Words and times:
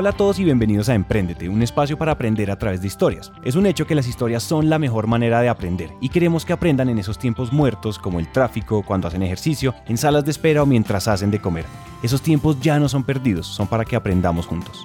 Hola 0.00 0.10
a 0.10 0.12
todos 0.12 0.38
y 0.38 0.44
bienvenidos 0.44 0.88
a 0.88 0.94
Emprendete, 0.94 1.48
un 1.48 1.60
espacio 1.60 1.98
para 1.98 2.12
aprender 2.12 2.52
a 2.52 2.56
través 2.56 2.80
de 2.80 2.86
historias. 2.86 3.32
Es 3.42 3.56
un 3.56 3.66
hecho 3.66 3.84
que 3.84 3.96
las 3.96 4.06
historias 4.06 4.44
son 4.44 4.70
la 4.70 4.78
mejor 4.78 5.08
manera 5.08 5.40
de 5.40 5.48
aprender 5.48 5.90
y 6.00 6.08
queremos 6.08 6.44
que 6.44 6.52
aprendan 6.52 6.88
en 6.88 7.00
esos 7.00 7.18
tiempos 7.18 7.52
muertos 7.52 7.98
como 7.98 8.20
el 8.20 8.30
tráfico, 8.30 8.84
cuando 8.84 9.08
hacen 9.08 9.24
ejercicio, 9.24 9.74
en 9.88 9.98
salas 9.98 10.24
de 10.24 10.30
espera 10.30 10.62
o 10.62 10.66
mientras 10.66 11.08
hacen 11.08 11.32
de 11.32 11.40
comer. 11.40 11.64
Esos 12.00 12.22
tiempos 12.22 12.60
ya 12.60 12.78
no 12.78 12.88
son 12.88 13.02
perdidos, 13.02 13.48
son 13.48 13.66
para 13.66 13.84
que 13.84 13.96
aprendamos 13.96 14.46
juntos. 14.46 14.84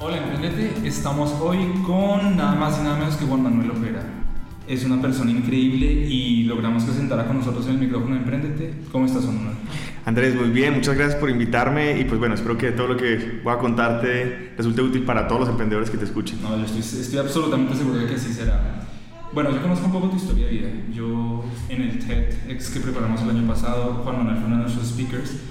Hola 0.00 0.16
Emprendete, 0.16 0.84
estamos 0.84 1.32
hoy 1.40 1.72
con 1.86 2.36
nada 2.36 2.56
más 2.56 2.80
y 2.80 2.82
nada 2.82 2.98
menos 2.98 3.14
que 3.14 3.26
Juan 3.26 3.44
Manuel 3.44 3.70
Opera. 3.70 4.02
Es 4.66 4.84
una 4.84 5.00
persona 5.00 5.30
increíble 5.30 5.86
y 5.86 6.42
logramos 6.42 6.82
que 6.82 6.90
sentara 6.90 7.28
con 7.28 7.38
nosotros 7.38 7.64
en 7.68 7.74
el 7.74 7.78
micrófono 7.78 8.16
de 8.16 8.22
Emprendete. 8.22 8.74
¿Cómo 8.90 9.06
estás, 9.06 9.22
Juan 9.22 9.36
Manuel? 9.36 9.56
Andrés, 10.08 10.34
muy 10.34 10.48
bien, 10.48 10.72
muchas 10.72 10.96
gracias 10.96 11.20
por 11.20 11.28
invitarme 11.28 12.00
y 12.00 12.04
pues 12.04 12.18
bueno, 12.18 12.34
espero 12.34 12.56
que 12.56 12.70
todo 12.70 12.86
lo 12.86 12.96
que 12.96 13.42
voy 13.44 13.52
a 13.52 13.58
contarte 13.58 14.54
resulte 14.56 14.80
útil 14.80 15.02
para 15.02 15.28
todos 15.28 15.42
los 15.42 15.50
emprendedores 15.50 15.90
que 15.90 15.98
te 15.98 16.06
escuchen. 16.06 16.40
No, 16.40 16.56
yo 16.56 16.64
estoy, 16.64 16.80
estoy 16.80 17.18
absolutamente 17.18 17.76
seguro 17.76 17.98
de 17.98 18.06
que 18.06 18.14
así 18.14 18.32
será. 18.32 18.86
Bueno, 19.34 19.50
yo 19.50 19.60
conozco 19.60 19.84
un 19.84 19.92
poco 19.92 20.08
tu 20.08 20.16
historia 20.16 20.46
de 20.46 20.50
vida. 20.50 20.68
Yo 20.94 21.44
en 21.68 21.82
el 21.82 21.98
TEDx 21.98 22.70
que 22.70 22.80
preparamos 22.80 23.20
el 23.20 23.28
año 23.28 23.46
pasado, 23.46 24.00
Juan 24.02 24.16
Manuel 24.16 24.36
fue 24.36 24.46
uno 24.46 24.56
de 24.56 24.62
nuestros 24.62 24.88
speakers 24.88 25.42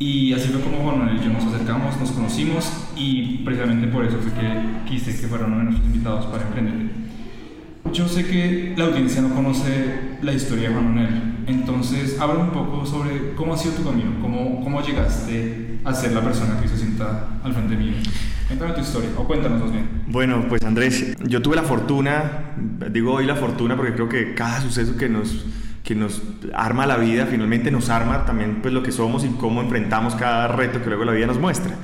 y 0.00 0.32
así 0.32 0.48
fue 0.48 0.60
como 0.60 0.82
Juan 0.82 0.98
Manuel 0.98 1.20
y 1.20 1.24
yo 1.26 1.32
nos 1.32 1.44
acercamos, 1.44 1.96
nos 2.00 2.10
conocimos 2.10 2.68
y 2.96 3.44
precisamente 3.44 3.86
por 3.86 4.04
eso 4.04 4.18
fue 4.18 4.32
que 4.32 4.90
quise 4.90 5.20
que 5.20 5.28
fuera 5.28 5.46
uno 5.46 5.58
de 5.58 5.64
nuestros 5.66 5.86
invitados 5.86 6.26
para 6.26 6.48
Emprendete. 6.48 7.09
Yo 7.92 8.06
sé 8.06 8.24
que 8.24 8.74
la 8.76 8.84
audiencia 8.84 9.20
no 9.20 9.34
conoce 9.34 9.98
la 10.22 10.32
historia 10.32 10.68
de 10.68 10.74
Juan 10.74 10.94
Manuel, 10.94 11.22
entonces 11.46 12.20
habla 12.20 12.44
un 12.44 12.50
poco 12.50 12.86
sobre 12.86 13.34
cómo 13.34 13.54
ha 13.54 13.56
sido 13.56 13.74
tu 13.74 13.84
camino, 13.84 14.12
cómo, 14.20 14.62
cómo 14.62 14.80
llegaste 14.80 15.80
a 15.84 15.92
ser 15.92 16.12
la 16.12 16.20
persona 16.20 16.60
que 16.60 16.68
se 16.68 16.76
sienta 16.76 17.28
al 17.42 17.52
frente 17.52 17.74
mío. 17.76 17.94
Cuéntame 18.46 18.74
tu 18.74 18.80
historia, 18.80 19.10
o 19.16 19.24
cuéntanos 19.24 19.60
más 19.60 19.72
bien. 19.72 19.88
Bueno, 20.06 20.44
pues 20.48 20.62
Andrés, 20.62 21.16
yo 21.26 21.42
tuve 21.42 21.56
la 21.56 21.62
fortuna, 21.62 22.54
digo 22.92 23.14
hoy 23.14 23.26
la 23.26 23.34
fortuna 23.34 23.76
porque 23.76 23.94
creo 23.94 24.08
que 24.08 24.34
cada 24.34 24.60
suceso 24.60 24.96
que 24.96 25.08
nos, 25.08 25.44
que 25.82 25.96
nos 25.96 26.22
arma 26.54 26.86
la 26.86 26.96
vida 26.96 27.26
finalmente 27.26 27.70
nos 27.72 27.90
arma 27.90 28.24
también 28.24 28.58
pues 28.62 28.72
lo 28.72 28.82
que 28.82 28.92
somos 28.92 29.24
y 29.24 29.28
cómo 29.30 29.62
enfrentamos 29.62 30.14
cada 30.14 30.46
reto 30.48 30.80
que 30.80 30.86
luego 30.86 31.04
la 31.04 31.12
vida 31.12 31.26
nos 31.26 31.38
muestra 31.38 31.74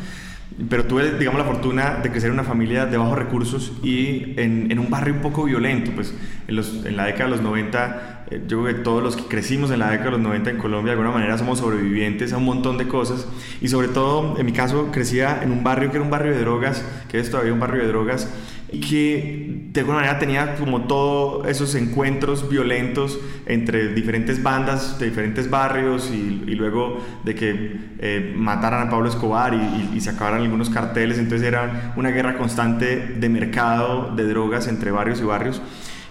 pero 0.71 0.87
tuve, 0.87 1.19
digamos, 1.19 1.39
la 1.39 1.45
fortuna 1.47 1.99
de 2.03 2.11
crecer 2.11 2.29
en 2.29 2.35
una 2.35 2.45
familia 2.45 2.87
de 2.87 2.97
bajos 2.97 3.19
recursos 3.19 3.73
y 3.83 4.33
en, 4.41 4.79
un 4.79 4.89
barrio 4.89 5.15
un 5.15 5.21
poco 5.21 5.45
violento. 5.45 5.91
Pues 5.95 6.15
en, 6.49 6.57
los, 6.57 6.85
en, 6.87 6.97
la 6.97 7.05
década 7.05 7.25
de 7.25 7.31
los 7.33 7.43
90, 7.43 8.25
eh, 8.31 8.43
yo 8.49 8.63
creo 8.63 8.75
que 8.75 8.83
todos 8.83 9.03
los 9.03 9.17
que 9.17 9.25
crecimos 9.25 9.71
en 9.71 9.81
la 9.81 9.91
década 9.91 10.07
de 10.07 10.11
los 10.13 10.21
90 10.21 10.51
en 10.51 10.59
Colombia, 10.59 10.95
de 10.95 10.99
alguna 10.99 11.11
manera 11.11 11.37
somos 11.37 11.59
sobrevivientes 11.59 12.33
a 12.33 12.39
un 12.39 12.45
montón 12.45 12.79
de 12.79 12.89
cosas. 12.89 13.29
Y 13.61 13.69
sobre 13.69 13.89
todo, 13.89 14.39
en 14.39 14.47
mi 14.47 14.53
caso, 14.53 14.89
crecía 14.91 15.43
en 15.43 15.53
un 15.53 15.63
barrio 15.63 15.91
que 15.91 15.97
era 15.97 16.05
un 16.05 16.11
barrio 16.11 16.33
de 16.33 16.41
drogas, 16.41 16.83
que 17.09 17.21
es 17.21 17.31
todavía 17.31 17.53
un 17.53 17.61
barrio 17.61 17.83
de 17.83 17.89
drogas, 17.89 18.33
que 18.71 19.69
de 19.73 19.81
alguna 19.81 19.99
manera 19.99 20.19
tenía 20.19 20.57
como 20.57 20.83
todos 20.83 21.47
esos 21.47 21.75
encuentros 21.75 22.49
violentos 22.49 23.19
entre 23.47 23.95
diferentes 23.95 24.43
bandas 24.43 24.99
de 24.99 25.07
diferentes 25.07 25.49
barrios 25.49 26.11
y, 26.13 26.43
y 26.47 26.55
luego 26.55 27.01
de 27.25 27.35
que 27.35 27.77
eh, 27.99 28.33
mataran 28.37 28.89
a 28.89 28.91
Pablo 28.91 29.09
Escobar 29.09 29.55
y, 29.55 29.97
y, 29.97 30.01
se 30.01 30.11
acabaran 30.11 30.43
algunos 30.43 30.71
carteles, 30.71 31.19
entonces 31.19 31.47
era 31.47 31.93
una 31.97 32.11
guerra 32.11 32.37
constante 32.37 32.97
de 32.97 33.29
mercado 33.29 34.15
de 34.17 34.27
drogas 34.27 34.67
entre 34.67 34.91
barrios 34.91 35.21
y 35.21 35.25
barrios. 35.25 35.63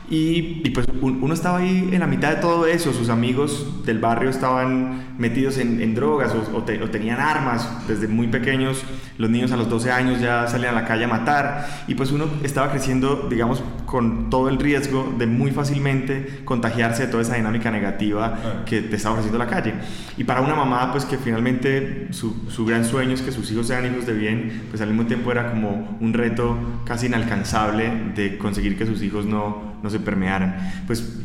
Y, 0.10 0.70
pues 0.70 0.86
uno 1.02 1.34
estaba 1.34 1.60
ahí 1.60 1.90
en 1.92 2.00
la 2.00 2.08
mitad 2.08 2.30
de 2.30 2.42
todo 2.42 2.68
eso, 2.68 2.94
sus 2.94 3.10
amigos 3.10 3.86
del 3.86 4.00
barrio 4.00 4.30
estaban 4.30 5.16
metidos 5.18 5.58
en, 5.58 5.96
drogas 5.96 6.34
o, 6.34 6.58
o, 6.58 6.60
o, 6.60 6.90
tenían 6.90 7.20
armas 7.20 7.88
desde 7.88 8.08
muy 8.08 8.28
pequeños, 8.28 8.84
los 9.18 9.30
niños 9.30 9.52
a 9.52 9.58
los 9.58 9.70
12 9.70 9.92
años 9.92 10.20
ya 10.20 10.48
salían 10.48 10.76
a 10.76 10.82
la 10.82 10.88
calle 10.88 11.06
a 11.06 11.08
matar. 11.08 11.68
Y 11.88 11.96
pues 11.96 12.12
uno 12.12 12.26
estaba 12.44 12.70
creciendo, 12.72 13.28
digamos, 13.30 13.64
con 13.86 14.30
todo 14.30 14.50
el 14.50 14.58
riesgo 14.58 15.14
de 15.18 15.28
muy 15.28 15.52
fácilmente 15.52 16.42
contagiarse 16.46 17.06
de 17.06 17.12
toda 17.12 17.24
esa 17.24 17.36
dinámica 17.36 17.72
negativa 17.72 18.64
que 18.66 18.82
te 18.82 18.96
estaba 18.96 19.14
ofreciendo 19.14 19.38
la 19.38 19.50
calle. 19.50 19.74
Y 20.18 20.24
para 20.24 20.42
una 20.42 20.56
mamá, 20.56 20.92
pues 20.92 21.06
que 21.06 21.18
finalmente 21.18 22.08
su, 22.12 22.50
su 22.50 22.66
gran 22.66 22.86
sueño 22.86 23.14
es 23.14 23.22
que 23.22 23.32
sus 23.32 23.52
hijos 23.52 23.68
sean 23.68 23.86
hijos 23.86 24.06
de 24.06 24.14
bien, 24.14 24.64
pues 24.70 24.82
al 24.82 24.90
mismo 24.90 25.06
tiempo 25.06 25.32
era 25.32 25.52
como 25.52 25.98
un 26.00 26.14
reto 26.14 26.58
casi 26.86 27.08
inalcanzable 27.08 27.92
de 28.16 28.38
conseguir 28.38 28.78
que 28.78 28.86
sus 28.86 29.02
hijos 29.02 29.26
no, 29.26 29.76
no 29.82 29.90
se 29.90 30.00
permearan. 30.00 30.84
Pues 30.88 31.20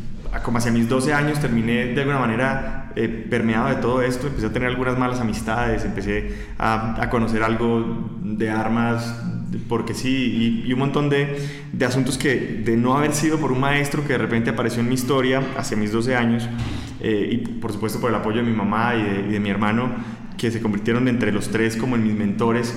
como 0.44 0.58
hacia 0.58 0.70
mis 0.70 0.88
12 0.88 1.12
años 1.12 1.40
terminé 1.40 1.86
de 1.86 2.00
alguna 2.00 2.20
manera 2.20 2.92
eh, 2.94 3.08
permeado 3.08 3.68
de 3.68 3.76
todo 3.76 4.02
esto, 4.02 4.28
empecé 4.28 4.46
a 4.46 4.52
tener 4.52 4.68
algunas 4.68 4.96
malas 4.96 5.20
amistades, 5.20 5.84
empecé 5.84 6.34
a, 6.58 7.02
a 7.02 7.10
conocer 7.10 7.42
algo 7.42 8.10
de 8.22 8.50
armas, 8.50 9.20
porque 9.68 9.94
sí, 9.94 10.62
y, 10.64 10.68
y 10.68 10.72
un 10.72 10.78
montón 10.78 11.08
de, 11.08 11.48
de, 11.72 11.84
asuntos 11.84 12.18
que 12.18 12.62
de 12.64 12.76
no 12.76 12.96
haber 12.96 13.12
sido 13.12 13.38
por 13.38 13.52
un 13.52 13.60
maestro 13.60 14.02
que 14.02 14.12
de 14.12 14.18
repente 14.18 14.50
apareció 14.50 14.80
en 14.80 14.88
mi 14.88 14.94
historia 14.94 15.42
hacia 15.56 15.76
mis 15.76 15.92
12 15.92 16.16
años, 16.16 16.48
eh, 17.00 17.28
y 17.32 17.36
por 17.38 17.72
supuesto 17.72 18.00
por 18.00 18.10
el 18.10 18.16
apoyo 18.16 18.38
de 18.38 18.44
mi 18.44 18.56
mamá 18.56 18.94
y 18.94 19.02
de, 19.02 19.20
y 19.28 19.32
de, 19.32 19.40
mi 19.40 19.50
hermano, 19.50 19.90
que 20.36 20.50
se 20.50 20.60
convirtieron 20.60 21.08
entre 21.08 21.32
los 21.32 21.48
tres 21.48 21.76
como 21.76 21.96
en 21.96 22.04
mis 22.04 22.14
mentores, 22.14 22.74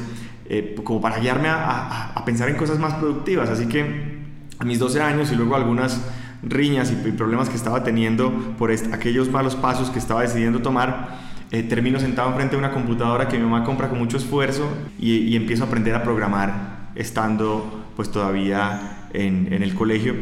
eh, 0.50 0.76
como 0.84 1.02
para 1.02 1.20
guiarme 1.20 1.48
a, 1.48 1.64
a, 1.64 2.14
a 2.14 2.26
pensar 2.26 2.50
en 2.50 2.56
cosas 2.56 2.80
más 2.80 2.96
productivas. 2.96 3.50
Así 3.50 3.68
que 3.68 4.24
a 4.60 4.66
mis 4.66 4.80
12 4.80 5.02
años 5.02 5.32
y 5.32 5.36
luego 5.36 5.56
algunas 5.56 6.02
riñas 6.44 6.92
y, 6.92 7.12
problemas 7.12 7.50
que 7.50 7.56
estaba 7.56 7.84
teniendo 7.84 8.32
por 8.58 8.72
aquellos 8.72 9.30
malos 9.30 9.56
pasos 9.56 9.90
que 9.90 10.00
estaba 10.00 10.22
decidiendo 10.22 10.62
tomar, 10.62 11.23
eh, 11.54 11.62
termino 11.62 12.00
sentado 12.00 12.30
enfrente 12.30 12.56
de 12.56 12.60
una 12.60 12.72
computadora 12.72 13.28
que 13.28 13.38
mi 13.38 13.44
mamá 13.44 13.64
compra 13.64 13.88
con 13.88 14.00
mucho 14.00 14.18
esfuerzo 14.18 14.68
y, 15.00 15.18
y 15.18 15.36
empiezo 15.36 15.64
a 15.64 15.68
aprender 15.68 15.94
a 15.94 16.02
programar 16.02 16.90
estando 16.96 17.86
pues 17.96 18.12
todavía 18.12 19.08
en, 19.14 19.54
en, 19.54 19.62
el 19.62 19.76
colegio. 19.76 20.16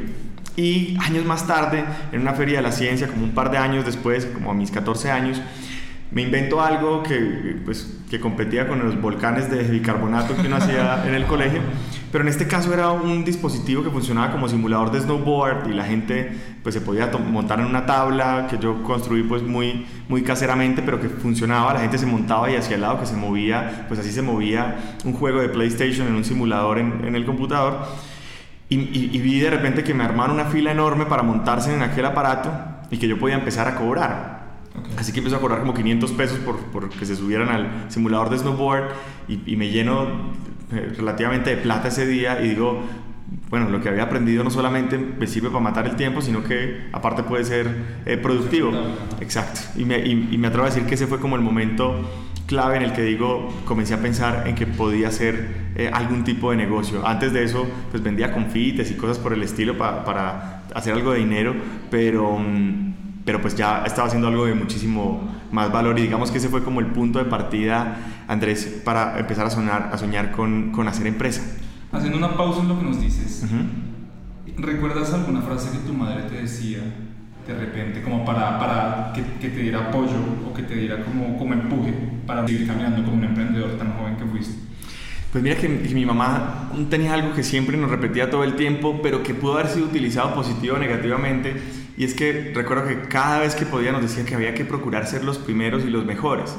Y 0.58 0.98
años 1.00 1.24
más 1.24 1.48
tarde, 1.48 1.86
en 2.12 2.20
una 2.20 2.34
feria 2.34 2.58
de 2.58 2.64
la 2.64 2.74
ciencia, 2.74 3.08
como 3.08 3.24
un 3.24 3.32
par 3.32 3.50
de 3.50 3.58
años 3.58 3.86
después, 3.86 4.26
como 4.26 4.52
a 4.52 4.54
mis 4.54 4.72
14 4.72 5.10
años, 5.10 5.42
me 6.12 6.22
invento 6.22 6.62
algo 6.62 7.02
que, 7.02 7.62
pues, 7.64 8.01
que 8.12 8.20
competía 8.20 8.68
con 8.68 8.80
los 8.80 9.00
volcanes 9.00 9.50
de 9.50 9.64
bicarbonato 9.64 10.36
que 10.36 10.48
uno 10.48 10.58
hacía 10.58 11.02
en 11.08 11.16
el 11.16 11.24
colegio, 11.24 11.62
pero 12.12 12.26
en 12.26 12.28
este 12.28 12.46
caso 12.46 12.74
era 12.74 12.92
un 12.92 13.24
dispositivo 13.24 13.84
que 13.84 13.90
funcionaba 13.90 14.34
como 14.34 14.50
simulador 14.50 14.92
de 14.92 15.00
snowboard 15.00 15.70
y 15.70 15.74
la 15.74 15.86
gente 15.86 16.30
pues, 16.62 16.76
se 16.76 16.82
podía 16.82 17.08
montar 17.08 17.62
en 17.62 17.68
una 17.68 17.86
tabla 17.86 18.48
que 18.50 18.58
yo 18.58 18.84
construí 18.84 19.24
pues, 19.24 19.42
muy, 19.44 19.86
muy 20.10 20.24
caseramente, 20.24 20.82
pero 20.82 21.00
que 21.00 21.08
funcionaba, 21.08 21.74
la 21.74 21.80
gente 21.80 21.98
se 21.98 22.06
montaba 22.06 22.52
y 22.52 22.58
hacia 22.58 22.76
el 22.76 22.82
lado 22.82 23.00
que 23.00 23.06
se 23.06 23.16
movía, 23.16 23.86
pues 23.88 23.98
así 23.98 24.12
se 24.12 24.22
movía 24.22 24.98
un 25.06 25.14
juego 25.14 25.40
de 25.40 25.48
PlayStation 25.48 26.06
en 26.06 26.16
un 26.16 26.26
simulador 26.26 26.80
en, 26.80 27.06
en 27.06 27.16
el 27.16 27.26
computador. 27.26 27.80
Y, 28.68 28.76
y, 28.76 29.10
y 29.14 29.20
vi 29.20 29.40
de 29.40 29.52
repente 29.52 29.86
que 29.86 29.94
me 29.94 30.04
armaron 30.04 30.36
una 30.36 30.46
fila 30.46 30.72
enorme 30.72 31.06
para 31.06 31.24
montarse 31.24 31.74
en 31.74 31.82
aquel 31.82 32.06
aparato 32.06 32.52
y 32.90 32.98
que 32.98 33.08
yo 33.08 33.18
podía 33.18 33.36
empezar 33.36 33.70
a 33.70 33.76
cobrar. 33.76 34.41
Okay. 34.82 34.94
Así 34.98 35.14
que 35.14 35.20
empezó 35.20 35.38
a 35.38 35.40
cobrar 35.40 35.60
como 35.60 35.74
500 35.74 36.12
pesos 36.12 36.40
por, 36.40 36.58
por 36.58 36.90
que 36.90 37.06
se 37.06 37.16
subieran 37.16 37.50
al 37.50 37.92
simulador 37.92 38.30
de 38.30 38.40
snowboard 38.40 38.90
y, 39.28 39.42
y, 39.46 39.56
me 39.56 39.70
lleno 39.70 40.08
eh, 40.72 40.94
relativamente 40.98 41.50
de 41.50 41.58
plata 41.58 41.88
ese 41.88 42.06
día 42.06 42.42
y 42.42 42.50
digo, 42.50 42.82
bueno, 43.50 43.70
lo 43.70 43.82
que 43.82 43.90
había 43.90 44.04
aprendido 44.04 44.44
no 44.44 44.50
solamente 44.50 44.98
me 44.98 45.28
sirve 45.28 45.50
para 45.50 45.62
matar 45.62 45.86
el 45.86 45.96
tiempo, 45.96 46.22
sino 46.22 46.44
que 46.44 46.88
aparte 46.92 47.24
puede 47.24 47.44
ser 47.44 47.70
eh, 48.06 48.18
productivo. 48.18 48.72
Exacto. 49.20 49.62
Y 49.76 49.86
me, 49.86 50.00
y, 50.00 50.30
y 50.32 50.38
me 50.38 50.48
atrevo 50.48 50.66
a 50.66 50.70
decir 50.70 50.86
que 50.86 50.96
ese 50.96 51.08
fue 51.08 51.20
como 51.20 51.36
el 51.36 51.42
momento 51.42 52.02
clave 52.52 52.76
en 52.76 52.84
el 52.84 52.92
que 52.92 53.02
digo, 53.04 53.48
comencé 53.64 53.94
a 53.94 54.02
pensar 54.02 54.46
en 54.46 54.56
que 54.56 54.68
podía 54.68 55.08
hacer 55.08 55.72
eh, 55.76 55.90
algún 55.92 56.26
tipo 56.26 56.52
de 56.52 56.58
negocio. 56.58 57.08
Antes 57.08 57.32
de 57.32 57.44
eso, 57.46 57.66
pues 57.92 58.04
vendía 58.04 58.34
confites 58.34 58.92
y 58.92 58.96
cosas 58.96 59.20
por 59.20 59.32
el 59.32 59.42
estilo 59.42 59.78
pa, 59.78 60.04
para 60.04 60.64
hacer 60.76 60.94
algo 60.94 61.14
de 61.14 61.20
dinero, 61.20 61.56
pero... 61.90 62.30
Um, 62.32 63.01
pero 63.26 63.42
pues 63.42 63.56
ya 63.56 63.84
estaba 63.86 64.08
haciendo 64.08 64.28
algo 64.28 64.46
de 64.46 64.54
muchísimo 64.54 65.22
más 65.52 65.72
valor 65.72 65.98
y 66.00 66.04
digamos 66.04 66.32
que 66.32 66.38
ese 66.38 66.50
fue 66.50 66.64
como 66.64 66.80
el 66.80 66.88
punto 66.88 67.20
de 67.20 67.26
partida, 67.26 67.98
Andrés, 68.28 68.82
para 68.84 69.20
empezar 69.20 69.46
a 69.46 69.50
soñar, 69.50 69.90
a 69.92 69.98
soñar 69.98 70.32
con, 70.32 70.72
con 70.72 70.88
hacer 70.88 71.08
empresa. 71.08 71.42
Haciendo 71.92 72.18
una 72.18 72.36
pausa 72.36 72.62
en 72.62 72.70
lo 72.70 72.80
que 72.80 72.86
nos 72.86 73.02
dices, 73.02 73.44
uh 73.44 73.48
-huh. 73.54 74.64
¿recuerdas 74.64 75.14
alguna 75.14 75.42
frase 75.42 75.72
que 75.72 75.86
tu 75.86 75.94
madre 75.94 76.24
te 76.24 76.42
decía 76.42 76.80
de 77.48 77.54
repente 77.56 78.02
como 78.04 78.24
para, 78.24 78.60
para 78.60 79.14
que, 79.14 79.24
que, 79.40 79.50
te 79.50 79.62
diera 79.62 79.88
apoyo 79.88 80.18
o 80.48 80.54
que 80.54 80.64
te 80.64 80.76
diera 80.76 81.04
como, 81.04 81.38
como 81.38 81.54
empuje 81.54 81.94
para 82.26 82.48
seguir 82.48 82.68
caminando 82.68 83.04
como 83.04 83.18
un 83.18 83.24
emprendedor 83.24 83.72
tan 83.78 83.94
joven 83.98 84.16
que 84.16 84.26
fuiste? 84.26 84.71
Pues 85.32 85.44
mira 85.44 85.56
que, 85.56 85.82
que, 85.82 85.96
mi 85.96 86.06
mamá 86.06 86.70
tenía 86.90 87.14
algo 87.14 87.34
que 87.34 87.44
siempre 87.44 87.78
nos 87.78 87.90
repetía 87.90 88.30
todo 88.30 88.44
el 88.44 88.56
tiempo, 88.56 89.00
pero 89.02 89.24
que 89.24 89.34
pudo 89.34 89.54
haber 89.54 89.70
sido 89.70 89.86
utilizado 89.86 90.36
positivo 90.36 90.76
o 90.76 90.80
negativamente 90.80 91.56
y 91.98 92.04
es 92.04 92.14
que 92.14 92.52
recuerdo 92.54 92.88
que 92.88 93.02
cada 93.04 93.40
vez 93.40 93.56
que 93.56 93.66
podía 93.66 93.92
nos 93.92 94.02
decía 94.02 94.26
que 94.26 94.36
había 94.36 94.54
que 94.54 94.66
procurar 94.66 95.08
ser 95.08 95.24
los 95.24 95.38
primeros 95.38 95.84
y 95.84 95.90
los 95.90 96.04
mejores. 96.06 96.56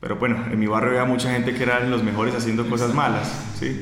Pero 0.00 0.16
bueno, 0.16 0.44
en 0.50 0.58
mi 0.58 0.66
barrio 0.66 0.90
había 0.90 1.04
mucha 1.04 1.30
gente 1.30 1.54
que 1.54 1.62
eran 1.62 1.90
los 1.90 2.02
mejores 2.02 2.34
haciendo 2.34 2.68
cosas 2.68 2.94
malas, 2.94 3.28
¿sí? 3.58 3.80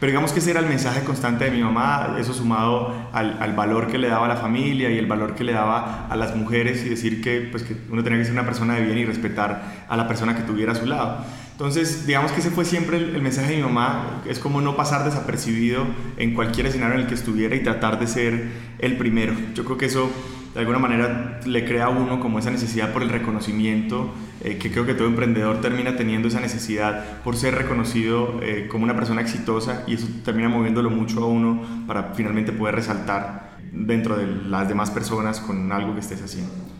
Pero 0.00 0.10
digamos 0.10 0.32
que 0.32 0.38
ese 0.38 0.52
era 0.52 0.60
el 0.60 0.66
mensaje 0.66 1.02
constante 1.02 1.44
de 1.44 1.50
mi 1.50 1.62
mamá, 1.62 2.16
eso 2.18 2.32
sumado 2.32 2.94
al, 3.12 3.36
al, 3.40 3.54
valor 3.54 3.88
que 3.88 3.98
le 3.98 4.08
daba 4.08 4.26
a 4.26 4.28
la 4.28 4.36
familia 4.36 4.90
y 4.90 4.98
el 4.98 5.06
valor 5.06 5.34
que 5.34 5.42
le 5.42 5.52
daba 5.52 6.06
a 6.08 6.16
las 6.16 6.36
mujeres 6.36 6.84
y 6.84 6.88
decir 6.88 7.20
que, 7.20 7.48
pues, 7.50 7.64
que 7.64 7.76
uno 7.90 8.04
tenía 8.04 8.18
que 8.18 8.24
ser 8.24 8.32
una 8.32 8.44
persona 8.44 8.74
de 8.74 8.82
bien 8.82 8.98
y 8.98 9.04
respetar 9.04 9.86
a 9.88 9.96
la 9.96 10.06
persona 10.06 10.36
que 10.36 10.42
tuviera 10.42 10.72
a 10.72 10.74
su 10.76 10.86
lado. 10.86 11.24
Entonces, 11.58 12.06
digamos 12.06 12.30
que 12.30 12.38
ese 12.38 12.52
fue 12.52 12.64
siempre 12.64 12.98
el, 12.98 13.20
mensaje 13.20 13.50
de 13.50 13.56
mi 13.56 13.64
mamá, 13.64 14.22
es 14.28 14.38
como 14.38 14.60
no 14.60 14.76
pasar 14.76 15.04
desapercibido 15.04 15.84
en 16.16 16.32
cualquier 16.32 16.66
escenario 16.66 16.94
en 16.94 17.00
el 17.00 17.06
que 17.08 17.14
estuviera 17.14 17.56
y 17.56 17.64
tratar 17.64 17.98
de 17.98 18.06
ser 18.06 18.48
el 18.78 18.96
primero. 18.96 19.34
Yo 19.54 19.64
creo 19.64 19.76
que 19.76 19.86
eso 19.86 20.08
de 20.54 20.60
alguna 20.60 20.78
manera 20.78 21.40
le 21.44 21.64
crea 21.64 21.86
a 21.86 21.88
uno 21.88 22.20
como 22.20 22.38
esa 22.38 22.52
necesidad 22.52 22.92
por 22.92 23.02
el 23.02 23.08
reconocimiento, 23.08 24.14
eh, 24.44 24.56
que 24.56 24.70
creo 24.70 24.86
que 24.86 24.94
todo 24.94 25.08
emprendedor 25.08 25.60
termina 25.60 25.96
teniendo 25.96 26.28
esa 26.28 26.38
necesidad 26.38 27.22
por 27.24 27.36
ser 27.36 27.56
reconocido 27.56 28.38
eh, 28.40 28.68
como 28.70 28.84
una 28.84 28.94
persona 28.94 29.20
exitosa 29.20 29.82
y 29.88 29.94
eso 29.94 30.06
termina 30.24 30.48
moviéndolo 30.48 30.90
mucho 30.90 31.24
a 31.24 31.26
uno 31.26 31.60
para 31.88 32.14
finalmente 32.14 32.52
poder 32.52 32.76
resaltar 32.76 33.56
dentro 33.72 34.16
de 34.16 34.28
las 34.28 34.68
demás 34.68 34.92
personas 34.92 35.40
con 35.40 35.72
algo 35.72 35.94
que 35.94 36.00
estés 36.02 36.22
haciendo. 36.22 36.77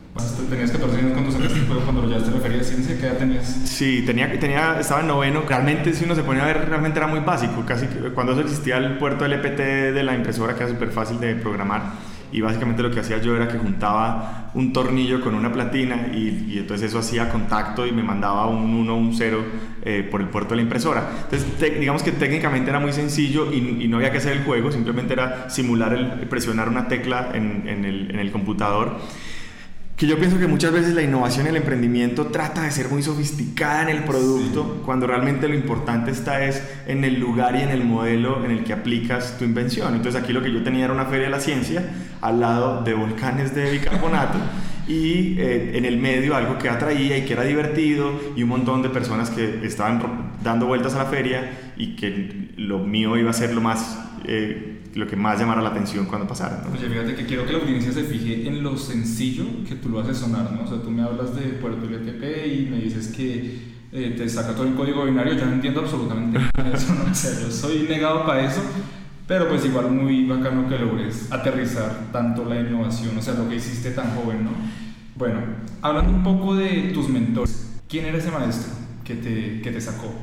¿Tenías 0.49 0.70
14 0.70 0.99
años 0.99 1.12
cuando 1.12 1.31
sacaste 1.31 1.59
el 1.59 1.67
juego, 1.67 1.82
cuando 1.82 2.09
ya 2.09 2.25
te 2.25 2.31
referías 2.31 2.62
a 2.62 2.65
ciencia? 2.65 2.99
¿Qué 2.99 3.06
edad 3.06 3.19
tenías? 3.19 3.47
Sí, 3.65 4.03
tenía, 4.06 4.38
tenía, 4.38 4.81
estaba 4.81 5.03
en 5.03 5.09
noveno. 5.09 5.43
Realmente, 5.47 5.93
si 5.93 6.05
uno 6.05 6.15
se 6.15 6.23
ponía 6.23 6.44
a 6.44 6.47
ver, 6.47 6.69
realmente 6.69 6.99
era 6.99 7.06
muy 7.06 7.20
básico. 7.20 7.65
Casi 7.67 7.87
cuando 8.15 8.32
eso 8.32 8.41
existía 8.41 8.79
el 8.79 8.97
puerto 8.97 9.26
LPT 9.26 9.59
de 9.94 10.03
la 10.03 10.15
impresora, 10.15 10.55
que 10.55 10.65
era 10.65 10.73
súper 10.73 10.91
fácil 10.91 11.20
de 11.20 11.35
programar. 11.35 11.93
Y 12.31 12.41
básicamente 12.41 12.82
lo 12.82 12.91
que 12.91 13.00
hacía 13.00 13.19
yo 13.19 13.37
era 13.37 13.49
que 13.49 13.59
juntaba 13.59 14.50
un 14.55 14.73
tornillo 14.73 15.20
con 15.23 15.35
una 15.35 15.50
platina 15.50 16.09
y, 16.12 16.47
y 16.50 16.59
entonces 16.59 16.91
eso 16.91 16.99
hacía 16.99 17.31
contacto 17.31 17.87
y 17.87 17.93
me 17.93 18.03
mandaba 18.03 18.47
un 18.49 18.75
1 18.75 18.97
un 18.97 19.15
0 19.15 19.44
eh, 19.82 20.06
por 20.11 20.20
el 20.20 20.29
puerto 20.29 20.50
de 20.50 20.56
la 20.56 20.62
impresora. 20.62 21.09
Entonces, 21.25 21.79
digamos 21.81 22.03
que 22.03 22.12
técnicamente 22.12 22.69
era 22.69 22.81
muy 22.81 22.93
sencillo 22.93 23.50
y, 23.53 23.88
no 23.88 23.97
había 23.97 24.12
que 24.12 24.19
hacer 24.19 24.37
el 24.37 24.44
juego, 24.44 24.70
simplemente 24.70 25.15
era 25.15 25.49
simular 25.49 26.20
presionar 26.29 26.69
una 26.69 26.88
tecla 26.88 27.31
en 27.32 27.85
el 27.87 28.31
computador 28.31 28.99
que 29.99 30.06
yo 30.06 30.17
pienso 30.17 30.39
que 30.39 30.47
muchas 30.47 30.71
veces 30.71 30.95
la 30.95 31.03
innovación 31.03 31.47
y 31.47 31.49
el 31.49 31.56
emprendimiento 31.56 32.29
trata 32.29 32.62
de 32.62 32.71
ser 32.71 32.89
muy 32.89 33.03
sofisticada 33.03 33.83
en 33.83 33.89
el 33.89 34.05
producto, 34.05 34.81
cuando 34.87 35.09
realmente 35.09 35.49
lo 35.49 35.56
importante 35.56 36.12
está 36.12 36.45
es 36.45 36.62
en 36.87 37.03
el 37.03 37.19
lugar 37.19 37.56
y 37.56 37.62
en 37.62 37.71
el 37.71 37.83
modelo 37.83 38.45
en 38.45 38.53
el 38.53 38.62
que 38.62 38.73
aplicas 38.73 39.37
tu 39.39 39.45
invención. 39.45 39.97
Entonces 39.97 40.23
aquí 40.23 40.33
lo 40.33 40.41
que 40.41 40.53
yo 40.53 40.62
tenía 40.62 40.85
era 40.85 40.95
una 40.95 41.06
feria 41.06 41.25
de 41.25 41.33
la 41.33 41.41
ciencia 41.41 41.83
al 42.21 42.39
lado 42.39 42.83
de 42.85 42.95
volcanes 42.95 43.56
de 43.56 43.73
bicarbonato 43.73 44.39
y 44.87 45.35
eh, 45.41 45.77
en 45.77 45.85
el 45.85 45.99
medio 45.99 46.37
algo 46.37 46.59
que 46.59 46.69
atraía 46.69 47.19
y 47.19 47.25
que 47.25 47.33
era 47.33 47.43
divertido 47.43 48.21
y 48.37 48.44
un 48.44 48.51
montón 48.51 48.83
de 48.83 48.91
personas 48.91 49.31
que 49.31 49.67
estaban 49.67 50.31
dando 50.44 50.67
vueltas 50.67 50.94
a 50.94 50.99
la 50.99 51.06
feria 51.06 51.73
y 51.77 51.97
que 51.97 52.53
lo 52.56 52.79
mío 52.79 53.17
iba 53.17 53.31
a 53.31 53.35
ser 53.35 53.53
lo 53.53 53.61
más... 53.61 53.99
Eh, 54.25 54.78
lo 54.94 55.06
que 55.06 55.17
más 55.17 55.38
llamara 55.38 55.62
la 55.62 55.70
atención 55.70 56.06
cuando 56.06 56.26
pasara. 56.26 56.64
¿no? 56.64 56.73
Oye, 56.73 56.88
fíjate 56.88 57.14
que 57.14 57.26
quiero 57.26 57.46
que 57.46 57.52
la 57.52 57.58
audiencia 57.58 57.93
se 57.93 58.05
fije 58.05 58.46
en 58.46 58.62
lo 58.62 58.76
sencillo 58.76 59.44
que 59.69 59.75
tú 59.76 59.88
lo 59.88 60.00
haces 60.00 60.19
sonar, 60.19 60.52
¿no? 60.52 60.62
O 60.62 60.67
sea, 60.67 60.81
tú 60.82 60.90
me 60.90 61.02
hablas 61.02 61.35
de 61.35 61.43
Puerto 61.43 61.87
LTP 61.87 62.46
y 62.46 62.69
me 62.70 62.79
dices 62.79 63.08
que 63.08 63.58
eh, 63.93 64.14
te 64.17 64.29
saca 64.29 64.55
todo 64.55 64.67
el 64.67 64.75
código 64.75 65.05
binario, 65.05 65.35
yo 65.35 65.46
no 65.46 65.52
entiendo 65.52 65.81
absolutamente 65.81 66.38
nada 66.56 66.70
de 66.70 66.76
eso, 66.76 66.94
¿no? 66.94 67.11
O 67.11 67.14
sea, 67.14 67.31
yo 67.40 67.50
soy 67.50 67.87
negado 67.88 68.26
para 68.26 68.46
eso, 68.46 68.62
pero 69.26 69.49
pues 69.49 69.64
igual 69.64 69.90
muy 69.90 70.26
bacano 70.26 70.69
que 70.69 70.79
logres 70.79 71.32
aterrizar 71.32 72.11
tanto 72.12 72.44
la 72.44 72.61
innovación, 72.61 73.17
o 73.17 73.23
sea, 73.23 73.34
lo 73.34 73.49
que 73.49 73.56
hiciste 73.56 73.93
tan 73.93 74.14
joven, 74.14 74.44
¿no? 74.44 74.50
Bueno, 75.17 75.41
hablando 75.82 76.12
un 76.12 76.23
poco 76.23 76.55
de 76.55 76.91
tus 76.94 77.08
mentores, 77.08 77.81
¿quién 77.88 78.05
era 78.05 78.19
ese 78.19 78.31
maestro 78.31 78.73
que 79.05 79.14
te, 79.14 79.61
que 79.62 79.70
te 79.70 79.81
sacó? 79.81 80.14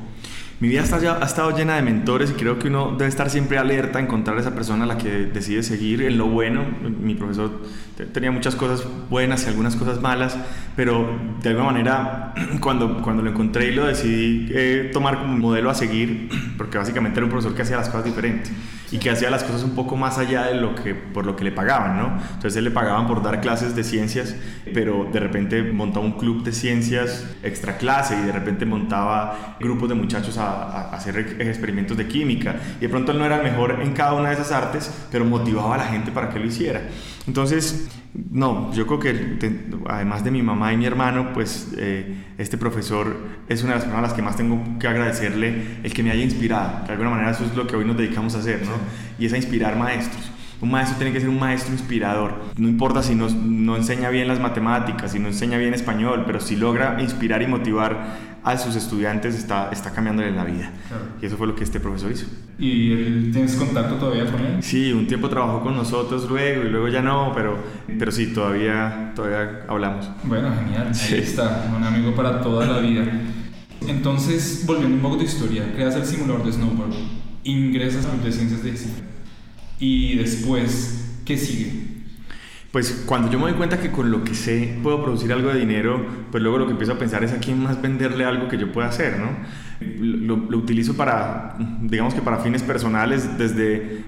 Mi 0.58 0.68
vida 0.68 0.82
está 0.82 0.98
ya, 0.98 1.18
ha 1.22 1.26
estado 1.26 1.54
llena 1.54 1.76
de 1.76 1.82
mentores 1.82 2.30
y 2.30 2.34
creo 2.34 2.58
que 2.58 2.68
uno 2.68 2.92
debe 2.92 3.08
estar 3.08 3.28
siempre 3.28 3.58
alerta 3.58 3.98
a 3.98 4.02
encontrar 4.02 4.38
a 4.38 4.40
esa 4.40 4.54
persona 4.54 4.84
a 4.84 4.86
la 4.86 4.96
que 4.96 5.10
decide 5.10 5.62
seguir 5.62 6.00
en 6.02 6.16
lo 6.16 6.28
bueno. 6.28 6.64
Mi 7.00 7.14
profesor 7.14 7.60
tenía 8.04 8.30
muchas 8.30 8.54
cosas 8.54 8.86
buenas 9.08 9.44
y 9.44 9.48
algunas 9.48 9.74
cosas 9.74 10.02
malas, 10.02 10.36
pero 10.76 11.08
de 11.42 11.48
alguna 11.48 11.66
manera 11.72 12.34
cuando, 12.60 13.00
cuando 13.00 13.22
lo 13.22 13.30
encontré 13.30 13.68
y 13.68 13.74
lo 13.74 13.86
decidí 13.86 14.48
eh, 14.50 14.90
tomar 14.92 15.18
como 15.18 15.36
modelo 15.38 15.70
a 15.70 15.74
seguir, 15.74 16.28
porque 16.58 16.76
básicamente 16.76 17.18
era 17.18 17.24
un 17.24 17.30
profesor 17.30 17.54
que 17.54 17.62
hacía 17.62 17.76
las 17.76 17.88
cosas 17.88 18.04
diferentes 18.04 18.52
y 18.92 18.98
que 18.98 19.10
hacía 19.10 19.30
las 19.30 19.42
cosas 19.42 19.64
un 19.64 19.74
poco 19.74 19.96
más 19.96 20.18
allá 20.18 20.46
de 20.46 20.54
lo 20.54 20.74
que 20.74 20.94
por 20.94 21.26
lo 21.26 21.34
que 21.36 21.44
le 21.44 21.52
pagaban, 21.52 21.96
¿no? 21.96 22.18
Entonces 22.34 22.62
le 22.62 22.70
pagaban 22.70 23.06
por 23.06 23.22
dar 23.22 23.40
clases 23.40 23.74
de 23.74 23.82
ciencias, 23.82 24.36
pero 24.72 25.08
de 25.10 25.18
repente 25.18 25.62
montaba 25.62 26.04
un 26.04 26.12
club 26.12 26.44
de 26.44 26.52
ciencias 26.52 27.26
extra 27.42 27.78
clase 27.78 28.16
y 28.22 28.26
de 28.26 28.32
repente 28.32 28.66
montaba 28.66 29.56
grupos 29.58 29.88
de 29.88 29.94
muchachos 29.94 30.38
a, 30.38 30.90
a 30.90 30.96
hacer 30.96 31.18
experimentos 31.40 31.96
de 31.96 32.06
química 32.06 32.56
y 32.78 32.82
de 32.82 32.88
pronto 32.88 33.12
él 33.12 33.18
no 33.18 33.24
era 33.24 33.38
el 33.38 33.42
mejor 33.42 33.80
en 33.82 33.92
cada 33.92 34.12
una 34.12 34.28
de 34.28 34.34
esas 34.34 34.52
artes, 34.52 34.90
pero 35.10 35.24
motivaba 35.24 35.74
a 35.74 35.78
la 35.78 35.86
gente 35.86 36.12
para 36.12 36.28
que 36.28 36.38
lo 36.38 36.46
hiciera. 36.46 36.82
Entonces, 37.26 37.88
no, 38.30 38.72
yo 38.72 38.86
creo 38.86 39.00
que 39.00 39.68
además 39.88 40.22
de 40.22 40.30
mi 40.30 40.42
mamá 40.42 40.72
y 40.72 40.76
mi 40.76 40.86
hermano, 40.86 41.32
pues 41.32 41.72
eh, 41.76 42.24
este 42.38 42.56
profesor 42.56 43.16
es 43.48 43.62
una 43.62 43.72
de 43.72 43.76
las 43.76 43.84
personas 43.84 44.04
a 44.04 44.08
las 44.08 44.14
que 44.14 44.22
más 44.22 44.36
tengo 44.36 44.62
que 44.78 44.86
agradecerle 44.86 45.78
el 45.82 45.92
que 45.92 46.02
me 46.02 46.10
haya 46.10 46.22
inspirado. 46.22 46.86
De 46.86 46.92
alguna 46.92 47.10
manera 47.10 47.30
eso 47.30 47.44
es 47.44 47.54
lo 47.56 47.66
que 47.66 47.76
hoy 47.76 47.84
nos 47.84 47.96
dedicamos 47.96 48.34
a 48.36 48.38
hacer, 48.38 48.62
¿no? 48.64 48.72
Y 49.18 49.26
es 49.26 49.32
a 49.32 49.36
inspirar 49.36 49.76
maestros. 49.76 50.30
Un 50.60 50.70
maestro 50.70 50.96
tiene 50.96 51.12
que 51.12 51.20
ser 51.20 51.28
un 51.28 51.38
maestro 51.38 51.72
inspirador. 51.72 52.34
No 52.56 52.68
importa 52.68 53.02
si 53.02 53.14
no, 53.14 53.28
no 53.28 53.76
enseña 53.76 54.08
bien 54.08 54.26
las 54.26 54.40
matemáticas, 54.40 55.12
si 55.12 55.18
no 55.18 55.28
enseña 55.28 55.58
bien 55.58 55.74
español, 55.74 56.24
pero 56.26 56.40
si 56.40 56.56
logra 56.56 57.00
inspirar 57.00 57.42
y 57.42 57.46
motivar 57.46 58.36
a 58.46 58.56
sus 58.56 58.76
estudiantes 58.76 59.34
está, 59.34 59.70
está 59.72 59.90
cambiándole 59.90 60.30
la 60.30 60.44
vida. 60.44 60.70
Y 61.20 61.26
eso 61.26 61.36
fue 61.36 61.48
lo 61.48 61.56
que 61.56 61.64
este 61.64 61.80
profesor 61.80 62.12
hizo. 62.12 62.26
¿Y 62.58 63.30
tienes 63.32 63.56
contacto 63.56 63.96
todavía 63.96 64.24
con 64.30 64.40
él? 64.40 64.62
Sí, 64.62 64.92
un 64.92 65.08
tiempo 65.08 65.28
trabajó 65.28 65.60
con 65.60 65.74
nosotros 65.74 66.28
luego 66.28 66.62
y 66.62 66.68
luego 66.70 66.86
ya 66.86 67.02
no, 67.02 67.32
pero, 67.34 67.58
pero 67.98 68.12
sí, 68.12 68.28
todavía, 68.28 69.12
todavía 69.16 69.64
hablamos. 69.68 70.08
Bueno, 70.22 70.54
genial. 70.54 70.92
Ahí 70.94 71.18
está, 71.18 71.70
un 71.76 71.82
amigo 71.82 72.14
para 72.14 72.40
toda 72.40 72.66
la 72.66 72.78
vida. 72.78 73.04
Entonces, 73.86 74.62
volviendo 74.64 74.94
un 74.94 75.02
poco 75.02 75.16
a 75.16 75.18
tu 75.18 75.24
historia, 75.24 75.72
creas 75.74 75.96
el 75.96 76.06
simulador 76.06 76.46
de 76.46 76.52
snowboard, 76.52 76.94
ingresas 77.42 78.06
a 78.06 78.16
de 78.16 78.30
ciencias 78.32 78.62
de 78.62 78.70
y 79.78 80.16
después, 80.16 81.20
¿qué 81.24 81.36
sigue? 81.36 81.86
pues 82.76 83.04
cuando 83.06 83.30
yo 83.30 83.38
me 83.38 83.46
doy 83.46 83.54
cuenta 83.54 83.80
que 83.80 83.90
con 83.90 84.10
lo 84.10 84.22
que 84.22 84.34
sé 84.34 84.76
puedo 84.82 85.02
producir 85.02 85.32
algo 85.32 85.48
de 85.48 85.58
dinero, 85.58 86.04
pues 86.30 86.42
luego 86.42 86.58
lo 86.58 86.66
que 86.66 86.72
empiezo 86.72 86.92
a 86.92 86.98
pensar 86.98 87.24
es 87.24 87.32
a 87.32 87.38
quién 87.38 87.58
más 87.58 87.80
venderle 87.80 88.26
algo 88.26 88.48
que 88.48 88.58
yo 88.58 88.70
pueda 88.70 88.88
hacer, 88.88 89.18
¿no? 89.18 89.30
Lo, 89.80 90.36
lo, 90.36 90.58
utilizo 90.58 90.94
para, 90.94 91.56
digamos 91.80 92.12
que 92.12 92.20
para 92.20 92.36
fines 92.40 92.62
personales, 92.62 93.38
desde 93.38 94.04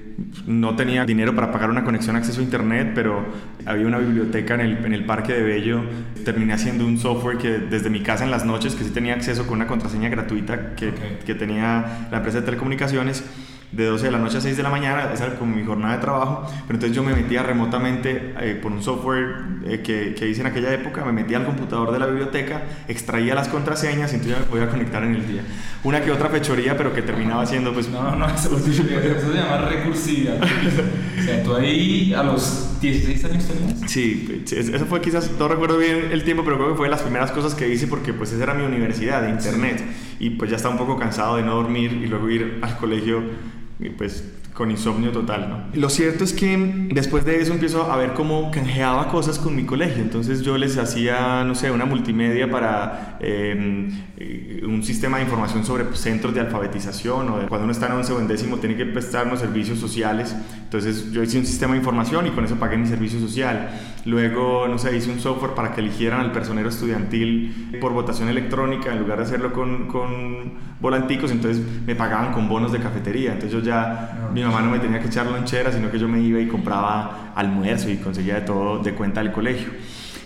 no 0.46 0.76
tenía 0.76 1.06
dinero 1.06 1.34
para 1.34 1.50
pagar 1.50 1.70
una 1.70 1.82
conexión 1.82 2.16
a 2.16 2.18
acceso 2.18 2.40
a 2.40 2.44
internet, 2.44 2.92
pero 2.94 3.24
había 3.64 3.86
una 3.86 3.96
biblioteca 3.96 4.52
en 4.52 4.60
el, 4.60 4.84
en 4.84 4.92
el 4.92 5.06
Parque 5.06 5.32
de 5.32 5.42
Bello, 5.44 5.84
terminé 6.26 6.52
haciendo 6.52 6.84
un 6.84 6.98
software 6.98 7.38
que 7.38 7.52
desde 7.52 7.88
mi 7.88 8.02
casa 8.02 8.24
en 8.24 8.30
las 8.30 8.44
noches, 8.44 8.74
que 8.74 8.84
sí 8.84 8.90
tenía 8.90 9.14
acceso 9.14 9.46
con 9.46 9.54
una 9.54 9.66
contraseña 9.66 10.10
gratuita 10.10 10.74
que, 10.74 10.92
que 11.24 11.34
tenía 11.34 12.08
la 12.10 12.18
empresa 12.18 12.40
de 12.40 12.44
telecomunicaciones, 12.44 13.24
de 13.72 13.84
12 13.84 14.06
de 14.06 14.10
la 14.10 14.18
noche 14.18 14.38
a 14.38 14.40
6 14.40 14.56
de 14.56 14.62
la 14.62 14.70
mañana, 14.70 15.10
esa 15.12 15.26
era 15.26 15.34
como 15.36 15.54
mi 15.54 15.64
jornada 15.64 15.96
de 15.96 16.00
trabajo, 16.00 16.46
pero 16.66 16.76
entonces 16.76 16.96
yo 16.96 17.02
me 17.02 17.14
metía 17.14 17.42
remotamente 17.42 18.34
eh, 18.40 18.58
por 18.60 18.72
un 18.72 18.82
software 18.82 19.44
eh, 19.66 19.80
que, 19.80 20.14
que, 20.14 20.28
hice 20.28 20.40
en 20.40 20.46
aquella 20.46 20.72
época, 20.72 21.04
me 21.04 21.12
metía 21.12 21.36
al 21.36 21.44
computador 21.44 21.92
de 21.92 21.98
la 21.98 22.06
biblioteca, 22.06 22.62
extraía 22.88 23.34
las 23.34 23.48
contraseñas 23.48 24.12
y 24.12 24.16
entonces 24.16 24.38
ya 24.38 24.44
me 24.44 24.50
podía 24.50 24.68
conectar 24.68 25.02
en 25.04 25.14
el 25.14 25.26
día. 25.26 25.42
Una 25.84 26.00
que 26.00 26.10
otra 26.10 26.28
fechoría, 26.30 26.76
pero 26.76 26.94
que 26.94 27.02
terminaba 27.02 27.44
siendo 27.44 27.72
pues... 27.74 27.88
No, 27.88 28.16
no, 28.16 28.26
eso, 28.26 28.56
eso 28.56 28.72
se 28.72 29.34
llama 29.34 29.58
recursiva. 29.68 30.34
o 31.18 31.22
sea, 31.22 31.42
tú 31.42 31.54
ahí 31.54 32.14
a 32.14 32.22
los 32.22 32.80
16 32.80 33.24
años 33.24 33.46
tenías. 33.46 33.90
Sí, 33.90 34.44
eso 34.50 34.86
fue 34.86 35.00
quizás, 35.00 35.30
no 35.38 35.48
recuerdo 35.48 35.78
bien 35.78 36.10
el 36.10 36.24
tiempo, 36.24 36.42
pero 36.44 36.56
creo 36.56 36.70
que 36.70 36.76
fue 36.76 36.86
de 36.86 36.90
las 36.90 37.02
primeras 37.02 37.32
cosas 37.32 37.54
que 37.54 37.68
hice 37.68 37.86
porque 37.86 38.12
pues 38.12 38.32
esa 38.32 38.44
era 38.44 38.54
mi 38.54 38.64
universidad 38.64 39.22
de 39.22 39.30
internet 39.30 39.82
y 40.18 40.30
pues 40.30 40.50
ya 40.50 40.56
estaba 40.56 40.74
un 40.74 40.78
poco 40.78 40.98
cansado 40.98 41.36
de 41.36 41.42
no 41.42 41.54
dormir 41.54 41.92
y 41.92 42.06
luego 42.06 42.28
ir 42.30 42.58
al 42.62 42.76
colegio 42.78 43.22
pues 43.90 44.24
con 44.58 44.72
insomnio 44.72 45.12
total, 45.12 45.48
¿no? 45.48 45.80
Lo 45.80 45.88
cierto 45.88 46.24
es 46.24 46.32
que 46.32 46.88
después 46.90 47.24
de 47.24 47.40
eso 47.40 47.52
empiezo 47.52 47.92
a 47.92 47.96
ver 47.96 48.14
cómo 48.14 48.50
canjeaba 48.50 49.06
cosas 49.06 49.38
con 49.38 49.54
mi 49.54 49.62
colegio. 49.62 50.02
Entonces 50.02 50.42
yo 50.42 50.58
les 50.58 50.76
hacía, 50.78 51.44
no 51.44 51.54
sé, 51.54 51.70
una 51.70 51.84
multimedia 51.84 52.50
para 52.50 53.18
em, 53.20 53.88
eh, 54.16 54.60
un 54.66 54.82
sistema 54.82 55.18
de 55.18 55.22
información 55.22 55.64
sobre 55.64 55.84
centros 55.94 56.34
de 56.34 56.40
alfabetización 56.40 57.28
o 57.28 57.46
cuando 57.46 57.66
uno 57.66 57.70
está 57.70 57.86
en 57.86 57.92
once 57.92 58.12
o 58.12 58.18
en 58.18 58.26
décimo 58.26 58.56
tiene 58.56 58.74
que 58.74 58.84
prestar 58.84 59.28
unos 59.28 59.38
servicios 59.38 59.78
sociales. 59.78 60.34
Entonces 60.64 61.12
yo 61.12 61.22
hice 61.22 61.38
un 61.38 61.46
sistema 61.46 61.74
de 61.74 61.78
información 61.78 62.26
y 62.26 62.30
con 62.30 62.44
eso 62.44 62.56
pagué 62.56 62.76
mi 62.76 62.88
servicio 62.88 63.20
social. 63.20 63.68
Luego, 64.06 64.66
no 64.66 64.76
sé, 64.78 64.96
hice 64.96 65.12
un 65.12 65.20
software 65.20 65.52
para 65.52 65.72
que 65.72 65.82
eligieran 65.82 66.20
al 66.20 66.32
personero 66.32 66.68
estudiantil 66.68 67.78
por 67.80 67.92
votación 67.92 68.28
electrónica 68.28 68.90
en 68.90 68.98
lugar 68.98 69.18
de 69.18 69.24
hacerlo 69.24 69.52
con, 69.52 69.86
con 69.86 70.54
volanticos. 70.80 71.30
Entonces 71.30 71.62
me 71.86 71.94
pagaban 71.94 72.32
con 72.32 72.48
bonos 72.48 72.72
de 72.72 72.80
cafetería. 72.80 73.34
Entonces 73.34 73.52
yo 73.52 73.60
ya, 73.60 74.30
mi 74.34 74.47
mamá 74.48 74.62
no 74.62 74.70
me 74.70 74.78
tenía 74.78 75.00
que 75.00 75.06
echar 75.06 75.26
lonchera, 75.26 75.72
sino 75.72 75.90
que 75.90 75.98
yo 75.98 76.08
me 76.08 76.20
iba 76.20 76.40
y 76.40 76.46
compraba 76.46 77.32
almuerzo 77.34 77.90
y 77.90 77.96
conseguía 77.96 78.36
de 78.36 78.40
todo 78.42 78.78
de 78.80 78.94
cuenta 78.94 79.22
del 79.22 79.32
colegio. 79.32 79.68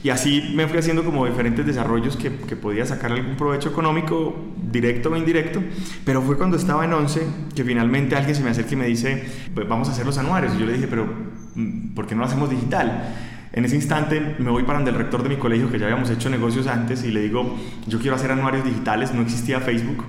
Y 0.05 0.11
así 0.11 0.52
me 0.55 0.67
fui 0.67 0.79
haciendo 0.79 1.05
como 1.05 1.26
diferentes 1.26 1.64
desarrollos 1.64 2.17
que, 2.17 2.31
podía 2.31 2.85
sacar 2.85 3.12
algún 3.12 3.37
provecho 3.37 3.69
económico, 3.69 4.35
directo 4.71 5.11
o 5.11 5.17
indirecto. 5.17 5.62
Pero 6.05 6.23
fue 6.23 6.37
cuando 6.37 6.57
estaba 6.57 6.85
en 6.85 6.93
11 6.93 7.26
que 7.55 7.62
finalmente 7.62 8.17
alguien 8.17 8.35
se 8.35 8.43
me 8.43 8.50
acerca 8.50 8.73
y 8.73 8.76
me 8.76 8.87
dice, 8.87 9.25
"Pues 9.55 9.69
vamos 9.69 9.88
a 9.88 9.93
hacer 9.93 10.05
los 10.05 10.19
anuarios. 10.19 10.55
Y 10.57 10.59
yo 10.59 10.67
le 10.67 10.73
dije, 10.73 10.88
pero 10.88 11.07
mm, 11.55 11.95
¿por 11.95 12.07
qué 12.07 12.17
no 12.17 12.23
lo 12.23 12.26
hacemos 12.26 12.50
digital? 12.50 13.14
En 13.52 13.64
ese 13.64 13.76
instante 13.76 14.35
me 14.38 14.50
voy 14.50 14.64
para 14.64 14.81
el 14.81 14.95
rector 14.95 15.23
de 15.23 15.29
mi 15.29 15.37
colegio, 15.37 15.71
que 15.71 15.79
ya 15.79 15.87
habíamos 15.87 16.11
hecho 16.11 16.31
negocios 16.31 16.67
antes, 16.67 17.05
y 17.05 17.11
le 17.11 17.21
digo, 17.21 17.57
yo 17.87 17.99
quiero 18.00 18.17
hacer 18.17 18.31
anuarios 18.33 18.64
digitales, 18.64 19.12
no 19.12 19.21
existía 19.21 19.61
Facebook. 19.61 20.05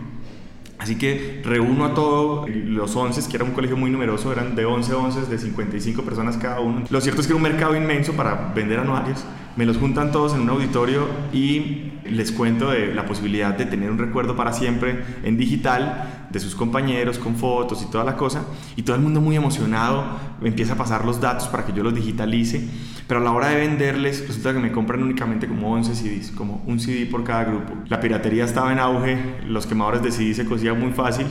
Así 0.80 0.98
que 0.98 1.42
reúno 1.46 1.86
a 1.86 1.94
todos 1.94 2.50
los 2.50 2.96
11, 2.96 3.30
que 3.30 3.38
era 3.38 3.46
un 3.46 3.52
colegio 3.52 3.78
muy 3.78 3.90
numeroso, 3.90 4.32
eran 4.32 4.56
de 4.56 4.66
11 4.66 4.94
11, 4.94 5.22
de 5.28 5.38
55 5.38 6.04
personas 6.04 6.38
cada 6.38 6.60
uno. 6.60 6.84
Lo 6.90 7.00
cierto 7.00 7.22
es 7.22 7.28
que 7.28 7.34
era 7.34 7.38
un 7.38 7.44
mercado 7.44 7.76
inmenso 7.76 8.14
para 8.14 8.52
vender 8.54 8.80
anuarios. 8.80 9.24
Me 9.56 9.66
los 9.66 9.78
juntan 9.78 10.12
todos 10.12 10.34
en 10.34 10.42
un 10.42 10.50
auditorio 10.50 11.08
y 11.32 11.92
les 12.10 12.32
cuento 12.32 12.72
de 12.72 12.94
la 12.94 13.06
posibilidad 13.06 13.56
de 13.56 13.66
tener 13.66 13.92
un 13.92 14.00
recuerdo 14.00 14.36
para 14.36 14.52
siempre 14.52 15.04
en 15.24 15.38
digital 15.38 16.28
de 16.32 16.40
sus 16.40 16.56
compañeros 16.56 17.20
con 17.20 17.36
fotos 17.36 17.84
y 17.88 17.92
toda 17.92 18.04
la 18.04 18.16
cosa. 18.16 18.46
Y 18.76 18.82
todo 18.82 18.96
el 18.96 19.04
mundo 19.04 19.22
muy 19.22 19.36
emocionado 19.36 20.06
empieza 20.42 20.74
a 20.74 20.76
pasar 20.76 21.06
los 21.06 21.22
datos 21.22 21.48
para 21.50 21.66
que 21.66 21.74
yo 21.74 21.84
los 21.84 21.94
digitalice. 21.94 22.68
Pero 23.08 23.20
a 23.20 23.24
la 23.24 23.32
hora 23.32 23.50
de 23.50 23.58
venderles, 23.58 24.28
resulta 24.28 24.54
que 24.54 24.60
me 24.60 24.72
compran 24.72 25.04
únicamente 25.04 25.48
como 25.48 25.72
11 25.74 25.94
CDs, 25.94 26.32
como 26.32 26.64
un 26.66 26.80
CD 26.80 27.06
por 27.06 27.24
cada 27.24 27.44
grupo. 27.44 27.74
La 27.90 28.00
piratería 28.00 28.46
estaba 28.46 28.72
en 28.72 28.80
auge, 28.80 29.18
los 29.48 29.68
quemadores 29.68 30.02
de 30.02 30.12
CD 30.12 30.34
se 30.34 30.46
cosían 30.46 30.80
muy 30.80 30.92
fácil, 30.94 31.28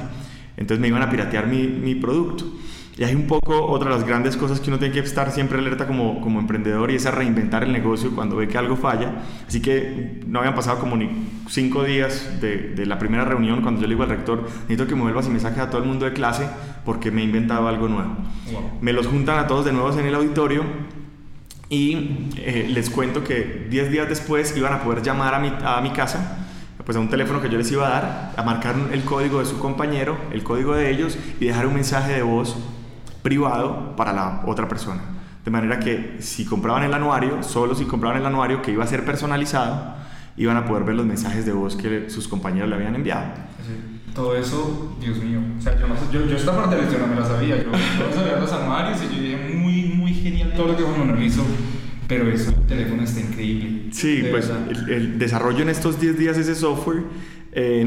entonces 0.56 0.80
me 0.80 0.86
iban 0.86 1.02
a 1.02 1.10
piratear 1.10 1.48
mi, 1.48 1.66
mi 1.66 1.96
producto. 1.96 2.44
Y 2.96 3.04
hay 3.04 3.14
un 3.14 3.26
poco 3.26 3.66
otra 3.66 3.90
de 3.90 3.96
las 3.96 4.06
grandes 4.06 4.36
cosas 4.36 4.60
que 4.60 4.68
uno 4.68 4.78
tiene 4.78 4.92
que 4.92 5.00
estar 5.00 5.32
siempre 5.32 5.58
alerta 5.58 5.86
como, 5.86 6.20
como 6.20 6.40
emprendedor 6.40 6.90
y 6.90 6.96
es 6.96 7.06
a 7.06 7.10
reinventar 7.10 7.64
el 7.64 7.72
negocio 7.72 8.14
cuando 8.14 8.36
ve 8.36 8.48
que 8.48 8.58
algo 8.58 8.76
falla. 8.76 9.22
Así 9.48 9.62
que 9.62 10.20
no 10.26 10.40
habían 10.40 10.54
pasado 10.54 10.78
como 10.78 10.96
ni 10.96 11.10
cinco 11.48 11.84
días 11.84 12.40
de, 12.40 12.74
de 12.74 12.84
la 12.84 12.98
primera 12.98 13.24
reunión 13.24 13.62
cuando 13.62 13.80
yo 13.80 13.86
le 13.86 13.94
digo 13.94 14.02
al 14.02 14.10
rector, 14.10 14.42
necesito 14.42 14.86
que 14.86 14.94
me 14.94 15.02
vuelvas 15.02 15.26
y 15.26 15.30
me 15.30 15.40
saques 15.40 15.60
a 15.60 15.70
todo 15.70 15.80
el 15.82 15.88
mundo 15.88 16.04
de 16.04 16.12
clase 16.12 16.46
porque 16.84 17.10
me 17.10 17.22
he 17.22 17.24
inventado 17.24 17.66
algo 17.66 17.88
nuevo. 17.88 18.14
Wow. 18.52 18.78
Me 18.82 18.92
los 18.92 19.06
juntan 19.06 19.38
a 19.38 19.46
todos 19.46 19.64
de 19.64 19.72
nuevo 19.72 19.90
en 19.98 20.04
el 20.04 20.14
auditorio 20.14 20.64
y 21.70 22.28
eh, 22.36 22.68
les 22.70 22.90
cuento 22.90 23.24
que 23.24 23.66
10 23.70 23.90
días 23.90 24.06
después 24.06 24.54
iban 24.54 24.74
a 24.74 24.82
poder 24.82 25.02
llamar 25.02 25.34
a 25.34 25.38
mi, 25.38 25.50
a 25.64 25.80
mi 25.80 25.90
casa, 25.90 26.46
pues 26.84 26.96
a 26.98 27.00
un 27.00 27.08
teléfono 27.08 27.40
que 27.40 27.48
yo 27.48 27.56
les 27.56 27.72
iba 27.72 27.86
a 27.86 27.90
dar, 27.90 28.32
a 28.36 28.42
marcar 28.42 28.74
el 28.92 29.02
código 29.04 29.38
de 29.38 29.46
su 29.46 29.58
compañero, 29.58 30.18
el 30.32 30.42
código 30.42 30.74
de 30.74 30.90
ellos 30.90 31.16
y 31.40 31.46
dejar 31.46 31.66
un 31.66 31.74
mensaje 31.74 32.12
de 32.12 32.22
voz 32.22 32.56
privado 33.22 33.94
para 33.96 34.12
la 34.12 34.42
otra 34.46 34.68
persona. 34.68 35.00
De 35.44 35.50
manera 35.50 35.80
que 35.80 36.16
si 36.20 36.44
compraban 36.44 36.84
el 36.84 36.94
anuario, 36.94 37.42
solo 37.42 37.74
si 37.74 37.84
compraban 37.84 38.18
el 38.18 38.26
anuario 38.26 38.62
que 38.62 38.70
iba 38.70 38.84
a 38.84 38.86
ser 38.86 39.04
personalizado, 39.04 39.96
iban 40.36 40.56
a 40.56 40.64
poder 40.64 40.84
ver 40.84 40.94
los 40.94 41.06
mensajes 41.06 41.44
de 41.44 41.52
voz 41.52 41.76
que 41.76 42.08
sus 42.10 42.28
compañeros 42.28 42.68
le 42.68 42.76
habían 42.76 42.94
enviado. 42.94 43.34
Sí. 43.66 43.92
Todo 44.14 44.36
eso, 44.36 44.96
Dios 45.00 45.18
mío. 45.18 45.40
O 45.58 45.60
sea, 45.60 45.78
yo, 45.78 45.88
no 45.88 45.94
yo, 46.12 46.26
yo 46.26 46.36
esta 46.36 46.54
parte 46.54 46.76
de 46.76 46.82
la 46.82 46.98
no 46.98 47.06
me 47.06 47.16
la 47.16 47.24
sabía. 47.24 47.56
Yo, 47.62 47.70
sabía 48.14 48.36
los 48.38 48.52
anuarios 48.52 48.98
y 49.02 49.16
yo 49.16 49.22
dije, 49.22 49.54
muy, 49.56 49.84
muy 49.84 50.12
genial 50.12 50.52
todo 50.54 50.68
lo 50.68 50.76
que 50.76 50.82
Juan 50.82 50.98
Manuel 50.98 51.22
hizo. 51.22 51.42
Pero 52.06 52.28
eso, 52.28 52.50
el 52.50 52.66
teléfono 52.66 53.02
está 53.02 53.20
increíble. 53.20 53.88
Sí, 53.90 54.24
pues 54.30 54.50
el, 54.50 54.90
el 54.90 55.18
desarrollo 55.18 55.62
en 55.62 55.70
estos 55.70 55.98
10 55.98 56.18
días 56.18 56.36
ese 56.36 56.54
software 56.54 57.04
eh, 57.54 57.84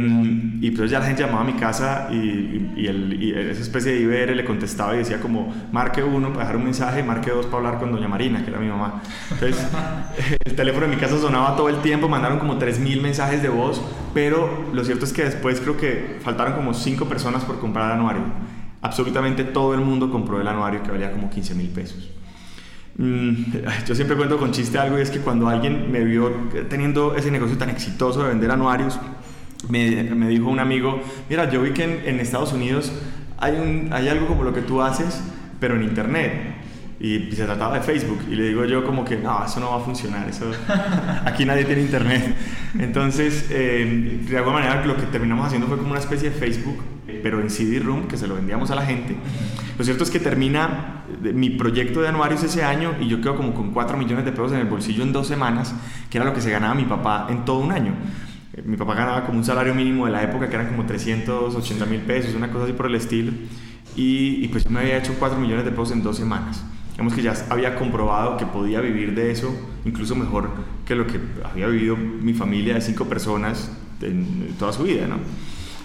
y 0.62 0.72
pues 0.72 0.92
ya 0.92 1.00
la 1.00 1.06
gente 1.08 1.24
llamaba 1.24 1.42
a 1.42 1.46
mi 1.46 1.54
casa 1.54 2.08
y, 2.12 2.16
y- 2.16 2.74
y 2.78 2.88
el, 2.88 3.22
y 3.22 3.32
esa 3.34 3.62
especie 3.62 3.94
de 3.94 4.02
IBR 4.02 4.36
le 4.36 4.46
contestaba 4.46 4.94
y 4.96 5.00
decía 5.00 5.20
como 5.20 5.54
marque 5.72 6.04
uno 6.04 6.30
para 6.30 6.42
dejar 6.42 6.58
un 6.58 6.66
mensaje, 6.66 7.02
marque 7.04 7.32
dos 7.32 7.48
para 7.48 7.58
hablar 7.58 7.80
con 7.80 7.92
doña 7.92 8.08
Marina, 8.08 8.44
que 8.44 8.52
era 8.52 8.60
mi 8.60 8.68
mamá. 8.68 9.02
Entonces 9.32 9.66
el 10.46 10.56
teléfono 10.56 10.86
de 10.88 10.96
mi 10.96 11.00
casa 11.02 11.18
sonaba 11.20 11.56
todo 11.56 11.70
el 11.70 11.78
tiempo, 11.82 12.08
mandaron 12.08 12.38
como 12.40 12.58
3.000 12.60 13.02
mensajes 13.02 13.42
de 13.42 13.50
voz, 13.50 13.82
pero 14.14 14.68
lo 14.74 14.84
cierto 14.84 15.06
es 15.06 15.14
que 15.14 15.24
después 15.24 15.60
creo 15.60 15.78
que 15.78 16.18
faltaron 16.24 16.54
como 16.54 16.74
5 16.74 17.06
personas 17.06 17.44
por 17.44 17.60
comprar 17.60 17.88
el 17.92 17.98
anuario. 17.98 18.22
Absolutamente 18.82 19.44
todo 19.46 19.74
el 19.74 19.82
mundo 19.82 20.12
compró 20.12 20.40
el 20.40 20.48
anuario 20.48 20.84
que 20.84 20.92
valía 20.92 21.12
como 21.12 21.30
15 21.32 21.56
mil 21.56 21.70
pesos. 21.70 22.12
Mm, 22.98 23.34
Yo 23.88 23.96
siempre 23.96 24.16
cuento 24.16 24.38
con 24.38 24.52
chiste 24.52 24.78
algo 24.78 24.98
y 24.98 25.02
es 25.02 25.10
que 25.10 25.20
cuando 25.20 25.50
alguien 25.50 25.92
me 25.92 26.04
vio 26.04 26.32
teniendo 26.70 27.16
ese 27.16 27.32
negocio 27.32 27.58
tan 27.58 27.70
exitoso 27.70 28.22
de 28.24 28.30
vender 28.30 28.52
anuarios, 28.52 29.00
me, 29.70 30.28
dijo 30.28 30.50
un 30.50 30.60
amigo, 30.60 31.02
mira, 31.30 31.50
yo 31.50 31.62
vi 31.62 31.72
que 31.72 31.84
en, 31.84 32.02
en 32.06 32.20
Estados 32.20 32.54
Unidos 32.54 32.92
hay, 33.38 33.90
hay 33.92 34.08
algo 34.10 34.28
como 34.28 34.44
lo 34.44 34.54
que 34.54 34.62
tú 34.62 34.82
haces, 34.82 35.22
pero 35.60 35.76
en 35.76 35.84
Internet. 35.84 36.56
Y 37.00 37.30
se 37.34 37.44
trataba 37.44 37.76
de 37.76 37.82
Facebook. 37.82 38.20
Y 38.32 38.36
le 38.36 38.48
digo 38.48 38.64
yo 38.66 38.86
como 38.86 39.04
que, 39.04 39.18
no, 39.18 39.46
eso 39.46 39.60
no 39.60 39.72
va 39.72 39.78
a 39.78 39.80
funcionar. 39.82 40.30
Eso, 40.30 40.50
aquí 41.26 41.46
nadie 41.46 41.66
tiene 41.66 41.82
Internet. 41.82 42.36
Entonces, 42.80 43.48
eh, 43.50 44.22
de 44.28 44.38
alguna 44.38 44.60
manera 44.60 44.86
lo 44.86 44.96
que 44.96 45.04
terminamos 45.04 45.46
haciendo 45.46 45.68
fue 45.68 45.78
como 45.78 45.92
una 45.92 46.00
especie 46.00 46.30
de 46.30 46.36
Facebook, 46.36 46.82
pero 47.22 47.42
en 47.42 47.50
CD-ROOM, 47.50 48.08
que 48.08 48.18
se 48.18 48.28
lo 48.28 48.36
vendíamos 48.36 48.72
a 48.72 48.76
la 48.76 48.86
gente. 48.86 49.16
Lo 49.78 49.84
cierto 49.84 50.04
es 50.04 50.10
que 50.10 50.20
termina 50.20 51.04
mi 51.22 51.50
proyecto 51.50 52.02
de 52.02 52.08
anuarios 52.08 52.44
ese 52.44 52.64
año 52.64 52.94
y 53.00 53.08
yo 53.08 53.20
quedo 53.20 53.36
como 53.36 53.54
con 53.54 53.72
4 53.72 53.98
millones 53.98 54.26
de 54.26 54.32
pesos 54.32 54.54
en 54.54 54.60
el 54.60 54.68
bolsillo 54.68 55.04
en 55.04 55.12
dos 55.12 55.28
semanas, 55.28 55.76
que 56.10 56.18
era 56.18 56.26
lo 56.26 56.34
que 56.34 56.42
se 56.42 56.50
ganaba 56.50 56.74
mi 56.76 56.86
papá 56.86 57.28
en 57.30 57.44
todo 57.44 57.60
un 57.60 57.72
año. 57.72 57.94
Mi 58.64 58.78
papá 58.78 58.96
ganaba 58.96 59.26
como 59.26 59.38
un 59.38 59.44
salario 59.44 59.76
mínimo 59.76 60.06
de 60.06 60.12
la 60.12 60.24
época, 60.24 60.48
que 60.48 60.56
eran 60.56 60.68
como 60.68 60.86
380 60.86 61.86
mil 61.86 62.02
pesos, 62.02 62.34
una 62.36 62.52
cosa 62.52 62.66
así 62.66 62.74
por 62.74 62.86
el 62.86 62.96
estilo. 62.96 63.32
Y, 63.96 64.44
y 64.44 64.48
pues 64.50 64.64
yo 64.64 64.70
me 64.70 64.80
había 64.82 64.98
hecho 64.98 65.16
4 65.20 65.40
millones 65.40 65.66
de 65.66 65.72
pesos 65.72 65.92
en 65.92 66.04
dos 66.04 66.18
semanas. 66.18 66.64
Digamos 66.92 67.14
que 67.14 67.22
ya 67.22 67.34
había 67.50 67.76
comprobado 67.76 68.38
que 68.38 68.46
podía 68.46 68.80
vivir 68.80 69.14
de 69.16 69.30
eso, 69.32 69.54
incluso 69.84 70.16
mejor 70.16 70.50
que 70.86 70.96
lo 70.96 71.06
que 71.06 71.20
había 71.44 71.68
vivido 71.68 71.98
mi 71.98 72.34
familia 72.34 72.76
de 72.76 72.82
cinco 72.82 73.06
personas 73.06 73.70
en 74.02 74.56
toda 74.58 74.72
su 74.72 74.84
vida, 74.84 75.06
¿no? 75.08 75.18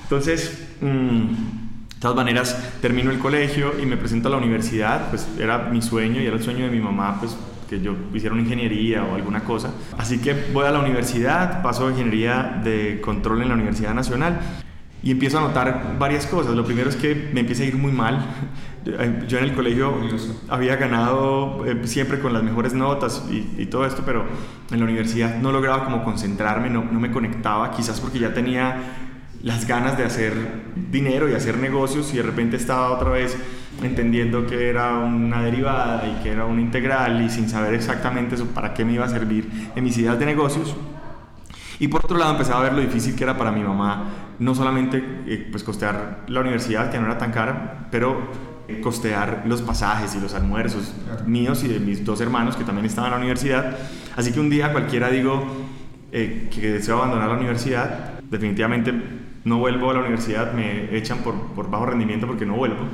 Entonces, 0.05 0.69
mm, 0.81 1.27
de 2.00 2.00
todas 2.00 2.17
maneras, 2.17 2.75
termino 2.81 3.11
el 3.11 3.19
colegio 3.19 3.73
y 3.81 3.87
me 3.87 3.97
presento 3.97 4.29
a 4.29 4.31
la 4.31 4.39
universidad, 4.39 5.11
pues 5.11 5.29
era 5.39 5.69
mi 5.69 5.83
sueño 5.83 6.21
y 6.21 6.27
era 6.27 6.37
el 6.37 6.43
sueño 6.43 6.65
de 6.65 6.71
mi 6.71 6.81
mamá, 6.81 7.19
pues 7.19 7.37
que 7.71 7.81
yo 7.81 7.95
hiciera 8.12 8.35
una 8.35 8.43
ingeniería 8.43 9.05
o 9.05 9.15
alguna 9.15 9.45
cosa. 9.45 9.73
Así 9.97 10.19
que 10.19 10.35
voy 10.53 10.67
a 10.67 10.73
la 10.73 10.81
universidad, 10.81 11.62
paso 11.62 11.87
a 11.87 11.91
ingeniería 11.91 12.61
de 12.65 13.00
control 13.00 13.43
en 13.43 13.49
la 13.49 13.55
Universidad 13.55 13.95
Nacional 13.95 14.41
y 15.05 15.12
empiezo 15.12 15.39
a 15.39 15.43
notar 15.43 15.97
varias 15.97 16.27
cosas. 16.27 16.57
Lo 16.57 16.65
primero 16.65 16.91
es 16.91 16.97
que 16.97 17.31
me 17.33 17.41
empieza 17.41 17.62
a 17.62 17.67
ir 17.67 17.77
muy 17.77 17.93
mal. 17.93 18.27
Yo 19.29 19.39
en 19.39 19.45
el 19.45 19.55
colegio 19.55 19.95
había 20.49 20.75
ganado 20.75 21.65
eh, 21.65 21.87
siempre 21.87 22.19
con 22.19 22.33
las 22.33 22.43
mejores 22.43 22.75
notas 22.75 23.25
y, 23.31 23.62
y 23.62 23.67
todo 23.67 23.87
esto, 23.87 24.03
pero 24.05 24.25
en 24.73 24.79
la 24.79 24.85
universidad 24.85 25.39
no 25.39 25.53
lograba 25.53 25.85
como 25.85 26.03
concentrarme, 26.03 26.71
no, 26.71 26.85
no 26.91 26.99
me 26.99 27.12
conectaba, 27.12 27.71
quizás 27.71 28.00
porque 28.00 28.19
ya 28.19 28.35
tenía 28.35 28.79
las 29.45 29.67
ganas 29.69 29.97
de 29.97 30.05
hacer 30.05 30.35
dinero 30.91 31.29
y 31.29 31.35
hacer 31.35 31.57
negocios 31.59 32.12
y 32.12 32.17
de 32.17 32.25
repente 32.25 32.57
estaba 32.57 32.91
otra 32.91 33.11
vez 33.11 33.37
entendiendo 33.82 34.46
que 34.46 34.68
era 34.68 34.99
una 34.99 35.42
derivada 35.42 36.06
y 36.06 36.22
que 36.22 36.30
era 36.30 36.44
una 36.44 36.60
integral 36.60 37.22
y 37.22 37.30
sin 37.30 37.49
saber 37.49 37.75
exactamente 37.75 38.34
eso 38.34 38.46
para 38.46 38.75
qué 38.75 38.84
me 38.84 38.92
iba 38.92 39.04
a 39.04 39.08
servir 39.08 39.70
en 39.75 39.84
mis 39.84 39.96
ideas 39.99 40.18
de 40.18 40.26
negocios. 40.26 40.75
Y 41.78 41.88
por 41.88 42.04
otro 42.04 42.18
lado 42.18 42.32
empezaba 42.32 42.60
a 42.60 42.62
ver 42.64 42.75
lo 42.75 42.80
difícil 42.80 43.16
que 43.16 43.25
era 43.25 43.38
para 43.38 43.50
mi 43.50 43.62
mamá, 43.62 44.04
no 44.38 44.54
solamente 44.54 45.02
eh, 45.26 45.49
pues 45.50 45.64
costear 45.64 46.25
la 46.28 46.40
universidad, 46.40 46.90
que 46.90 46.99
no 46.99 47.06
era 47.06 47.16
tan 47.16 47.32
cara, 47.32 47.88
pero 47.90 48.28
eh, 48.68 48.80
costear 48.80 49.44
los 49.46 49.62
pasajes 49.62 50.14
y 50.14 50.20
los 50.20 50.34
almuerzos 50.34 50.94
míos 51.26 51.64
y 51.64 51.68
de 51.68 51.80
mis 51.80 52.04
dos 52.04 52.20
hermanos 52.20 52.56
que 52.56 52.64
también 52.64 52.84
estaban 52.84 53.08
en 53.08 53.12
la 53.12 53.18
universidad. 53.18 53.78
Así 54.14 54.30
que 54.30 54.40
un 54.40 54.50
día 54.50 54.72
cualquiera 54.72 55.08
digo 55.08 55.42
eh, 56.12 56.50
que 56.54 56.70
deseo 56.70 56.99
abandonar 56.99 57.30
la 57.30 57.37
universidad, 57.37 58.20
definitivamente 58.30 58.92
no 59.44 59.58
vuelvo 59.58 59.90
a 59.90 59.94
la 59.94 60.00
universidad, 60.00 60.52
me 60.52 60.94
echan 60.94 61.18
por, 61.18 61.34
por 61.54 61.70
bajo 61.70 61.87
rendimiento 61.87 62.26
porque 62.26 62.44
no 62.44 62.56
vuelvo, 62.56 62.84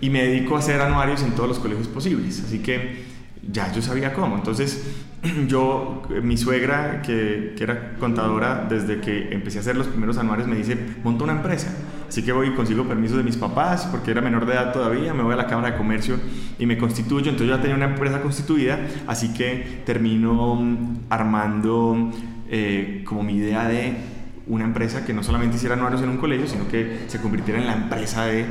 y 0.00 0.10
me 0.10 0.22
dedico 0.22 0.56
a 0.56 0.60
hacer 0.60 0.80
anuarios 0.80 1.22
en 1.22 1.32
todos 1.32 1.48
los 1.48 1.58
colegios 1.58 1.88
posibles. 1.88 2.42
Así 2.44 2.60
que 2.60 3.04
ya 3.50 3.72
yo 3.72 3.82
sabía 3.82 4.12
cómo. 4.12 4.36
Entonces, 4.36 4.86
yo, 5.48 6.02
eh, 6.10 6.20
mi 6.20 6.36
suegra, 6.36 7.02
que, 7.02 7.54
que 7.56 7.64
era 7.64 7.94
contadora, 7.98 8.66
desde 8.68 9.00
que 9.00 9.32
empecé 9.32 9.58
a 9.58 9.60
hacer 9.62 9.76
los 9.76 9.86
primeros 9.88 10.18
anuarios, 10.18 10.48
me 10.48 10.56
dice, 10.56 10.76
monta 11.02 11.24
una 11.24 11.34
empresa. 11.34 11.74
Así 12.08 12.22
que 12.22 12.32
voy 12.32 12.48
y 12.48 12.54
consigo 12.54 12.84
permiso 12.84 13.16
de 13.16 13.22
mis 13.22 13.36
papás, 13.36 13.86
porque 13.90 14.10
era 14.12 14.20
menor 14.20 14.46
de 14.46 14.54
edad 14.54 14.72
todavía, 14.72 15.12
me 15.12 15.22
voy 15.22 15.34
a 15.34 15.36
la 15.36 15.46
Cámara 15.46 15.72
de 15.72 15.76
Comercio 15.76 16.16
y 16.58 16.66
me 16.66 16.78
constituyo. 16.78 17.30
Entonces, 17.30 17.48
ya 17.48 17.60
tenía 17.60 17.76
una 17.76 17.86
empresa 17.86 18.20
constituida, 18.20 18.78
así 19.06 19.32
que 19.34 19.82
termino 19.84 20.54
mm, 20.54 21.06
armando 21.10 22.10
eh, 22.50 23.02
como 23.06 23.22
mi 23.22 23.34
idea 23.34 23.68
de 23.68 24.18
una 24.46 24.64
empresa 24.64 25.04
que 25.04 25.12
no 25.12 25.22
solamente 25.22 25.56
hiciera 25.56 25.74
anuarios 25.74 26.02
en 26.02 26.08
un 26.08 26.16
colegio, 26.16 26.46
sino 26.46 26.66
que 26.68 27.00
se 27.06 27.20
convirtiera 27.20 27.60
en 27.60 27.66
la 27.66 27.74
empresa 27.74 28.24
de 28.24 28.46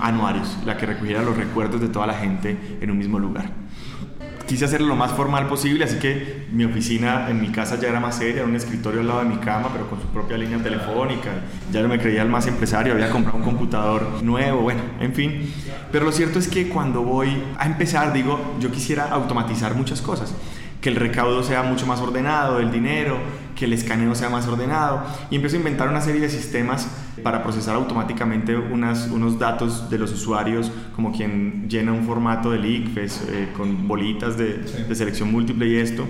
anuarios, 0.00 0.58
la 0.64 0.76
que 0.76 0.86
recogiera 0.86 1.22
los 1.22 1.36
recuerdos 1.36 1.80
de 1.80 1.88
toda 1.88 2.06
la 2.06 2.14
gente 2.14 2.78
en 2.80 2.90
un 2.90 2.98
mismo 2.98 3.18
lugar 3.18 3.62
quise 4.52 4.66
hacerlo 4.66 4.88
lo 4.88 4.96
más 4.96 5.12
formal 5.12 5.46
posible, 5.46 5.84
así 5.84 5.96
que 5.96 6.46
mi 6.52 6.66
oficina 6.66 7.30
en 7.30 7.40
mi 7.40 7.48
casa 7.48 7.80
ya 7.80 7.88
era 7.88 8.00
más 8.00 8.16
seria, 8.16 8.44
un 8.44 8.54
escritorio 8.54 9.00
al 9.00 9.06
lado 9.06 9.20
de 9.20 9.30
mi 9.30 9.36
cama, 9.36 9.70
pero 9.72 9.88
con 9.88 9.98
su 9.98 10.06
propia 10.08 10.36
línea 10.36 10.58
telefónica. 10.58 11.30
Ya 11.72 11.80
no 11.80 11.88
me 11.88 11.98
creía 11.98 12.20
el 12.20 12.28
más 12.28 12.46
empresario, 12.46 12.92
había 12.92 13.08
comprado 13.08 13.38
un 13.38 13.44
computador 13.44 14.22
nuevo, 14.22 14.60
bueno, 14.60 14.82
en 15.00 15.14
fin. 15.14 15.50
Pero 15.90 16.04
lo 16.04 16.12
cierto 16.12 16.38
es 16.38 16.48
que 16.48 16.68
cuando 16.68 17.02
voy 17.02 17.42
a 17.56 17.64
empezar, 17.64 18.12
digo, 18.12 18.56
yo 18.60 18.70
quisiera 18.70 19.08
automatizar 19.10 19.74
muchas 19.74 20.02
cosas. 20.02 20.34
que 20.82 20.88
el 20.88 20.96
recaudo 20.96 21.44
sea 21.44 21.62
mucho 21.62 21.86
más 21.86 22.00
ordenado 22.00 22.58
del 22.58 22.72
dinero, 22.72 23.16
que 23.54 23.66
el 23.66 23.72
escaneo 23.72 24.14
sea 24.14 24.30
más 24.30 24.46
ordenado. 24.46 25.02
Y 25.30 25.36
empiezo 25.36 25.56
a 25.56 25.58
inventar 25.58 25.88
una 25.88 26.00
serie 26.00 26.20
de 26.20 26.28
sistemas 26.28 26.88
para 27.22 27.42
procesar 27.42 27.76
automáticamente 27.76 28.56
unas, 28.56 29.08
unos 29.08 29.38
datos 29.38 29.90
de 29.90 29.98
los 29.98 30.12
usuarios, 30.12 30.70
como 30.94 31.12
quien 31.12 31.68
llena 31.68 31.92
un 31.92 32.04
formato 32.04 32.50
de 32.50 32.66
ICFES 32.66 33.28
eh, 33.28 33.48
con 33.56 33.86
bolitas 33.86 34.36
de, 34.36 34.58
de, 34.58 34.94
selección 34.94 35.30
múltiple 35.30 35.66
y 35.66 35.76
esto. 35.76 36.06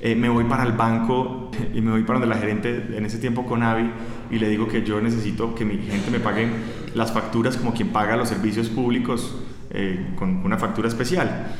Eh, 0.00 0.14
me 0.14 0.28
voy 0.28 0.44
para 0.44 0.64
el 0.64 0.72
banco 0.72 1.50
y 1.74 1.80
me 1.80 1.90
voy 1.90 2.02
para 2.02 2.18
donde 2.18 2.34
la 2.34 2.40
gerente 2.40 2.96
en 2.96 3.06
ese 3.06 3.18
tiempo 3.18 3.46
con 3.46 3.62
Avi 3.62 3.90
y 4.30 4.38
le 4.38 4.48
digo 4.48 4.68
que 4.68 4.82
yo 4.82 5.00
necesito 5.00 5.54
que 5.54 5.64
mi 5.64 5.78
gente 5.78 6.10
me 6.10 6.20
pague 6.20 6.48
las 6.94 7.12
facturas 7.12 7.56
como 7.56 7.72
quien 7.72 7.88
paga 7.88 8.16
los 8.16 8.28
servicios 8.28 8.68
públicos 8.68 9.36
eh, 9.70 10.12
con 10.16 10.44
una 10.44 10.58
factura 10.58 10.88
especial. 10.88 11.54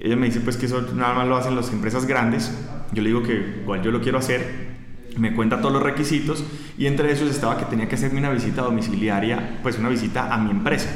Ella 0.00 0.16
me 0.16 0.26
dice 0.26 0.40
pues 0.40 0.56
que 0.56 0.66
eso 0.66 0.82
nada 0.94 1.14
más 1.14 1.28
lo 1.28 1.36
hacen 1.36 1.56
las 1.56 1.72
empresas 1.72 2.06
grandes. 2.06 2.52
Yo 2.92 3.02
le 3.02 3.08
digo 3.08 3.22
que 3.22 3.60
igual 3.62 3.82
yo 3.82 3.90
lo 3.90 4.00
quiero 4.00 4.18
hacer. 4.18 4.76
Me 5.16 5.34
cuenta 5.34 5.60
todos 5.60 5.72
los 5.72 5.82
requisitos 5.82 6.44
y 6.76 6.86
entre 6.86 7.10
esos 7.10 7.30
estaba 7.30 7.56
que 7.56 7.64
tenía 7.64 7.88
que 7.88 7.94
hacerme 7.94 8.18
una 8.18 8.30
visita 8.30 8.62
domiciliaria, 8.62 9.60
pues 9.62 9.78
una 9.78 9.88
visita 9.88 10.32
a 10.32 10.38
mi 10.38 10.50
empresa. 10.50 10.90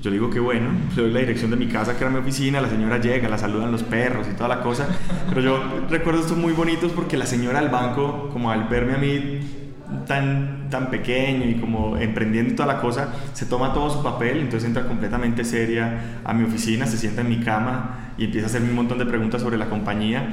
Yo 0.00 0.10
digo 0.10 0.30
que 0.30 0.40
bueno, 0.40 0.70
le 0.96 1.02
doy 1.02 1.10
la 1.12 1.20
dirección 1.20 1.50
de 1.50 1.56
mi 1.56 1.68
casa, 1.68 1.96
que 1.96 2.04
era 2.04 2.10
mi 2.10 2.18
oficina, 2.18 2.60
la 2.60 2.68
señora 2.68 2.98
llega, 2.98 3.28
la 3.28 3.38
saludan 3.38 3.70
los 3.70 3.82
perros 3.82 4.26
y 4.30 4.34
toda 4.34 4.48
la 4.48 4.60
cosa. 4.60 4.88
Pero 5.28 5.40
yo 5.40 5.86
recuerdo 5.88 6.20
estos 6.20 6.36
muy 6.36 6.52
bonitos 6.52 6.92
porque 6.92 7.16
la 7.16 7.26
señora 7.26 7.60
del 7.60 7.70
banco, 7.70 8.28
como 8.32 8.50
al 8.50 8.64
verme 8.64 8.94
a 8.94 8.98
mí 8.98 9.67
tan, 10.06 10.68
tan 10.70 10.90
pequeño 10.90 11.48
y 11.48 11.54
como 11.54 11.96
emprendiendo 11.96 12.54
toda 12.54 12.74
la 12.74 12.80
cosa, 12.80 13.14
se 13.32 13.46
toma 13.46 13.72
todo 13.72 13.90
su 13.90 14.02
papel, 14.02 14.38
entonces 14.38 14.68
entra 14.68 14.86
completamente 14.86 15.44
seria 15.44 16.20
a 16.24 16.34
mi 16.34 16.44
oficina, 16.44 16.86
se 16.86 16.98
sienta 16.98 17.22
en 17.22 17.28
mi 17.28 17.40
cama 17.40 18.12
y 18.18 18.24
empieza 18.24 18.46
a 18.46 18.50
hacerme 18.50 18.70
un 18.70 18.76
montón 18.76 18.98
de 18.98 19.06
preguntas 19.06 19.42
sobre 19.42 19.56
la 19.56 19.68
compañía. 19.68 20.30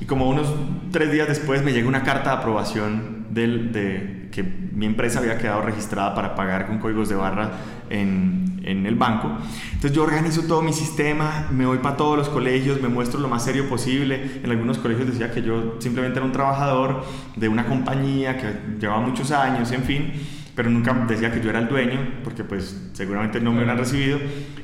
Y 0.00 0.04
como 0.04 0.28
unos 0.28 0.52
tres 0.92 1.10
días 1.10 1.26
después 1.26 1.62
me 1.62 1.72
llega 1.72 1.88
una 1.88 2.02
carta 2.02 2.30
de 2.30 2.36
aprobación 2.36 3.17
de 3.30 4.28
que 4.32 4.42
mi 4.42 4.86
empresa 4.86 5.18
había 5.18 5.38
quedado 5.38 5.62
registrada 5.62 6.14
para 6.14 6.34
pagar 6.34 6.66
con 6.66 6.78
códigos 6.78 7.08
de 7.08 7.14
barra 7.14 7.50
en, 7.90 8.60
en 8.64 8.86
el 8.86 8.94
banco. 8.94 9.30
Entonces 9.66 9.92
yo 9.92 10.02
organizo 10.02 10.42
todo 10.42 10.62
mi 10.62 10.72
sistema, 10.72 11.48
me 11.50 11.66
voy 11.66 11.78
para 11.78 11.96
todos 11.96 12.16
los 12.16 12.28
colegios, 12.28 12.80
me 12.80 12.88
muestro 12.88 13.20
lo 13.20 13.28
más 13.28 13.44
serio 13.44 13.68
posible. 13.68 14.40
En 14.42 14.50
algunos 14.50 14.78
colegios 14.78 15.08
decía 15.08 15.30
que 15.30 15.42
yo 15.42 15.76
simplemente 15.78 16.18
era 16.18 16.26
un 16.26 16.32
trabajador 16.32 17.04
de 17.36 17.48
una 17.48 17.66
compañía 17.66 18.36
que 18.36 18.78
llevaba 18.80 19.00
muchos 19.00 19.30
años, 19.30 19.72
en 19.72 19.82
fin 19.82 20.12
pero 20.58 20.70
nunca 20.70 20.92
decía 21.06 21.30
que 21.30 21.40
yo 21.40 21.50
era 21.50 21.60
el 21.60 21.68
dueño, 21.68 22.00
porque 22.24 22.42
pues 22.42 22.90
seguramente 22.92 23.40
no 23.40 23.52
me 23.52 23.58
hubieran 23.58 23.78
recibido. 23.78 24.18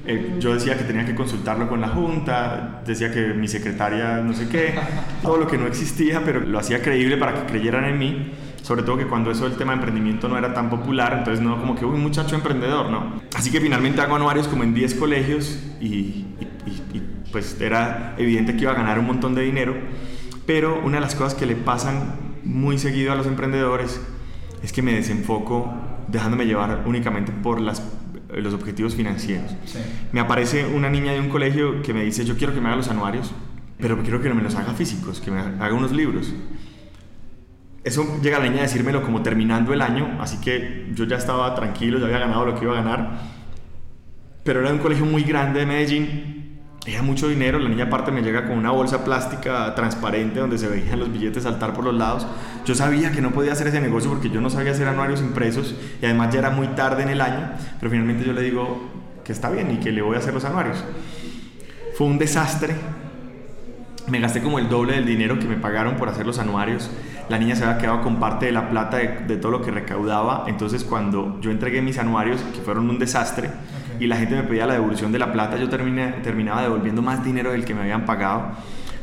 Eh, 0.05 0.39
yo 0.41 0.53
decía 0.53 0.77
que 0.77 0.83
tenía 0.83 1.07
que 1.07 1.15
consultarlo 1.15 1.69
con 1.69 1.81
la 1.81 1.87
junta, 1.87 2.83
decía 2.85 3.13
que 3.13 3.29
mi 3.29 3.47
secretaria 3.47 4.17
no 4.17 4.33
sé 4.33 4.49
qué, 4.49 4.75
todo 5.23 5.37
lo 5.37 5.47
que 5.47 5.57
no 5.57 5.69
existía, 5.69 6.23
pero 6.25 6.41
lo 6.41 6.59
hacía 6.59 6.83
creíble 6.83 7.17
para 7.17 7.35
que 7.35 7.53
creyeran 7.53 7.85
en 7.85 7.99
mí, 8.01 8.33
sobre 8.65 8.83
todo 8.83 8.97
que 8.97 9.07
cuando 9.07 9.31
eso 9.31 9.47
el 9.47 9.57
tema 9.57 9.73
de 9.73 9.77
emprendimiento 9.77 10.27
no 10.27 10.39
era 10.39 10.55
tan 10.55 10.71
popular, 10.71 11.17
entonces 11.19 11.45
no 11.45 11.61
como 11.61 11.75
que, 11.75 11.85
un 11.85 12.01
muchacho 12.01 12.35
emprendedor, 12.35 12.89
¿no? 12.89 13.21
Así 13.37 13.51
que 13.51 13.61
finalmente 13.61 14.01
hago 14.01 14.17
anuarios 14.17 14.49
como 14.49 14.63
en 14.63 14.73
10 14.73 14.95
colegios 14.95 15.59
y, 15.83 15.87
y, 15.87 16.27
y 16.95 17.03
pues 17.31 17.61
era 17.61 18.15
evidente 18.17 18.57
que 18.57 18.63
iba 18.63 18.73
a 18.73 18.75
ganar 18.75 18.99
un 18.99 19.05
montón 19.05 19.35
de 19.35 19.43
dinero, 19.43 19.75
pero 20.47 20.81
una 20.83 20.97
de 20.97 21.03
las 21.03 21.15
cosas 21.15 21.35
que 21.35 21.45
le 21.45 21.57
pasan 21.57 22.15
muy 22.43 22.79
seguido 22.79 23.13
a 23.13 23.17
los 23.17 23.27
emprendedores 23.27 24.01
es 24.63 24.73
que 24.73 24.81
me 24.81 24.95
desenfoco 24.95 25.71
dejándome 26.09 26.47
llevar 26.47 26.85
únicamente 26.87 27.33
por 27.33 27.61
las, 27.61 27.83
los 28.31 28.55
objetivos 28.55 28.95
financieros. 28.95 29.55
Me 30.11 30.21
aparece 30.21 30.65
una 30.65 30.89
niña 30.89 31.13
de 31.13 31.21
un 31.21 31.29
colegio 31.29 31.83
que 31.83 31.93
me 31.93 32.03
dice, 32.03 32.25
yo 32.25 32.39
quiero 32.39 32.55
que 32.55 32.63
me 32.63 32.69
haga 32.69 32.77
los 32.77 32.89
anuarios, 32.89 33.31
pero 33.79 34.01
quiero 34.01 34.23
que 34.23 34.31
no 34.31 34.35
me 34.35 34.43
los 34.43 34.55
haga 34.55 34.73
físicos, 34.73 35.21
que 35.21 35.31
me 35.31 35.39
haga 35.39 35.75
unos 35.75 35.93
libros. 35.93 36.33
Eso 37.85 38.21
llega 38.23 38.39
la 38.39 38.47
niña 38.47 38.61
a 38.61 38.63
decírmelo 38.63 39.03
como 39.03 39.23
terminando 39.23 39.73
el 39.73 39.83
año, 39.83 40.17
así 40.21 40.41
que 40.41 40.91
yo 40.95 41.05
ya 41.05 41.17
estaba 41.17 41.55
tranquilo, 41.55 41.99
ya 41.99 42.07
había 42.07 42.19
ganado 42.19 42.47
lo 42.47 42.55
que 42.55 42.65
iba 42.65 42.73
a 42.73 42.83
ganar. 42.83 43.11
Pero 44.43 44.61
era 44.61 44.73
un 44.73 44.79
colegio 44.79 45.05
muy 45.05 45.23
grande 45.23 45.61
de 45.61 45.67
Medellín 45.67 46.45
era 46.87 47.03
mucho 47.03 47.29
dinero, 47.29 47.59
la 47.59 47.71
niña 47.71 47.85
aparte 47.85 48.11
me 48.11 48.21
llega 48.21 48.45
con 48.45 48.59
una 48.59 48.71
bolsa 48.71 49.05
plástica 49.05 49.75
transparente 49.75 50.41
donde 50.41 50.59
se 50.59 50.69
veían 50.69 50.99
los 50.99 51.11
billetes 51.11 51.45
saltar 51.45 51.73
por 51.73 51.83
los 51.83 51.95
lados. 51.95 52.27
Yo 52.67 52.75
sabía 52.75 53.11
que 53.11 53.23
no 53.23 53.31
podía 53.31 53.53
hacer 53.53 53.69
ese 53.69 53.81
negocio 53.81 54.11
porque 54.11 54.29
yo 54.29 54.43
no 54.43 54.51
sabía 54.51 54.73
hacer 54.73 54.87
anuarios 54.87 55.21
impresos 55.21 55.75
y 56.03 56.05
además 56.05 56.33
ya 56.33 56.41
era 56.41 56.51
muy 56.51 56.69
tarde 56.69 57.03
en 57.03 57.09
el 57.09 57.23
año, 57.23 57.53
pero 57.81 57.91
finalmente 57.91 58.27
yo 58.27 58.35
le 58.35 58.43
digo 58.43 58.91
que 59.25 59.33
está 59.33 59.49
bien 59.49 59.71
y 59.71 59.77
que 59.79 59.93
le 59.93 60.03
voy 60.03 60.17
a 60.17 60.19
hacer 60.19 60.35
los 60.35 60.45
anuarios. 60.45 60.85
Fue 61.97 62.07
un 62.07 62.19
desastre. 62.19 62.75
Me 64.07 64.21
gasté 64.21 64.43
como 64.43 64.59
el 64.59 64.69
doble 64.69 64.97
del 64.97 65.07
dinero 65.07 65.39
que 65.39 65.47
me 65.47 65.57
pagaron 65.57 65.97
por 65.97 66.11
hacer 66.11 66.27
los 66.27 66.39
anuarios. 66.39 66.91
La 67.29 67.39
niña 67.39 67.57
se 67.57 67.65
había 67.65 67.79
quedado 67.79 68.03
con 68.03 68.21
parte 68.21 68.47
de 68.47 68.53
la 68.53 68.69
plata 68.69 68.99
de, 68.99 69.25
de 69.27 69.37
todo 69.37 69.53
lo 69.53 69.63
que 69.63 69.71
recaudaba. 69.71 70.45
Entonces 70.47 70.85
cuando 70.85 71.41
yo 71.41 71.51
entregué 71.51 71.83
mis 71.83 71.99
anuarios, 71.99 72.41
que 72.55 72.61
fueron 72.61 72.91
un 72.91 72.99
desastre, 72.99 73.51
y 74.01 74.07
la 74.07 74.17
gente 74.17 74.35
me 74.35 74.43
pedía 74.43 74.67
la 74.67 74.75
devolución 74.75 75.13
de 75.13 75.19
la 75.19 75.33
plata, 75.33 75.57
yo 75.57 75.69
terminé, 75.69 76.09
terminaba 76.23 76.63
devolviendo 76.63 77.03
más 77.03 77.25
dinero 77.25 77.53
del 77.53 77.65
que 77.65 77.75
me 77.75 77.83
habían 77.83 78.05
pagado. 78.05 78.53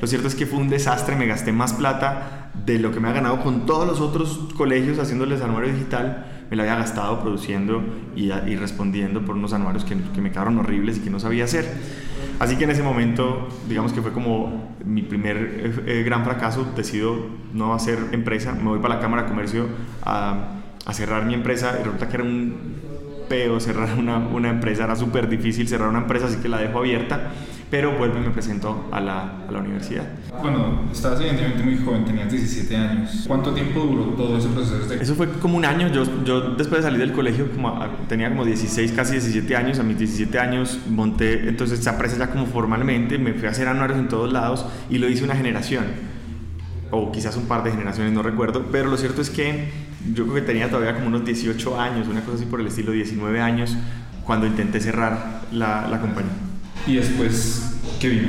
Lo 0.02 0.08
cierto 0.08 0.28
es 0.28 0.36
que 0.36 0.46
fue 0.46 0.60
un 0.60 0.70
desastre, 0.70 1.16
me 1.16 1.28
gasté 1.28 1.52
más 1.52 1.74
plata 1.74 2.50
de 2.66 2.80
lo 2.80 2.92
que 2.92 3.00
me 3.00 3.08
ha 3.08 3.12
ganado 3.12 3.42
con 3.42 3.66
todos 3.66 3.88
los 3.88 4.02
otros 4.02 4.50
colegios 4.58 5.00
haciéndoles 5.00 5.42
anuario 5.42 5.72
digital, 5.72 6.26
me 6.50 6.58
lo 6.58 6.64
había 6.64 6.76
gastado 6.76 7.22
produciendo 7.22 7.82
y, 8.16 8.32
y 8.32 8.56
respondiendo 8.56 9.24
por 9.24 9.36
unos 9.36 9.54
anuarios 9.54 9.86
que, 9.86 9.96
que, 10.14 10.22
me 10.22 10.32
quedaron 10.32 10.58
horribles 10.58 10.98
y 10.98 11.02
que 11.02 11.10
no 11.10 11.20
sabía 11.20 11.46
hacer. 11.46 11.66
Así 12.42 12.56
que 12.56 12.64
en 12.64 12.72
ese 12.72 12.82
momento, 12.82 13.50
digamos 13.70 13.94
que 13.94 14.02
fue 14.02 14.12
como 14.12 14.74
mi 14.84 15.04
primer 15.04 15.38
eh, 15.38 15.84
eh 15.86 16.04
gran 16.04 16.24
fracaso, 16.24 16.66
decido 16.76 17.16
no 17.54 17.76
hacer 17.76 18.00
empresa, 18.14 18.54
me 18.54 18.64
voy 18.64 18.80
para 18.80 18.96
la 18.96 19.00
Cámara 19.00 19.22
de 19.24 19.30
Comercio 19.30 19.68
a, 20.02 20.56
a 20.84 20.94
cerrar 20.94 21.24
mi 21.28 21.36
empresa 21.36 21.78
y 21.80 21.84
resulta 21.84 22.10
que 22.10 22.16
era 22.16 22.24
un 22.24 22.82
cerrar 23.60 23.98
una, 23.98 24.18
una 24.18 24.50
empresa, 24.50 24.84
era 24.84 24.96
súper 24.96 25.30
difícil 25.30 25.68
cerrar 25.68 25.90
una 25.90 26.00
empresa, 26.00 26.28
así 26.28 26.38
que 26.38 26.50
la 26.50 26.58
dejo 26.58 26.80
abierta, 26.80 27.32
pero 27.70 27.98
vuelvo 27.98 28.18
y 28.20 28.22
me 28.22 28.32
presento 28.32 28.90
a 28.92 29.00
la, 29.00 29.46
a 29.48 29.52
la 29.52 29.60
universidad. 29.60 30.04
Bueno, 30.42 30.82
estabas 30.92 31.22
evidentemente 31.22 31.64
muy 31.64 31.78
joven, 31.78 32.04
tenías 32.04 32.30
17 32.30 32.76
años. 32.76 33.24
¿Cuánto 33.28 33.54
tiempo 33.54 33.80
duró 33.80 34.04
todo 34.16 34.38
ese 34.38 34.50
proceso? 34.50 34.86
De... 34.88 34.96
Eso 35.02 35.16
fue 35.16 35.30
como 35.40 35.56
un 35.56 35.64
año, 35.64 35.88
yo, 35.88 36.04
yo 36.26 36.56
después 36.56 36.82
de 36.82 36.90
salir 36.90 37.00
del 37.00 37.14
colegio 37.14 37.50
como 37.52 37.80
tenía 38.10 38.30
como 38.30 38.44
16, 38.44 38.92
casi 38.92 39.14
17 39.14 39.56
años, 39.56 39.80
a 39.80 39.84
mis 39.84 39.98
17 39.98 40.38
años 40.38 40.80
monté 40.90 41.48
entonces 41.48 41.80
esa 41.80 41.92
empresa 41.92 42.18
ya 42.18 42.30
como 42.30 42.46
formalmente, 42.46 43.18
me 43.18 43.34
fui 43.34 43.48
a 43.48 43.52
hacer 43.52 43.68
anuarios 43.68 44.00
en 44.00 44.10
todos 44.10 44.32
lados 44.32 44.66
y 44.90 44.98
lo 44.98 45.08
hice 45.08 45.24
una 45.24 45.36
generación, 45.36 45.86
o 46.92 47.12
quizás 47.12 47.38
un 47.38 47.46
par 47.46 47.64
de 47.64 47.72
generaciones, 47.72 48.12
no 48.12 48.22
recuerdo, 48.22 48.66
pero 48.72 48.90
lo 48.90 48.98
cierto 48.98 49.22
es 49.22 49.30
que 49.30 49.91
yo 50.14 50.24
creo 50.24 50.36
que 50.36 50.42
tenía 50.42 50.70
todavía 50.70 50.96
como 50.96 51.08
unos 51.08 51.26
18 51.26 51.80
años, 51.80 52.08
una 52.08 52.22
cosa 52.22 52.38
así 52.38 52.46
por 52.46 52.60
el 52.62 52.68
estilo, 52.68 52.92
19 52.92 53.40
años, 53.40 53.76
cuando 54.26 54.46
intenté 54.46 54.80
cerrar 54.80 55.42
la, 55.52 55.88
la 55.88 56.00
compañía. 56.00 56.32
¿Y 56.88 56.96
después 56.96 57.78
qué 58.00 58.10
vino? 58.10 58.28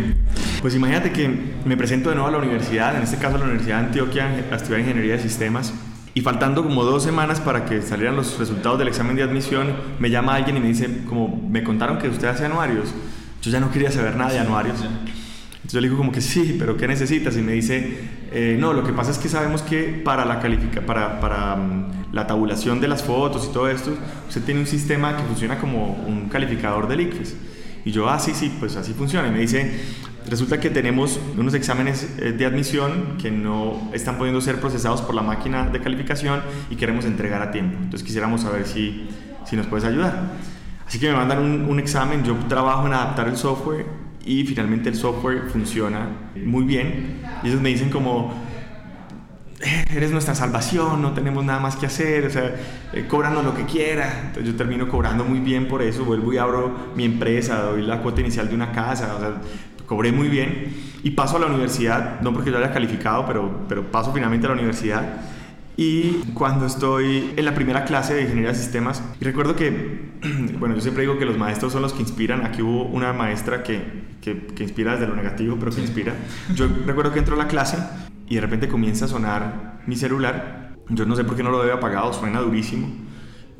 Pues 0.61 0.75
imagínate 0.75 1.11
que 1.13 1.29
me 1.65 1.77
presento 1.77 2.11
de 2.11 2.15
nuevo 2.15 2.29
a 2.29 2.33
la 2.33 2.39
universidad, 2.39 2.97
en 2.97 3.03
este 3.03 3.17
caso 3.17 3.37
a 3.37 3.39
la 3.39 3.45
Universidad 3.47 3.81
de 3.81 3.87
Antioquia, 3.87 4.27
a 4.51 4.57
estudiar 4.57 4.81
Ingeniería 4.81 5.17
de 5.17 5.23
Sistemas. 5.23 5.73
Y 6.15 6.21
faltando 6.21 6.63
como 6.63 6.85
dos 6.85 7.03
semanas 7.03 7.41
para 7.41 7.65
que 7.65 7.81
salieran 7.81 8.17
los 8.17 8.39
resultados 8.39 8.79
del 8.79 8.89
examen 8.89 9.17
de 9.17 9.23
admisión, 9.23 9.73
me 9.99 10.11
llama 10.11 10.35
alguien 10.35 10.59
y 10.59 10.61
me 10.61 10.69
dice, 10.69 11.05
como 11.09 11.49
me 11.49 11.65
contaron 11.65 11.99
que 11.99 12.09
usted 12.09 12.29
hace 12.29 12.45
anuarios. 12.45 12.95
Yo 13.41 13.51
ya 13.51 13.61
no 13.61 13.71
quería 13.71 13.91
saber 13.91 14.17
nada 14.17 14.31
de 14.31 14.39
anuarios. 14.39 14.77
Entonces 14.77 15.73
yo 15.73 15.81
le 15.81 15.89
digo 15.89 15.97
como 15.97 16.13
que 16.13 16.21
sí, 16.21 16.57
pero 16.59 16.77
¿qué 16.77 16.87
necesitas? 16.87 17.37
Y 17.37 17.41
me 17.41 17.53
dice, 17.53 17.99
eh, 18.35 18.57
no, 18.59 18.73
lo 18.73 18.83
que 18.83 18.93
pasa 18.93 19.11
es 19.11 19.19
que 19.19 19.29
sabemos 19.29 19.63
que 19.63 20.01
para 20.05 20.25
la, 20.25 20.41
califica, 20.41 20.81
para, 20.81 21.21
para 21.21 21.55
um, 21.55 21.85
la 22.13 22.27
tabulación 22.27 22.81
de 22.81 22.89
las 22.89 23.03
fotos 23.03 23.47
y 23.49 23.53
todo 23.53 23.69
esto, 23.69 23.93
usted 24.29 24.43
tiene 24.43 24.61
un 24.61 24.67
sistema 24.67 25.17
que 25.17 25.23
funciona 25.23 25.59
como 25.59 25.93
un 26.07 26.29
calificador 26.29 26.89
del 26.89 27.03
ICFES. 27.03 27.37
Y 27.85 27.91
yo, 27.91 28.09
ah, 28.09 28.19
sí, 28.19 28.33
sí, 28.35 28.55
pues 28.59 28.77
así 28.77 28.93
funciona. 28.93 29.29
Y 29.29 29.31
me 29.33 29.41
dice, 29.41 29.81
resulta 30.29 30.61
que 30.61 30.71
tenemos 30.71 31.21
unos 31.37 31.55
exámenes 31.55 32.09
eh, 32.19 32.33
de 32.33 32.47
admisión 32.47 33.17
que 33.21 33.31
no 33.31 33.91
están 33.93 34.19
pudiendo 34.19 34.41
ser 34.41 34.61
procesados 34.61 35.03
por 35.03 35.15
la 35.15 35.23
máquina 35.23 35.69
de 35.69 35.81
calificación 35.81 36.41
y 36.71 36.77
queremos 36.77 37.05
entregar 37.05 37.43
a 37.43 37.51
tiempo. 37.51 37.77
Entonces 37.83 38.03
quisiéramos 38.03 38.43
saber 38.43 38.67
si, 38.67 39.09
si 39.45 39.57
nos 39.57 39.67
puedes 39.67 39.85
ayudar. 39.85 40.33
Así 40.87 40.99
que 40.99 41.09
me 41.09 41.17
mandan 41.17 41.69
un 41.69 41.79
examen, 41.81 42.25
yo 42.25 42.35
trabajo 42.49 42.87
en 42.87 42.93
adaptar 42.93 43.29
el 43.29 43.37
software 43.37 44.02
y 44.25 44.45
finalmente 44.45 44.89
el 44.89 44.95
software 44.95 45.49
funciona 45.51 46.09
muy 46.37 46.65
bien. 46.65 47.21
Y 47.43 47.49
ellos 47.49 47.61
me 47.61 47.71
dicen 47.71 47.91
como, 47.91 48.35
eh, 49.61 49.85
eres 49.95 50.11
nuestra 50.11 50.35
salvación, 50.35 51.03
no 51.03 51.13
tenemos 51.13 51.45
nada 51.45 51.61
más 51.61 51.77
que 51.77 51.87
hacer, 51.87 52.27
o 52.27 52.31
sea, 52.31 52.55
eh, 52.93 53.07
cóbranos 53.09 53.45
lo 53.45 53.55
que 53.55 53.65
quiera. 53.65 54.23
Entonces 54.27 54.53
yo 54.53 54.57
termino 54.57 54.89
cobrando 54.89 55.25
muy 55.25 55.41
bien 55.41 55.69
por 55.69 55.83
eso, 55.83 56.05
vuelvo 56.05 56.33
y 56.33 56.39
abro 56.39 56.93
mi 56.97 57.05
empresa, 57.05 57.63
doy 57.63 57.83
la 57.83 58.01
cuota 58.01 58.21
inicial 58.21 58.49
de 58.49 58.55
una 58.55 58.73
casa, 58.73 59.15
o 59.17 59.21
sea, 59.21 59.41
cobré 59.87 60.13
muy 60.13 60.29
bien 60.29 60.73
y 61.03 61.11
paso 61.11 61.37
a 61.37 61.41
la 61.41 61.47
universidad, 61.47 62.21
no 62.21 62.33
porque 62.33 62.51
yo 62.51 62.59
haya 62.59 62.73
calificado, 62.73 63.27
pero, 63.27 63.67
pero 63.69 63.91
paso 63.91 64.13
finalmente 64.13 64.47
a 64.47 64.51
la 64.51 64.55
universidad 64.55 65.32
Y 65.77 66.19
cuando 66.35 66.67
estoy 66.67 67.33
en 67.37 67.45
la 67.45 67.55
primera 67.55 67.85
clase 67.85 68.15
de 68.15 68.23
ingeniería 68.23 68.53
de 68.53 68.59
sistemas, 68.59 69.03
y 69.21 69.25
recuerdo 69.25 69.57
que, 69.57 70.13
bueno, 70.59 70.75
yo 70.75 70.81
siempre 70.81 71.03
digo 71.03 71.19
que 71.19 71.25
los 71.25 71.39
maestros 71.39 71.73
son 71.73 71.83
los 71.83 71.93
que 71.93 72.03
inspiran. 72.03 72.45
Aquí 72.45 72.63
hubo 72.63 72.85
una 72.85 73.13
maestra 73.13 73.63
que, 73.63 73.83
que, 74.21 74.47
que 74.47 74.63
inspira 74.63 74.93
desde 74.93 75.07
lo 75.07 75.17
negativo, 75.17 75.57
pero 75.59 75.73
que 75.73 75.81
inspira. 75.81 76.15
Yo 76.55 76.69
recuerdo 76.87 77.13
que 77.13 77.21
entro 77.21 77.35
a 77.35 77.39
la 77.39 77.49
clase 77.49 77.79
y 78.29 78.35
de 78.35 78.41
repente 78.41 78.69
comienza 78.69 79.07
a 79.07 79.09
sonar 79.09 79.81
mi 79.87 79.97
celular. 79.97 80.75
Yo 80.89 81.07
no 81.07 81.17
sé 81.17 81.25
por 81.25 81.37
qué 81.37 81.43
no 81.43 81.51
lo 81.51 81.63
había 81.63 81.75
apagado, 81.75 82.13
suena 82.13 82.41
durísimo. 82.41 82.89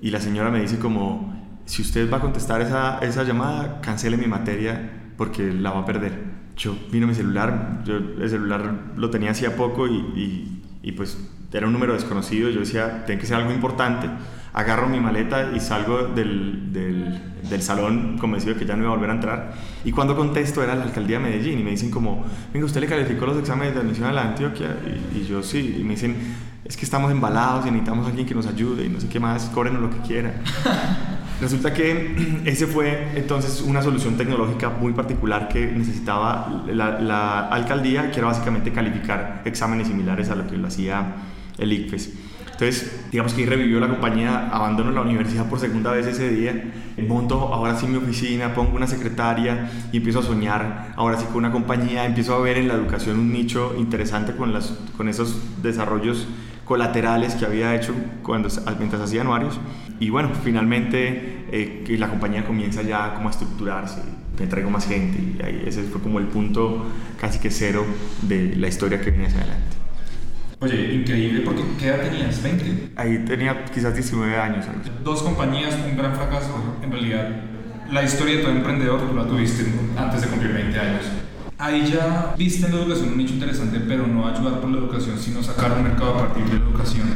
Y 0.01 0.11
la 0.11 0.21
señora 0.21 0.51
me 0.51 0.61
dice 0.61 0.79
como, 0.79 1.33
si 1.65 1.83
usted 1.83 2.13
va 2.13 2.19
a 2.19 2.21
contestar 2.21 2.61
esa, 2.61 2.99
esa 2.99 3.23
llamada, 3.23 3.81
cancele 3.81 4.17
mi 4.17 4.27
materia 4.27 5.13
porque 5.17 5.53
la 5.53 5.71
va 5.71 5.81
a 5.81 5.85
perder. 5.87 6.33
Yo 6.57 6.77
vino 6.91 7.07
mi 7.07 7.15
celular, 7.15 7.83
yo 7.85 7.97
el 7.97 8.29
celular 8.29 8.93
lo 8.97 9.11
tenía 9.11 9.31
hacía 9.31 9.57
poco 9.57 9.87
y, 9.87 9.95
y, 9.95 10.63
y 10.83 10.93
pues 10.93 11.17
era 11.53 11.67
un 11.67 11.73
número 11.73 11.93
desconocido, 11.93 12.51
yo 12.51 12.61
decía, 12.61 13.05
tiene 13.05 13.21
que 13.21 13.27
ser 13.27 13.37
algo 13.37 13.53
importante. 13.53 14.09
Agarro 14.55 14.89
mi 14.89 15.01
maleta 15.01 15.51
y 15.55 15.61
salgo 15.61 16.09
del, 16.09 16.73
del, 16.73 17.21
del, 17.49 17.63
salón 17.63 18.19
convencido 18.19 18.55
de 18.55 18.61
que 18.61 18.67
ya 18.67 18.77
no 18.77 18.83
iba 18.83 18.93
a 18.93 18.95
volver 18.95 19.11
a 19.11 19.15
entrar. 19.15 19.55
Y 19.85 19.93
cuando 19.93 20.15
contesto 20.15 20.63
era 20.63 20.75
la 20.75 20.85
alcaldía 20.85 21.19
de 21.19 21.25
Medellín 21.25 21.59
y 21.59 21.63
me 21.63 21.71
dicen 21.71 21.91
como, 21.91 22.25
venga, 22.53 22.67
¿usted 22.67 22.81
le 22.81 22.87
calificó 22.87 23.25
los 23.25 23.39
exámenes 23.39 23.75
de 23.75 23.81
admisión 23.81 24.09
a 24.09 24.13
la 24.13 24.23
Antioquia? 24.23 24.77
Y, 25.15 25.21
y 25.21 25.27
yo 25.27 25.43
sí, 25.43 25.77
y 25.81 25.85
me 25.85 25.91
dicen, 25.91 26.17
es 26.65 26.77
que 26.77 26.85
estamos 26.85 27.11
embalados 27.11 27.67
y 27.67 27.71
necesitamos 27.71 28.07
a 28.07 28.11
alguien 28.11 28.27
que 28.27 28.35
nos 28.35 28.47
ayude 28.47 28.85
y 28.85 28.89
no 28.89 29.01
sé 29.01 29.09
qué 29.09 29.19
más, 29.19 29.45
cóbrenos 29.47 29.81
lo 29.81 29.91
que 29.91 29.99
quiera. 29.99 30.35
Resulta 31.41 31.75
que 31.75 32.43
ese 32.45 32.67
fue 32.67 33.09
entonces 33.15 33.63
una 33.63 33.83
solución 33.83 34.17
tecnológica 34.17 34.69
muy 34.69 34.93
particular 34.93 35.49
que 35.49 35.67
necesitaba 35.67 36.65
la, 36.69 37.01
la 37.01 37.49
alcaldía, 37.49 38.11
que 38.11 38.19
era 38.19 38.29
básicamente 38.29 38.71
calificar 38.71 39.43
exámenes 39.45 39.89
similares 39.89 40.31
a 40.31 40.35
lo 40.35 40.47
que 40.47 40.57
lo 40.57 40.69
hacía 40.69 41.15
el 41.59 41.73
ICFES. 41.73 42.13
Entonces, 42.53 43.07
digamos 43.11 43.35
que 43.35 43.41
ahí 43.41 43.47
revivió 43.47 43.81
la 43.81 43.89
compañía, 43.89 44.49
abandono 44.51 44.93
la 44.93 45.01
universidad 45.01 45.49
por 45.49 45.59
segunda 45.59 45.91
vez 45.91 46.07
ese 46.07 46.29
día, 46.31 46.73
monto 47.09 47.53
ahora 47.53 47.77
sí 47.77 47.87
mi 47.87 47.97
oficina, 47.97 48.55
pongo 48.55 48.77
una 48.77 48.87
secretaria 48.87 49.71
y 49.91 49.97
empiezo 49.97 50.21
a 50.21 50.23
soñar 50.23 50.93
ahora 50.97 51.19
sí 51.19 51.25
con 51.27 51.39
una 51.39 51.51
compañía, 51.51 52.05
empiezo 52.05 52.35
a 52.35 52.41
ver 52.41 52.59
en 52.59 52.69
la 52.69 52.75
educación 52.75 53.19
un 53.19 53.33
nicho 53.33 53.75
interesante 53.79 54.37
con, 54.37 54.53
las, 54.53 54.79
con 54.97 55.09
esos 55.09 55.41
desarrollos 55.63 56.29
colaterales 56.65 57.35
que 57.35 57.47
había 57.47 57.75
hecho 57.75 57.95
cuando, 58.23 58.49
mientras 58.79 59.03
hacía 59.03 59.23
anuarios. 59.23 59.59
Y 59.99 60.11
bueno, 60.11 60.31
finalmente 60.45 61.47
eh, 61.51 61.97
la 61.99 62.09
compañía 62.09 62.45
comienza 62.45 62.83
ya 62.83 63.15
como 63.15 63.29
a 63.29 63.33
estructurarse, 63.33 64.03
me 64.39 64.47
traigo 64.47 64.71
más 64.71 64.87
gente 64.87 65.19
y 65.19 65.43
ahí 65.43 65.65
ese 65.67 65.83
fue 65.83 66.01
como 66.01 66.19
el 66.19 66.27
punto 66.27 66.87
casi 67.21 67.39
que 67.41 67.51
cero 67.51 67.85
de 68.23 68.55
la 68.57 68.69
historia 68.69 69.01
que 69.01 69.11
viene 69.11 69.27
hacia 69.27 69.41
adelante. 69.41 69.82
Oye, 70.63 70.95
increíble, 70.95 71.41
porque 71.41 71.65
¿qué 71.77 71.89
edad 71.89 72.03
tenías? 72.03 72.41
¿20? 72.41 72.91
Ahí 72.95 73.25
tenía 73.27 73.65
quizás 73.65 73.95
19 73.95 74.37
años. 74.37 74.65
Dos 75.03 75.25
compañías, 75.25 75.77
un 75.85 75.97
gran 75.97 76.15
fracaso. 76.15 76.55
En 76.81 76.93
realidad, 76.93 77.31
la 77.91 78.05
historia 78.05 78.37
de 78.37 78.43
todo 78.43 78.53
emprendedor 78.53 79.01
tú 79.09 79.13
la 79.13 79.27
tuviste 79.27 79.65
antes 79.97 80.21
de 80.21 80.29
cumplir 80.29 80.53
20 80.53 80.79
años. 80.79 81.03
Ahí 81.59 81.91
ya 81.93 82.33
viste 82.39 82.67
en 82.67 82.77
la 82.77 82.83
educación 82.83 83.09
un 83.09 83.19
nicho 83.19 83.35
interesante, 83.35 83.81
pero 83.89 84.07
no 84.07 84.29
ayudar 84.29 84.61
por 84.61 84.71
la 84.71 84.79
educación, 84.79 85.19
sino 85.19 85.43
sacar 85.43 85.73
un 85.73 85.83
mercado 85.83 86.15
a 86.15 86.19
partir 86.19 86.45
de 86.45 86.61
la 86.61 86.65
educación. 86.65 87.09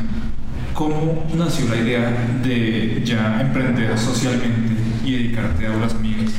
¿Cómo 0.74 1.24
nació 1.36 1.68
la 1.68 1.76
idea 1.76 2.10
de 2.42 3.00
ya 3.04 3.40
emprender 3.40 3.96
socialmente 3.96 4.72
y 5.04 5.12
dedicarte 5.12 5.68
a 5.68 5.72
aulas 5.72 5.94
amigas? 5.94 6.32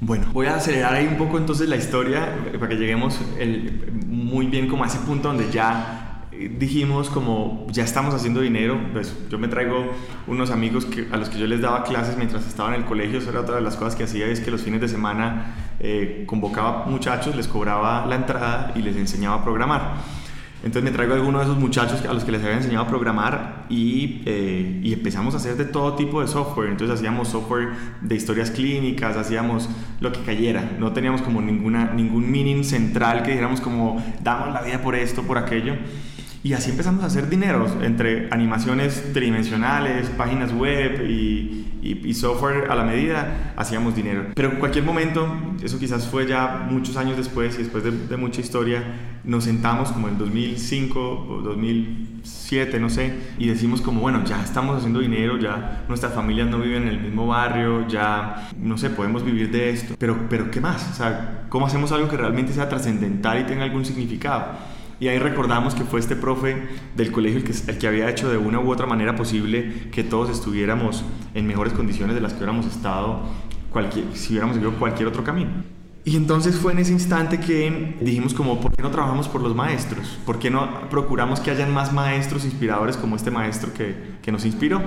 Bueno, 0.00 0.26
voy 0.32 0.46
a 0.46 0.56
acelerar 0.56 0.92
ahí 0.94 1.06
un 1.06 1.16
poco 1.18 1.38
entonces 1.38 1.68
la 1.68 1.76
historia 1.76 2.34
para 2.58 2.68
que 2.68 2.74
lleguemos 2.74 3.18
el, 3.38 3.92
muy 4.08 4.46
bien 4.46 4.68
como 4.68 4.82
a 4.82 4.88
ese 4.88 4.98
punto 4.98 5.28
donde 5.28 5.50
ya 5.50 6.05
dijimos 6.58 7.10
como 7.10 7.66
ya 7.70 7.84
estamos 7.84 8.14
haciendo 8.14 8.40
dinero, 8.40 8.78
pues 8.92 9.14
yo 9.28 9.38
me 9.38 9.48
traigo 9.48 9.92
unos 10.26 10.50
amigos 10.50 10.84
que, 10.84 11.08
a 11.12 11.16
los 11.16 11.28
que 11.28 11.38
yo 11.38 11.46
les 11.46 11.60
daba 11.60 11.84
clases 11.84 12.16
mientras 12.16 12.46
estaba 12.46 12.74
en 12.74 12.82
el 12.82 12.86
colegio, 12.86 13.18
eso 13.18 13.30
era 13.30 13.40
otra 13.40 13.56
de 13.56 13.62
las 13.62 13.76
cosas 13.76 13.96
que 13.96 14.04
hacía, 14.04 14.26
es 14.26 14.40
que 14.40 14.50
los 14.50 14.62
fines 14.62 14.80
de 14.80 14.88
semana 14.88 15.54
eh, 15.80 16.24
convocaba 16.26 16.86
muchachos, 16.86 17.34
les 17.36 17.48
cobraba 17.48 18.06
la 18.06 18.16
entrada 18.16 18.72
y 18.74 18.82
les 18.82 18.96
enseñaba 18.96 19.36
a 19.36 19.44
programar. 19.44 19.96
Entonces 20.64 20.82
me 20.82 20.90
traigo 20.90 21.12
a 21.12 21.16
alguno 21.16 21.38
de 21.38 21.44
esos 21.44 21.58
muchachos 21.58 22.04
a 22.04 22.12
los 22.12 22.24
que 22.24 22.32
les 22.32 22.42
había 22.42 22.56
enseñado 22.56 22.86
a 22.86 22.88
programar 22.88 23.66
y, 23.68 24.22
eh, 24.26 24.80
y, 24.82 24.92
empezamos 24.94 25.34
a 25.34 25.36
hacer 25.36 25.56
de 25.56 25.66
todo 25.66 25.94
tipo 25.94 26.20
de 26.20 26.26
software. 26.26 26.70
Entonces 26.70 26.98
hacíamos 26.98 27.28
software 27.28 27.68
de 28.00 28.14
historias 28.16 28.50
clínicas, 28.50 29.16
hacíamos 29.16 29.68
lo 30.00 30.10
que 30.10 30.20
cayera. 30.22 30.76
No 30.80 30.92
teníamos 30.92 31.22
como 31.22 31.40
ninguna, 31.40 31.92
ningún 31.94 32.30
meaning 32.30 32.64
central 32.64 33.22
que 33.22 33.30
dijéramos 33.30 33.60
como 33.60 34.02
damos 34.24 34.52
la 34.52 34.62
vida 34.62 34.82
por 34.82 34.96
esto, 34.96 35.22
por 35.22 35.38
aquello. 35.38 35.74
Y 36.46 36.52
así 36.52 36.70
empezamos 36.70 37.02
a 37.02 37.08
hacer 37.08 37.28
dinero 37.28 37.66
entre 37.82 38.28
animaciones 38.30 39.12
tridimensionales, 39.12 40.08
páginas 40.10 40.52
web 40.52 41.04
y, 41.04 41.66
y, 41.82 42.00
y, 42.04 42.14
software 42.14 42.70
a 42.70 42.76
la 42.76 42.84
medida, 42.84 43.52
hacíamos 43.56 43.96
dinero. 43.96 44.26
Pero 44.32 44.52
en 44.52 44.60
cualquier 44.60 44.84
momento, 44.84 45.26
eso 45.60 45.76
quizás 45.80 46.06
fue 46.06 46.24
ya 46.24 46.68
muchos 46.70 46.96
años 46.98 47.16
después 47.16 47.56
y 47.56 47.64
después 47.64 47.82
de, 47.82 47.90
de 47.90 48.16
mucha 48.16 48.40
historia, 48.40 48.84
nos 49.24 49.42
sentamos 49.42 49.90
como 49.90 50.06
en 50.06 50.18
2005 50.18 51.26
o 51.28 51.42
2007, 51.42 52.78
no 52.78 52.90
sé, 52.90 53.12
y 53.38 53.48
decimos 53.48 53.80
como, 53.82 54.00
bueno, 54.00 54.22
ya 54.24 54.40
estamos 54.40 54.76
haciendo 54.76 55.00
dinero, 55.00 55.40
ya 55.40 55.84
nuestras 55.88 56.14
familias 56.14 56.48
no 56.48 56.60
viven 56.60 56.84
en 56.84 56.90
el 56.90 57.00
mismo 57.00 57.26
barrio, 57.26 57.88
ya, 57.88 58.50
no 58.56 58.78
sé, 58.78 58.90
podemos 58.90 59.24
vivir 59.24 59.50
de 59.50 59.70
esto. 59.70 59.96
Pero, 59.98 60.28
pero 60.30 60.48
¿qué 60.52 60.60
más? 60.60 60.90
O 60.92 60.94
sea, 60.94 61.46
¿cómo 61.48 61.66
hacemos 61.66 61.90
algo 61.90 62.08
que 62.08 62.16
realmente 62.16 62.52
sea 62.52 62.68
trascendental 62.68 63.40
y 63.40 63.46
tenga 63.46 63.64
algún 63.64 63.84
significado? 63.84 64.75
Y 64.98 65.08
ahí 65.08 65.18
recordamos 65.18 65.74
que 65.74 65.84
fue 65.84 66.00
este 66.00 66.16
profe 66.16 66.56
del 66.96 67.12
colegio 67.12 67.38
el 67.38 67.44
que, 67.44 67.52
el 67.52 67.78
que 67.78 67.86
había 67.86 68.08
hecho 68.08 68.30
de 68.30 68.38
una 68.38 68.60
u 68.60 68.70
otra 68.70 68.86
manera 68.86 69.14
posible 69.14 69.90
que 69.92 70.02
todos 70.02 70.30
estuviéramos 70.30 71.04
en 71.34 71.46
mejores 71.46 71.74
condiciones 71.74 72.14
de 72.14 72.22
las 72.22 72.32
que 72.32 72.38
hubiéramos 72.38 72.66
estado 72.66 73.20
cualquier, 73.70 74.06
si 74.14 74.30
hubiéramos 74.30 74.56
seguido 74.56 74.72
cualquier 74.78 75.08
otro 75.08 75.22
camino. 75.22 75.50
Y 76.04 76.16
entonces 76.16 76.56
fue 76.56 76.72
en 76.72 76.78
ese 76.78 76.92
instante 76.92 77.40
que 77.40 77.96
dijimos 78.00 78.32
como, 78.32 78.60
¿por 78.60 78.72
qué 78.72 78.80
no 78.80 78.90
trabajamos 78.90 79.28
por 79.28 79.42
los 79.42 79.54
maestros? 79.54 80.18
¿Por 80.24 80.38
qué 80.38 80.50
no 80.50 80.88
procuramos 80.88 81.40
que 81.40 81.50
hayan 81.50 81.74
más 81.74 81.92
maestros 81.92 82.44
inspiradores 82.44 82.96
como 82.96 83.16
este 83.16 83.30
maestro 83.30 83.74
que, 83.74 84.16
que 84.22 84.32
nos 84.32 84.46
inspiró? 84.46 84.80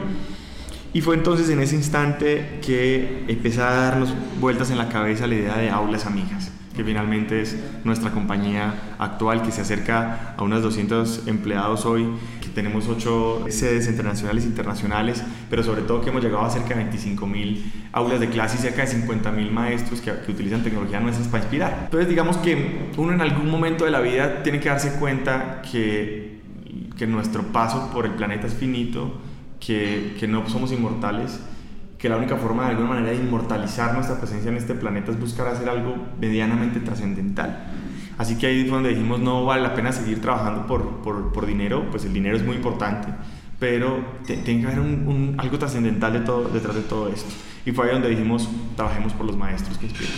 Y 0.91 1.01
fue 1.01 1.15
entonces 1.15 1.49
en 1.49 1.59
ese 1.59 1.75
instante 1.75 2.59
que 2.65 3.25
empecé 3.27 3.61
a 3.61 3.69
darnos 3.69 4.15
vueltas 4.39 4.71
en 4.71 4.79
la 4.79 4.89
cabeza 4.89 5.27
la 5.27 5.35
idea 5.35 5.57
de 5.57 5.69
aulas 5.69 6.07
amigas 6.07 6.51
que 6.79 6.85
finalmente 6.85 7.41
es 7.41 7.57
nuestra 7.83 8.11
compañía 8.11 8.73
actual 8.99 9.41
que 9.41 9.51
se 9.51 9.59
acerca 9.59 10.33
a 10.37 10.43
unos 10.43 10.63
200 10.63 11.27
empleados 11.27 11.85
hoy, 11.85 12.07
que 12.41 12.47
tenemos 12.47 12.87
8 12.87 13.47
sedes 13.49 13.89
internacionales 13.89 14.45
e 14.45 14.47
internacionales, 14.47 15.21
pero 15.49 15.61
sobre 15.61 15.81
todo 15.81 15.99
que 15.99 16.09
hemos 16.09 16.23
llegado 16.23 16.45
a 16.45 16.49
cerca 16.49 16.69
de 16.69 16.75
25 16.75 17.27
mil 17.27 17.69
aulas 17.91 18.21
de 18.21 18.29
clase 18.29 18.55
y 18.55 18.61
cerca 18.61 18.83
de 18.83 18.87
50 18.87 19.29
mil 19.33 19.51
maestros 19.51 19.99
que, 19.99 20.09
utilizan 20.31 20.63
tecnología 20.63 21.01
nuestra 21.01 21.29
para 21.29 21.43
inspirar. 21.43 21.79
Entonces 21.83 22.07
digamos 22.07 22.37
que 22.37 22.89
uno 22.95 23.11
en 23.11 23.19
algún 23.19 23.51
momento 23.51 23.83
de 23.83 23.91
la 23.91 23.99
vida 23.99 24.41
tiene 24.41 24.61
que 24.61 24.69
darse 24.69 24.93
cuenta 24.93 25.61
que, 25.69 26.39
que 26.97 27.07
nuestro 27.07 27.43
paso 27.51 27.91
por 27.91 28.05
el 28.05 28.13
planeta 28.13 28.47
es 28.47 28.53
finito, 28.53 29.19
que, 29.59 30.15
que 30.17 30.29
no 30.29 30.47
somos 30.47 30.71
inmortales 30.71 31.41
que 31.99 32.07
la 32.07 32.15
única 32.15 32.37
forma 32.37 32.63
de 32.63 32.69
alguna 32.69 32.89
manera 32.89 33.09
de 33.11 33.17
inmortalizar 33.17 33.93
nuestra 33.93 34.17
presencia 34.17 34.49
en 34.49 34.55
este 34.55 34.73
planeta 34.73 35.11
es 35.11 35.19
buscar 35.19 35.47
hacer 35.47 35.67
algo 35.67 35.97
medianamente 36.19 36.79
trascendental. 36.79 37.65
Así 38.17 38.37
que 38.37 38.47
ahí 38.47 38.63
fue 38.63 38.71
donde 38.71 38.89
dijimos 38.89 39.19
no 39.19 39.45
vale 39.45 39.63
la 39.63 39.75
pena 39.75 39.91
seguir 39.91 40.21
trabajando 40.21 40.65
por, 40.65 41.01
por, 41.01 41.33
por 41.33 41.45
dinero, 41.45 41.85
pues 41.91 42.05
el 42.05 42.13
dinero 42.13 42.37
es 42.37 42.45
muy 42.45 42.55
importante, 42.55 43.09
pero 43.59 43.99
tiene 44.25 44.61
que 44.61 44.67
haber 44.67 44.79
un, 44.79 45.35
algo 45.37 45.59
trascendental 45.59 46.13
detrás 46.53 46.75
de 46.75 46.81
todo 46.81 47.09
esto. 47.09 47.29
Y 47.65 47.73
fue 47.73 47.87
ahí 47.87 47.91
donde 47.91 48.09
dijimos 48.09 48.49
trabajemos 48.77 49.11
por 49.11 49.25
los 49.25 49.35
maestros 49.35 49.77
que 49.77 49.87
inspiran. 49.87 50.13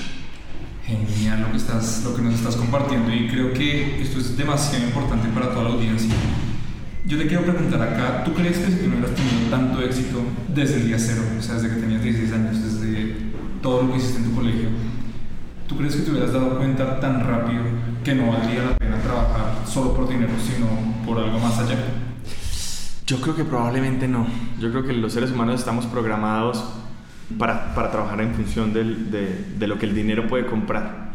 Genial 0.85 1.41
lo 1.41 1.51
que, 1.51 1.57
estás, 1.57 2.03
lo 2.03 2.15
que 2.15 2.21
nos 2.21 2.35
estás 2.35 2.57
compartiendo 2.57 3.11
y 3.11 3.27
creo 3.27 3.53
que 3.53 4.01
esto 4.01 4.19
es 4.19 4.37
demasiado 4.37 4.85
importante 4.85 5.27
para 5.29 5.49
toda 5.49 5.63
la 5.63 5.69
audiencia 5.71 6.15
yo 7.05 7.17
te 7.17 7.27
quiero 7.27 7.43
preguntar 7.43 7.81
acá, 7.81 8.23
¿tú 8.23 8.33
crees 8.33 8.59
que 8.59 8.71
si 8.71 8.77
tú 8.77 8.87
no 8.87 8.97
hubieras 8.97 9.15
tenido 9.15 9.49
tanto 9.49 9.81
éxito 9.81 10.21
desde 10.53 10.75
el 10.75 10.87
día 10.87 10.99
cero, 10.99 11.21
o 11.37 11.41
sea, 11.41 11.55
desde 11.55 11.69
que 11.69 11.81
tenías 11.81 12.03
16 12.03 12.33
años, 12.33 12.63
desde 12.63 13.15
todo 13.61 13.83
lo 13.83 13.91
que 13.91 13.97
hiciste 13.97 14.19
en 14.19 14.29
tu 14.29 14.35
colegio, 14.35 14.69
¿tú 15.67 15.77
crees 15.77 15.95
que 15.95 16.01
te 16.03 16.11
hubieras 16.11 16.33
dado 16.33 16.57
cuenta 16.57 16.99
tan 16.99 17.25
rápido 17.25 17.63
que 18.03 18.15
no 18.15 18.31
valdría 18.31 18.63
la 18.63 18.77
pena 18.77 19.01
trabajar 19.01 19.63
solo 19.65 19.95
por 19.95 20.07
dinero, 20.07 20.33
sino 20.39 20.67
por 21.05 21.17
algo 21.17 21.39
más 21.39 21.57
allá? 21.59 21.77
Yo 23.07 23.19
creo 23.19 23.35
que 23.35 23.43
probablemente 23.43 24.07
no. 24.07 24.27
Yo 24.59 24.71
creo 24.71 24.85
que 24.85 24.93
los 24.93 25.13
seres 25.13 25.31
humanos 25.31 25.59
estamos 25.59 25.85
programados 25.87 26.63
para, 27.37 27.73
para 27.73 27.91
trabajar 27.91 28.21
en 28.21 28.33
función 28.33 28.73
del, 28.73 29.11
de, 29.11 29.45
de, 29.57 29.67
lo 29.67 29.77
que 29.77 29.85
el 29.85 29.95
dinero 29.95 30.27
puede 30.27 30.45
comprar. 30.45 31.11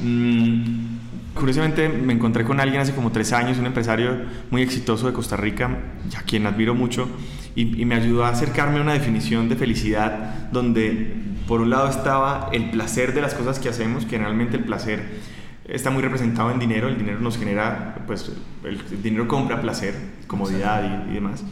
Mm, 0.00 0.95
Curiosamente 1.36 1.90
me 1.90 2.14
encontré 2.14 2.44
con 2.44 2.60
alguien 2.60 2.80
hace 2.80 2.94
como 2.94 3.12
tres 3.12 3.34
años, 3.34 3.58
un 3.58 3.66
empresario 3.66 4.22
muy 4.50 4.62
exitoso 4.62 5.06
de 5.06 5.12
Costa 5.12 5.36
Rica, 5.36 5.68
a 6.16 6.22
quien 6.22 6.46
admiro 6.46 6.74
mucho, 6.74 7.08
y, 7.54 7.84
me 7.84 7.94
ayudó 7.94 8.24
a 8.24 8.30
acercarme 8.30 8.78
a 8.78 8.82
una 8.82 8.94
definición 8.94 9.48
de 9.50 9.56
felicidad 9.56 10.48
donde 10.50 11.14
por 11.46 11.60
un 11.60 11.70
lado 11.70 11.88
estaba 11.88 12.48
el 12.52 12.70
placer 12.70 13.12
de 13.12 13.20
las 13.20 13.34
cosas 13.34 13.58
que 13.58 13.68
hacemos, 13.68 14.06
que 14.06 14.16
realmente 14.16 14.56
el 14.56 14.64
placer 14.64 15.04
está 15.68 15.90
muy 15.90 16.02
representado 16.02 16.50
en 16.50 16.58
dinero, 16.58 16.88
el 16.88 16.96
dinero 16.96 17.20
nos 17.20 17.38
genera, 17.38 18.02
pues 18.06 18.32
el, 18.64 19.02
dinero 19.02 19.28
compra 19.28 19.60
placer, 19.60 19.94
comodidad 20.26 21.06
y, 21.10 21.14
demás. 21.14 21.44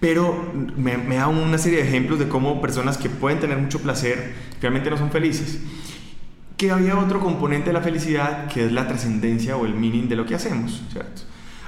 Pero 0.00 0.52
me, 0.76 0.96
me, 0.96 1.14
da 1.14 1.28
una 1.28 1.58
serie 1.58 1.78
de 1.78 1.88
ejemplos 1.88 2.18
de 2.18 2.28
cómo 2.28 2.60
personas 2.60 2.98
que 2.98 3.08
pueden 3.08 3.38
tener 3.38 3.56
mucho 3.56 3.80
placer 3.80 4.34
realmente 4.60 4.90
no 4.90 4.96
son 4.96 5.10
felices. 5.10 5.60
Que 6.56 6.70
había 6.70 6.98
otro 6.98 7.20
componente 7.20 7.66
de 7.66 7.72
la 7.74 7.82
felicidad 7.82 8.48
que 8.48 8.66
es 8.66 8.72
la 8.72 8.88
trascendencia 8.88 9.56
o 9.56 9.66
el 9.66 9.74
meaning 9.74 10.08
de 10.08 10.16
lo 10.16 10.24
que 10.24 10.34
hacemos, 10.34 10.82
¿cierto? 10.90 11.22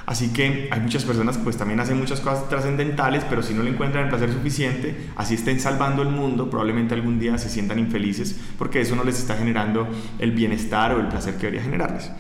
Así 0.08 0.28
que 0.32 0.70
hay 0.70 0.80
muchas 0.80 1.04
personas 1.04 1.36
que 1.36 1.44
pues 1.44 1.58
también 1.58 1.80
hacen 1.80 1.98
muchas 1.98 2.20
cosas 2.20 2.48
trascendentales, 2.48 3.24
pero 3.28 3.42
si 3.42 3.52
no 3.52 3.62
le 3.62 3.68
encuentran 3.68 4.04
el 4.04 4.08
placer 4.08 4.32
suficiente, 4.32 5.10
así 5.16 5.34
estén 5.34 5.60
salvando 5.60 6.00
el 6.00 6.08
mundo, 6.08 6.48
probablemente 6.48 6.94
algún 6.94 7.18
día 7.18 7.36
se 7.36 7.50
sientan 7.50 7.78
infelices 7.78 8.34
porque 8.56 8.80
eso 8.80 8.96
no 8.96 9.04
les 9.04 9.18
está 9.18 9.36
generando 9.36 9.86
el 10.18 10.32
bienestar 10.32 10.94
o 10.94 11.00
el 11.00 11.08
placer 11.08 11.34
que 11.34 11.40
debería 11.40 11.60
generarles. 11.60 12.10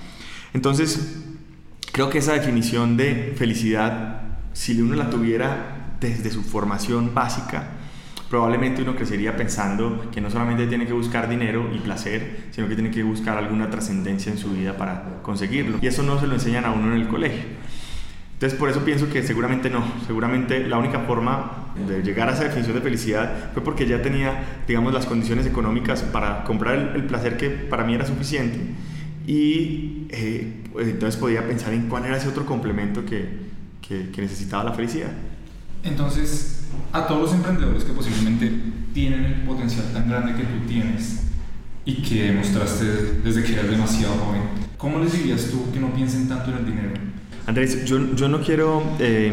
Entonces, 0.52 1.16
creo 1.90 2.10
que 2.10 2.18
esa 2.18 2.34
definición 2.34 2.98
de 2.98 3.34
felicidad, 3.38 4.20
si 4.52 4.78
uno 4.82 4.94
la 4.94 5.08
tuviera 5.08 5.94
desde 5.98 6.30
su 6.30 6.42
formación 6.42 7.14
básica, 7.14 7.70
probablemente 8.28 8.82
uno 8.82 8.94
crecería 8.94 9.36
pensando 9.36 10.10
que 10.10 10.20
no 10.20 10.30
solamente 10.30 10.66
tiene 10.66 10.86
que 10.86 10.92
buscar 10.92 11.28
dinero 11.28 11.70
y 11.74 11.78
placer, 11.78 12.48
sino 12.50 12.68
que 12.68 12.74
tiene 12.74 12.90
que 12.90 13.02
buscar 13.02 13.38
alguna 13.38 13.70
trascendencia 13.70 14.30
en 14.30 14.38
su 14.38 14.50
vida 14.50 14.76
para 14.76 15.22
conseguirlo. 15.22 15.78
Y 15.80 15.86
eso 15.86 16.02
no 16.02 16.20
se 16.20 16.26
lo 16.26 16.34
enseñan 16.34 16.64
a 16.64 16.72
uno 16.72 16.94
en 16.94 17.00
el 17.00 17.08
colegio. 17.08 17.44
Entonces 18.34 18.56
por 18.56 18.68
eso 18.68 18.84
pienso 18.84 19.08
que 19.10 19.22
seguramente 19.22 19.68
no, 19.68 19.82
seguramente 20.06 20.60
la 20.68 20.78
única 20.78 21.00
forma 21.00 21.72
de 21.88 22.02
llegar 22.02 22.28
a 22.28 22.34
esa 22.34 22.44
definición 22.44 22.76
de 22.76 22.82
felicidad 22.82 23.50
fue 23.52 23.64
porque 23.64 23.84
ya 23.84 24.00
tenía, 24.00 24.60
digamos, 24.68 24.92
las 24.94 25.06
condiciones 25.06 25.44
económicas 25.44 26.02
para 26.02 26.44
comprar 26.44 26.92
el, 26.94 27.04
placer 27.04 27.36
que 27.36 27.50
para 27.50 27.82
mí 27.82 27.94
era 27.94 28.06
suficiente 28.06 28.60
y 29.26 30.06
eh, 30.10 30.62
entonces 30.78 31.18
podía 31.18 31.48
pensar 31.48 31.72
en 31.72 31.88
cuál 31.88 32.04
era 32.04 32.16
ese 32.16 32.28
otro 32.28 32.46
complemento 32.46 33.04
que, 33.04 33.28
que, 33.86 34.10
que 34.10 34.22
necesitaba 34.22 34.62
la 34.62 34.72
felicidad. 34.72 35.10
Entonces, 35.82 36.57
a 36.92 37.06
todos 37.06 37.22
los 37.22 37.34
emprendedores 37.34 37.84
que 37.84 37.92
posiblemente 37.92 38.50
tienen 38.94 39.24
el 39.24 39.34
potencial 39.42 39.92
tan 39.92 40.08
grande 40.08 40.34
que 40.34 40.44
tú 40.44 40.66
tienes 40.66 41.24
y 41.84 42.02
que 42.02 42.24
demostraste 42.24 42.84
desde 43.24 43.42
que 43.42 43.54
eras 43.54 43.70
demasiado 43.70 44.14
joven, 44.14 44.42
¿cómo 44.76 44.98
les 44.98 45.12
dirías 45.12 45.48
tú 45.50 45.70
que 45.72 45.80
no 45.80 45.92
piensen 45.94 46.28
tanto 46.28 46.50
en 46.50 46.58
el 46.58 46.66
dinero? 46.66 46.90
Andrés, 47.46 47.84
yo, 47.86 48.14
yo 48.14 48.28
no 48.28 48.40
quiero 48.40 48.82
eh, 48.98 49.32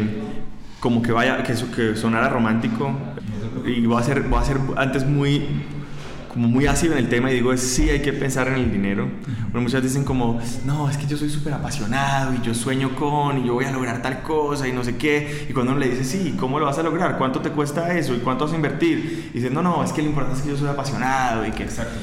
como 0.80 1.02
que 1.02 1.12
vaya, 1.12 1.42
que, 1.42 1.54
que 1.74 1.96
sonara 1.96 2.28
romántico. 2.28 2.92
Y 3.66 3.84
voy 3.86 4.00
a 4.00 4.04
ser, 4.04 4.22
voy 4.22 4.40
a 4.40 4.44
ser 4.44 4.58
antes 4.76 5.04
muy 5.04 5.42
como 6.36 6.48
muy 6.48 6.66
ácido 6.66 6.92
en 6.92 6.98
el 6.98 7.08
tema 7.08 7.30
y 7.30 7.34
digo, 7.36 7.50
es, 7.50 7.62
sí, 7.62 7.88
hay 7.88 8.02
que 8.02 8.12
pensar 8.12 8.48
en 8.48 8.56
el 8.56 8.70
dinero. 8.70 9.08
Pero 9.50 9.62
muchas 9.62 9.82
dicen 9.82 10.04
como, 10.04 10.38
no, 10.66 10.90
es 10.90 10.98
que 10.98 11.06
yo 11.06 11.16
soy 11.16 11.30
súper 11.30 11.54
apasionado 11.54 12.34
y 12.34 12.42
yo 12.44 12.52
sueño 12.52 12.94
con 12.94 13.38
y 13.38 13.46
yo 13.46 13.54
voy 13.54 13.64
a 13.64 13.72
lograr 13.72 14.02
tal 14.02 14.20
cosa 14.20 14.68
y 14.68 14.72
no 14.72 14.84
sé 14.84 14.98
qué. 14.98 15.46
Y 15.48 15.54
cuando 15.54 15.72
uno 15.72 15.80
le 15.80 15.88
dice, 15.88 16.04
sí, 16.04 16.36
¿cómo 16.38 16.58
lo 16.58 16.66
vas 16.66 16.76
a 16.76 16.82
lograr? 16.82 17.16
¿Cuánto 17.16 17.40
te 17.40 17.48
cuesta 17.48 17.96
eso? 17.96 18.14
¿Y 18.14 18.18
cuánto 18.18 18.44
vas 18.44 18.52
a 18.52 18.56
invertir? 18.56 19.30
Y 19.32 19.38
dicen, 19.38 19.54
no, 19.54 19.62
no, 19.62 19.82
es 19.82 19.94
que 19.94 20.02
lo 20.02 20.08
importante 20.08 20.38
es 20.38 20.44
que 20.44 20.50
yo 20.50 20.58
soy 20.58 20.68
apasionado 20.68 21.46
y 21.46 21.52
que... 21.52 21.62
Exacto 21.62 21.96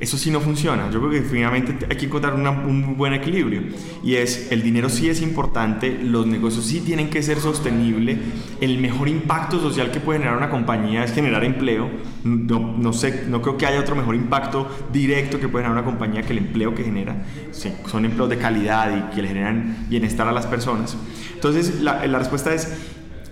eso 0.00 0.16
sí 0.16 0.30
no 0.30 0.40
funciona. 0.40 0.90
Yo 0.90 0.98
creo 0.98 1.10
que 1.10 1.20
definitivamente 1.20 1.86
hay 1.88 1.96
que 1.96 2.06
encontrar 2.06 2.34
un 2.34 2.96
buen 2.96 3.12
equilibrio. 3.12 3.62
Y 4.02 4.14
es, 4.14 4.50
el 4.50 4.62
dinero 4.62 4.88
sí 4.88 5.10
es 5.10 5.20
importante, 5.20 5.98
los 6.02 6.26
negocios 6.26 6.64
sí 6.64 6.80
tienen 6.80 7.10
que 7.10 7.22
ser 7.22 7.38
sostenibles, 7.38 8.18
el 8.62 8.78
mejor 8.78 9.10
impacto 9.10 9.60
social 9.60 9.90
que 9.90 10.00
puede 10.00 10.20
generar 10.20 10.38
una 10.38 10.48
compañía 10.48 11.04
es 11.04 11.12
generar 11.12 11.44
empleo. 11.44 11.90
No, 12.24 12.76
no, 12.78 12.92
sé, 12.94 13.26
no 13.28 13.42
creo 13.42 13.58
que 13.58 13.66
haya 13.66 13.78
otro 13.78 13.94
mejor 13.94 14.14
impacto 14.14 14.68
directo 14.90 15.38
que 15.38 15.48
puede 15.48 15.64
generar 15.64 15.82
una 15.84 15.90
compañía 15.90 16.22
que 16.22 16.32
el 16.32 16.38
empleo 16.38 16.74
que 16.74 16.82
genera. 16.82 17.22
son 17.52 18.06
empleos 18.06 18.30
de 18.30 18.38
calidad 18.38 18.96
y 18.96 19.14
que 19.14 19.20
le 19.20 19.28
generan 19.28 19.86
bienestar 19.90 20.26
a 20.26 20.32
las 20.32 20.46
personas. 20.46 20.96
Entonces, 21.34 21.82
la 21.82 22.18
respuesta 22.18 22.54
es, 22.54 22.72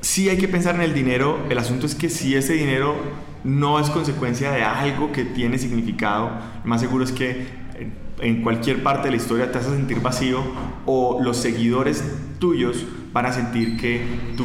sí 0.03 0.29
hay 0.29 0.37
que 0.37 0.49
pensar 0.49 0.75
en 0.75 0.83
el 0.83 0.93
dinero, 0.93 1.39
el 1.49 1.59
asunto 1.59 1.87
es 1.87 1.95
que 1.95 2.11
si 2.11 2.35
ese 2.35 2.53
dinero 2.53 2.97
no 3.45 3.81
es 3.81 3.91
consecuencia 3.91 4.51
de 4.51 4.63
algo 4.63 5.13
que 5.13 5.25
tiene 5.25 5.59
significado, 5.59 6.31
lo 6.63 6.69
más 6.69 6.81
seguro 6.81 7.05
es 7.05 7.13
que 7.13 7.47
en 8.21 8.43
cualquier 8.43 8.83
parte 8.83 9.09
de 9.09 9.11
la 9.13 9.17
historia 9.17 9.53
te 9.53 9.59
vas 9.59 9.69
a 9.69 9.71
sentir 9.71 10.01
vacío 10.01 10.43
o 10.87 11.21
los 11.23 11.37
seguidores 11.37 12.03
tuyos 12.39 12.85
van 13.13 13.27
a 13.27 13.33
sentir 13.33 13.77
que 13.77 14.03
tu 14.37 14.45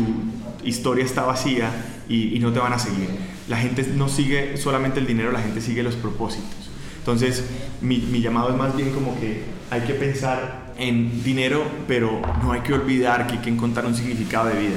historia 0.63 1.03
está 1.03 1.23
vacía 1.23 1.71
y, 2.07 2.37
no 2.39 2.51
te 2.51 2.59
van 2.59 2.73
a 2.73 2.79
seguir. 2.79 3.09
La 3.47 3.57
gente 3.57 3.85
no 3.95 4.09
sigue 4.09 4.57
solamente 4.57 4.99
el 4.99 5.07
dinero, 5.07 5.31
la 5.31 5.41
gente 5.41 5.61
sigue 5.61 5.83
los 5.83 5.95
propósitos. 5.95 6.69
Entonces, 6.99 7.43
mi, 7.81 7.97
mi 7.97 8.21
llamado 8.21 8.49
es 8.49 8.55
más 8.55 8.75
bien 8.75 8.91
como 8.91 9.19
que 9.19 9.43
hay 9.71 9.81
que 9.81 9.93
pensar 9.93 10.73
en 10.77 11.23
dinero, 11.23 11.63
pero 11.87 12.21
no 12.41 12.51
hay 12.51 12.61
que 12.61 12.73
olvidar 12.73 13.27
que 13.27 13.33
hay 13.33 13.39
que 13.39 13.49
encontrar 13.49 13.85
un 13.85 13.95
significado 13.95 14.47
de 14.47 14.59
vida 14.59 14.75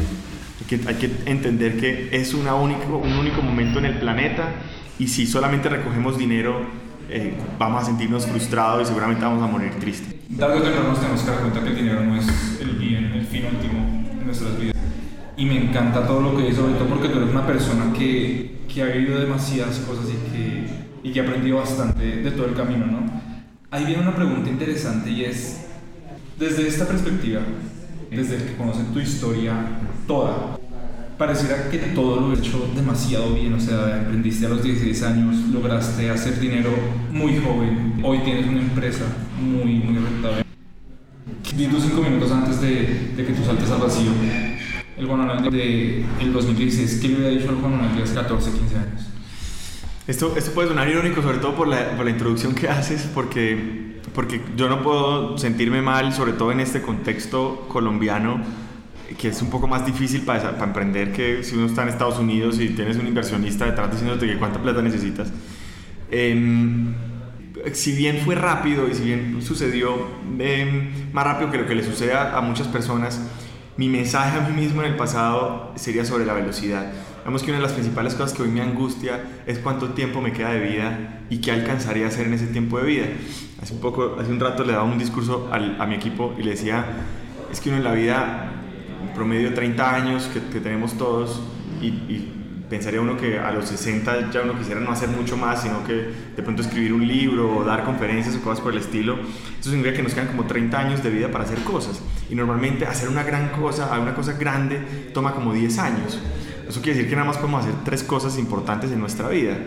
que 0.68 0.80
hay 0.86 0.94
que 0.96 1.10
entender 1.26 1.78
que 1.78 2.08
es 2.12 2.34
una 2.34 2.54
único, 2.54 2.98
un 2.98 3.12
único 3.12 3.42
momento 3.42 3.78
en 3.78 3.86
el 3.86 3.98
planeta 3.98 4.54
y 4.98 5.08
si 5.08 5.26
solamente 5.26 5.68
recogemos 5.68 6.18
dinero 6.18 6.60
eh, 7.08 7.34
vamos 7.58 7.82
a 7.82 7.86
sentirnos 7.86 8.26
frustrados 8.26 8.82
y 8.82 8.86
seguramente 8.86 9.24
vamos 9.24 9.42
a 9.42 9.46
morir 9.46 9.72
tristes. 9.78 10.14
Tarde 10.36 10.58
o 10.58 10.62
temprano 10.62 10.88
nos 10.88 11.00
tenemos 11.00 11.22
que 11.22 11.30
dar 11.30 11.40
cuenta 11.40 11.62
que 11.62 11.68
el 11.68 11.76
dinero 11.76 12.04
no 12.04 12.16
es 12.16 12.26
el 12.60 12.70
bien, 12.76 13.12
el 13.12 13.26
fin 13.26 13.44
último 13.46 14.04
de 14.18 14.24
nuestras 14.24 14.58
vidas. 14.58 14.74
Y 15.36 15.44
me 15.44 15.56
encanta 15.56 16.06
todo 16.06 16.20
lo 16.20 16.36
que 16.36 16.44
dices, 16.44 16.56
todo 16.56 16.88
porque 16.88 17.08
tú 17.08 17.18
eres 17.18 17.30
una 17.30 17.46
persona 17.46 17.92
que, 17.92 18.62
que 18.72 18.82
ha 18.82 18.86
vivido 18.86 19.20
demasiadas 19.20 19.78
cosas 19.80 20.06
y 20.08 20.32
que, 20.32 21.08
y 21.08 21.12
que 21.12 21.20
ha 21.20 21.22
aprendido 21.22 21.58
bastante 21.58 22.04
de 22.04 22.30
todo 22.32 22.46
el 22.46 22.54
camino, 22.54 22.86
¿no? 22.86 23.06
Ahí 23.70 23.84
viene 23.84 24.02
una 24.02 24.14
pregunta 24.14 24.48
interesante 24.48 25.10
y 25.10 25.24
es, 25.24 25.66
desde 26.38 26.66
esta 26.66 26.86
perspectiva, 26.86 27.42
desde 28.10 28.38
que 28.38 28.56
conocen 28.56 28.86
tu 28.86 28.98
historia 28.98 29.54
toda, 30.06 30.58
pareciera 31.18 31.68
que 31.70 31.78
todo 31.78 32.20
lo 32.20 32.34
he 32.34 32.38
hecho 32.38 32.70
demasiado 32.74 33.34
bien, 33.34 33.54
o 33.54 33.60
sea, 33.60 33.98
emprendiste 33.98 34.46
a 34.46 34.50
los 34.50 34.62
16 34.62 35.02
años, 35.02 35.36
lograste 35.52 36.10
hacer 36.10 36.38
dinero 36.38 36.70
muy 37.10 37.38
joven, 37.38 38.00
hoy 38.02 38.18
tienes 38.20 38.46
una 38.46 38.60
empresa 38.60 39.04
muy, 39.40 39.74
muy 39.74 39.98
rentable. 39.98 40.44
Di 41.56 41.66
tus 41.68 41.84
cinco 41.84 42.02
minutos 42.02 42.30
antes 42.30 42.60
de, 42.60 43.12
de, 43.16 43.24
que 43.24 43.32
tú 43.32 43.42
saltes 43.44 43.70
al 43.70 43.80
vacío. 43.80 44.10
El 44.98 45.06
Juan 45.06 45.26
Manuel 45.26 45.50
de 45.50 46.04
el 46.20 46.32
2016, 46.32 47.00
¿qué 47.00 47.08
le 47.08 47.14
hubiera 47.16 47.30
dicho 47.30 47.48
al 47.48 47.56
Juan 47.56 47.72
Manuel 47.72 47.96
de 47.96 48.02
hace 48.02 48.14
14, 48.14 48.50
15 48.50 48.76
años? 48.76 49.06
Esto, 50.06 50.34
esto 50.36 50.52
puede 50.52 50.68
sonar 50.68 50.88
irónico, 50.88 51.22
sobre 51.22 51.38
todo 51.38 51.54
por 51.54 51.68
la, 51.68 51.96
por 51.96 52.04
la 52.04 52.10
introducción 52.10 52.54
que 52.54 52.68
haces, 52.68 53.08
porque 53.14 53.86
porque 54.16 54.40
yo 54.56 54.70
no 54.70 54.82
puedo 54.82 55.36
sentirme 55.36 55.82
mal, 55.82 56.14
sobre 56.14 56.32
todo 56.32 56.50
en 56.50 56.60
este 56.60 56.80
contexto 56.80 57.66
colombiano, 57.68 58.40
que 59.18 59.28
es 59.28 59.42
un 59.42 59.50
poco 59.50 59.66
más 59.66 59.86
difícil 59.86 60.22
para, 60.22 60.52
para 60.52 60.64
emprender 60.64 61.12
que 61.12 61.42
si 61.42 61.54
uno 61.56 61.66
está 61.66 61.82
en 61.82 61.88
Estados 61.90 62.18
Unidos 62.18 62.58
y 62.60 62.70
tienes 62.70 62.96
un 62.96 63.06
inversionista 63.06 63.64
detrás 63.66 63.90
diciéndote 63.90 64.26
que 64.26 64.38
cuánta 64.38 64.60
plata 64.60 64.82
necesitas. 64.82 65.32
Em, 66.10 66.94
si 67.72 67.92
bien 67.92 68.18
fue 68.24 68.34
rápido 68.34 68.88
y 68.88 68.94
si 68.94 69.04
bien 69.04 69.42
sucedió 69.42 70.08
em, 70.38 71.12
más 71.12 71.24
rápido 71.24 71.50
que 71.50 71.58
lo 71.58 71.66
que 71.66 71.74
le 71.74 71.84
sucede 71.84 72.14
a 72.14 72.40
muchas 72.40 72.68
personas, 72.68 73.20
mi 73.76 73.90
mensaje 73.90 74.38
a 74.38 74.48
mí 74.48 74.58
mismo 74.58 74.82
en 74.82 74.92
el 74.92 74.96
pasado 74.96 75.72
sería 75.76 76.04
sobre 76.06 76.24
la 76.24 76.32
velocidad. 76.32 76.92
Vemos 77.26 77.42
que 77.42 77.50
una 77.50 77.58
de 77.58 77.64
las 77.64 77.72
principales 77.72 78.14
cosas 78.14 78.32
que 78.32 78.42
hoy 78.42 78.48
me 78.48 78.62
angustia 78.62 79.20
es 79.46 79.58
cuánto 79.58 79.90
tiempo 79.90 80.22
me 80.22 80.32
queda 80.32 80.52
de 80.52 80.60
vida 80.60 81.20
y 81.28 81.42
qué 81.42 81.50
alcanzaría 81.50 82.06
a 82.06 82.08
hacer 82.08 82.26
en 82.26 82.32
ese 82.34 82.46
tiempo 82.46 82.78
de 82.78 82.86
vida. 82.86 83.06
Hace 83.60 83.74
un, 83.74 83.80
poco, 83.80 84.16
hace 84.18 84.30
un 84.30 84.40
rato 84.40 84.64
le 84.64 84.72
daba 84.72 84.84
un 84.84 84.96
discurso 84.96 85.50
al, 85.52 85.76
a 85.78 85.86
mi 85.86 85.96
equipo 85.96 86.34
y 86.38 86.42
le 86.42 86.52
decía, 86.52 86.86
es 87.52 87.60
que 87.60 87.68
uno 87.68 87.78
en 87.78 87.84
la 87.84 87.92
vida, 87.92 88.45
promedio 89.16 89.52
30 89.54 89.94
años 89.94 90.30
que, 90.32 90.40
que 90.52 90.60
tenemos 90.60 90.96
todos, 90.96 91.42
y, 91.82 91.86
y, 91.86 92.32
pensaría 92.70 93.00
uno 93.00 93.16
que 93.16 93.38
a 93.38 93.52
los 93.52 93.66
60 93.66 94.32
ya 94.32 94.42
uno 94.42 94.58
quisiera 94.58 94.80
no 94.80 94.90
hacer 94.90 95.08
mucho 95.08 95.36
más, 95.36 95.62
sino 95.62 95.84
que 95.84 95.92
de 96.36 96.42
pronto 96.42 96.62
escribir 96.62 96.92
un 96.92 97.06
libro 97.06 97.58
o 97.58 97.64
dar 97.64 97.84
conferencias 97.84 98.34
o 98.34 98.40
cosas 98.40 98.60
por 98.60 98.72
el 98.72 98.80
estilo. 98.80 99.18
Eso 99.60 99.70
significa 99.70 99.94
que 99.96 100.02
nos 100.02 100.14
quedan 100.14 100.26
como 100.26 100.46
30 100.46 100.76
años 100.76 101.02
de 101.02 101.10
vida 101.10 101.30
para 101.30 101.44
hacer 101.44 101.60
cosas. 101.60 102.02
Y 102.28 102.34
normalmente 102.34 102.84
hacer 102.84 103.08
una 103.08 103.22
gran 103.22 103.50
cosa, 103.50 103.96
una 104.00 104.14
cosa 104.14 104.32
grande, 104.32 105.10
toma 105.14 105.32
como 105.32 105.52
10 105.52 105.78
años. 105.78 106.20
Eso 106.68 106.80
quiere 106.80 106.96
decir 106.96 107.08
que 107.08 107.14
nada 107.14 107.28
más 107.28 107.36
podemos 107.36 107.64
hacer 107.64 107.76
tres 107.84 108.02
cosas 108.02 108.36
importantes 108.36 108.90
en 108.90 108.98
nuestra 108.98 109.28
vida 109.28 109.58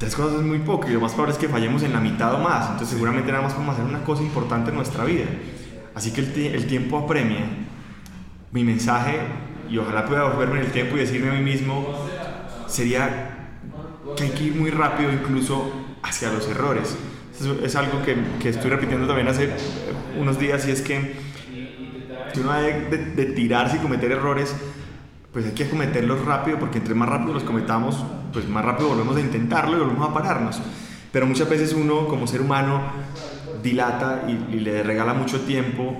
tres 0.00 0.16
cosas 0.16 0.40
es 0.40 0.46
muy 0.46 0.60
poco 0.60 0.88
y 0.88 0.94
lo 0.94 1.00
más 1.00 1.12
probable 1.12 1.34
es 1.34 1.38
que 1.38 1.46
fallemos 1.46 1.82
en 1.82 1.92
la 1.92 2.00
mitad 2.00 2.34
o 2.34 2.38
más. 2.38 2.70
Entonces 2.70 2.88
seguramente 2.88 3.30
nada 3.30 3.44
más 3.44 3.52
podemos 3.52 3.74
hacer 3.74 3.86
una 3.86 4.02
cosa 4.02 4.22
importante 4.22 4.70
en 4.70 4.76
nuestra 4.76 5.04
vida. 5.04 5.26
Así 5.94 6.10
que 6.10 6.22
el, 6.22 6.54
el 6.54 6.66
tiempo 6.66 6.98
apremia. 6.98 7.44
Mi 8.52 8.64
mensaje, 8.64 9.18
y 9.70 9.78
ojalá 9.78 10.06
pueda 10.06 10.24
volverme 10.24 10.58
en 10.58 10.66
el 10.66 10.72
tiempo 10.72 10.96
y 10.96 11.00
decirme 11.00 11.30
a 11.30 11.34
mí 11.34 11.42
mismo, 11.42 11.86
sería 12.66 13.58
que 14.16 14.24
hay 14.24 14.30
que 14.30 14.44
ir 14.44 14.54
muy 14.56 14.70
rápido 14.70 15.12
incluso 15.12 15.72
hacia 16.02 16.32
los 16.32 16.48
errores. 16.48 16.96
Eso 17.38 17.58
es 17.64 17.76
algo 17.76 18.02
que, 18.02 18.16
que 18.40 18.48
estoy 18.48 18.70
repitiendo 18.70 19.06
también 19.06 19.28
hace 19.28 19.50
unos 20.18 20.38
días 20.38 20.66
y 20.66 20.72
es 20.72 20.82
que 20.82 21.14
uno 22.36 22.52
de, 22.52 22.80
de, 22.88 22.98
de 23.14 23.26
tirarse 23.26 23.76
y 23.76 23.78
cometer 23.80 24.12
errores, 24.12 24.54
pues 25.32 25.46
hay 25.46 25.52
que 25.52 25.68
cometerlos 25.68 26.24
rápido 26.24 26.58
porque 26.58 26.78
entre 26.78 26.94
más 26.94 27.08
rápido 27.08 27.34
los 27.34 27.44
cometamos, 27.44 28.04
pues 28.32 28.48
más 28.48 28.64
rápido 28.64 28.88
volvemos 28.88 29.16
a 29.16 29.20
intentarlo 29.20 29.76
y 29.76 29.80
volvemos 29.80 30.10
a 30.10 30.12
pararnos. 30.12 30.60
Pero 31.12 31.26
muchas 31.26 31.48
veces 31.48 31.72
uno 31.72 32.08
como 32.08 32.26
ser 32.26 32.40
humano 32.40 32.82
dilata 33.62 34.24
y, 34.28 34.56
y 34.56 34.60
le 34.60 34.82
regala 34.82 35.14
mucho 35.14 35.40
tiempo 35.42 35.96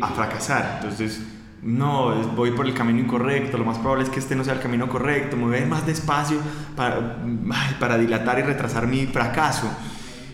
a 0.00 0.08
fracasar. 0.08 0.80
Entonces, 0.82 1.22
no, 1.62 2.12
voy 2.34 2.50
por 2.50 2.66
el 2.66 2.74
camino 2.74 2.98
incorrecto, 2.98 3.56
lo 3.56 3.64
más 3.64 3.78
probable 3.78 4.04
es 4.04 4.10
que 4.10 4.18
este 4.18 4.34
no 4.34 4.42
sea 4.42 4.54
el 4.54 4.60
camino 4.60 4.88
correcto, 4.88 5.36
me 5.36 5.44
voy 5.46 5.68
más 5.68 5.86
despacio 5.86 6.38
para, 6.76 7.18
para 7.78 7.98
dilatar 7.98 8.40
y 8.40 8.42
retrasar 8.42 8.88
mi 8.88 9.06
fracaso. 9.06 9.70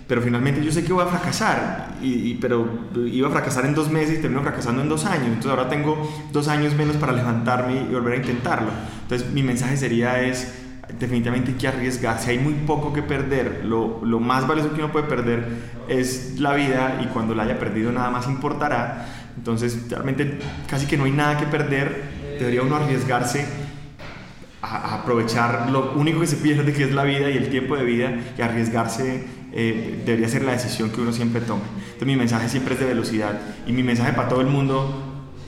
Pero 0.06 0.22
finalmente 0.22 0.64
yo 0.64 0.72
sé 0.72 0.84
que 0.84 0.92
voy 0.94 1.04
a 1.04 1.06
fracasar, 1.06 1.96
y, 2.00 2.34
pero 2.36 2.66
iba 3.04 3.28
a 3.28 3.30
fracasar 3.30 3.66
en 3.66 3.74
dos 3.74 3.90
meses 3.90 4.18
y 4.18 4.22
termino 4.22 4.40
fracasando 4.40 4.80
en 4.80 4.88
dos 4.88 5.04
años. 5.04 5.26
Entonces 5.26 5.50
ahora 5.50 5.68
tengo 5.68 6.10
dos 6.32 6.48
años 6.48 6.74
menos 6.74 6.96
para 6.96 7.12
levantarme 7.12 7.74
y 7.74 7.92
volver 7.92 8.14
a 8.14 8.16
intentarlo. 8.16 8.70
Entonces 9.02 9.30
mi 9.30 9.42
mensaje 9.42 9.76
sería 9.76 10.22
es, 10.22 10.54
definitivamente 10.98 11.50
hay 11.50 11.58
que 11.58 11.68
arriesgarse, 11.68 12.30
hay 12.30 12.38
muy 12.38 12.54
poco 12.54 12.94
que 12.94 13.02
perder, 13.02 13.66
lo, 13.66 14.00
lo, 14.02 14.18
más 14.18 14.48
valioso 14.48 14.72
que 14.72 14.82
uno 14.82 14.90
puede 14.90 15.06
perder 15.06 15.46
es 15.88 16.40
la 16.40 16.54
vida 16.54 17.00
y 17.04 17.08
cuando 17.08 17.34
la 17.34 17.42
haya 17.42 17.58
perdido 17.58 17.92
nada 17.92 18.08
más 18.08 18.26
importará. 18.28 19.17
Entonces 19.38 19.88
realmente 19.88 20.38
casi 20.68 20.86
que 20.86 20.96
no 20.96 21.04
hay 21.04 21.12
nada 21.12 21.38
que 21.38 21.46
perder, 21.46 22.02
debería 22.38 22.62
uno 22.62 22.74
arriesgarse 22.74 23.46
a, 24.60 24.96
aprovechar 24.96 25.70
lo 25.70 25.92
único 25.92 26.20
que 26.20 26.26
se 26.26 26.36
pierde 26.36 26.72
que 26.72 26.84
es 26.84 26.92
la 26.92 27.04
vida 27.04 27.30
y 27.30 27.36
el 27.36 27.48
tiempo 27.48 27.76
de 27.76 27.84
vida 27.84 28.12
y 28.36 28.42
arriesgarse 28.42 29.24
eh, 29.52 30.02
debería 30.04 30.28
ser 30.28 30.42
la 30.42 30.52
decisión 30.52 30.90
que 30.90 31.00
uno 31.00 31.12
siempre 31.12 31.40
tome. 31.40 31.62
Entonces 31.76 32.06
mi 32.06 32.16
mensaje 32.16 32.48
siempre 32.48 32.74
es 32.74 32.80
de 32.80 32.86
velocidad 32.86 33.38
y 33.66 33.72
mi 33.72 33.84
mensaje 33.84 34.12
para 34.12 34.28
todo 34.28 34.40
el 34.40 34.48
mundo 34.48 35.04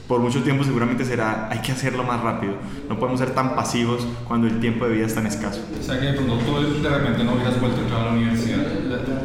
por 0.06 0.20
mucho 0.20 0.42
tiempo 0.42 0.64
seguramente 0.64 1.04
será 1.04 1.48
hay 1.50 1.58
que 1.58 1.72
hacerlo 1.72 2.04
más 2.04 2.20
rápido. 2.20 2.54
No 2.88 2.96
podemos 2.96 3.18
ser 3.18 3.30
tan 3.30 3.56
pasivos 3.56 4.06
cuando 4.26 4.46
el 4.46 4.60
tiempo 4.60 4.86
de 4.86 4.94
vida 4.94 5.06
es 5.06 5.14
tan 5.14 5.26
escaso. 5.26 5.60
O 5.78 5.82
sea 5.82 5.98
que 5.98 6.06
de 6.06 6.12
pronto 6.12 6.38
tú 6.38 6.82
de 6.82 6.88
repente 6.88 7.24
no 7.24 7.34
hubieras 7.34 7.60
vuelto 7.60 7.80
a 7.80 7.82
entrar 7.82 8.00
a 8.02 8.04
la 8.06 8.12
universidad 8.12 8.58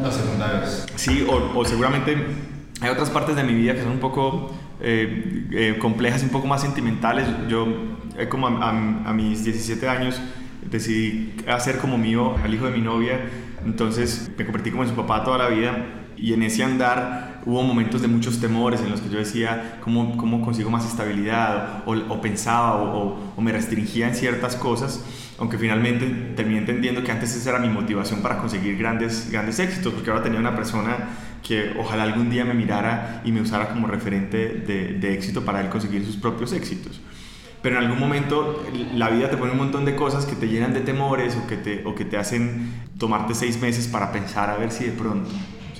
la, 0.01 0.11
segunda 0.11 0.59
vez. 0.59 0.85
Sí, 0.95 1.25
o, 1.29 1.59
o 1.59 1.65
seguramente 1.65 2.54
hay 2.81 2.89
otras 2.89 3.09
partes 3.09 3.35
de 3.35 3.43
mi 3.43 3.53
vida 3.53 3.73
que 3.73 3.81
son 3.81 3.91
un 3.91 3.99
poco 3.99 4.51
eh, 4.81 5.47
eh, 5.51 5.77
complejas, 5.79 6.23
un 6.23 6.29
poco 6.29 6.47
más 6.47 6.61
sentimentales. 6.61 7.27
Yo, 7.47 7.67
eh, 8.17 8.27
como 8.27 8.47
a, 8.47 8.69
a, 8.69 9.13
mis 9.13 9.43
17 9.43 9.87
años, 9.87 10.19
decidí 10.69 11.33
hacer 11.47 11.77
como 11.77 11.97
mío 11.97 12.35
al 12.43 12.53
hijo 12.53 12.65
de 12.65 12.71
mi 12.71 12.81
novia, 12.81 13.19
entonces 13.65 14.29
me 14.37 14.43
convertí 14.45 14.71
como 14.71 14.83
en 14.83 14.89
su 14.89 14.95
papá 14.95 15.23
toda 15.23 15.37
la 15.37 15.47
vida. 15.47 16.01
Y 16.17 16.33
en 16.33 16.43
ese 16.43 16.63
andar 16.63 17.41
hubo 17.45 17.61
momentos 17.61 18.01
de 18.01 18.07
muchos 18.07 18.39
temores 18.39 18.81
en 18.81 18.89
los 18.89 19.01
que 19.01 19.09
yo 19.09 19.19
decía 19.19 19.79
cómo, 19.81 20.17
cómo 20.17 20.41
consigo 20.41 20.69
más 20.69 20.85
estabilidad 20.85 21.83
o, 21.85 21.93
o 21.93 22.21
pensaba 22.21 22.75
o, 22.81 23.19
o, 23.35 23.41
me 23.41 23.51
restringía 23.51 24.07
en 24.07 24.15
ciertas 24.15 24.55
cosas, 24.55 25.03
aunque 25.37 25.57
finalmente 25.57 26.05
terminé 26.35 26.59
entendiendo 26.59 27.03
que 27.03 27.11
antes 27.11 27.35
esa 27.35 27.51
era 27.51 27.59
mi 27.59 27.69
motivación 27.69 28.21
para 28.21 28.37
conseguir 28.37 28.77
grandes, 28.77 29.29
grandes 29.29 29.59
éxitos, 29.59 29.93
porque 29.93 30.09
ahora 30.09 30.23
tenía 30.23 30.39
una 30.39 30.55
persona 30.55 31.09
que 31.45 31.73
ojalá 31.77 32.03
algún 32.03 32.29
día 32.29 32.43
me 32.43 32.53
mirara 32.53 33.21
y 33.23 33.31
me 33.31 33.41
usara 33.41 33.69
como 33.69 33.87
referente 33.87 34.63
de, 34.65 34.93
de 34.93 35.13
éxito 35.13 35.45
para 35.45 35.61
él 35.61 35.69
conseguir 35.69 36.05
sus 36.05 36.17
propios 36.17 36.53
éxitos 36.53 36.99
pero 37.65 37.79
en 37.79 37.85
algún 37.85 37.99
momento 37.99 38.63
la 38.93 39.09
vida 39.09 39.27
te 39.31 39.37
pone 39.37 39.53
un 39.53 39.57
montón 39.57 39.85
de 39.85 39.95
cosas 39.95 40.27
que 40.27 40.35
te 40.35 40.47
llenan 40.47 40.71
de 40.75 40.81
temores 40.81 41.35
o 41.35 41.47
que 41.47 41.57
te, 41.57 41.81
o 41.83 41.95
que 41.95 42.05
te 42.05 42.15
hacen 42.15 42.71
tomarte 42.99 43.33
seis 43.33 43.59
meses 43.59 43.87
para 43.87 44.11
pensar 44.11 44.51
a 44.51 44.57
ver 44.57 44.71
si 44.71 44.83
de 44.83 44.91
pronto. 44.91 45.31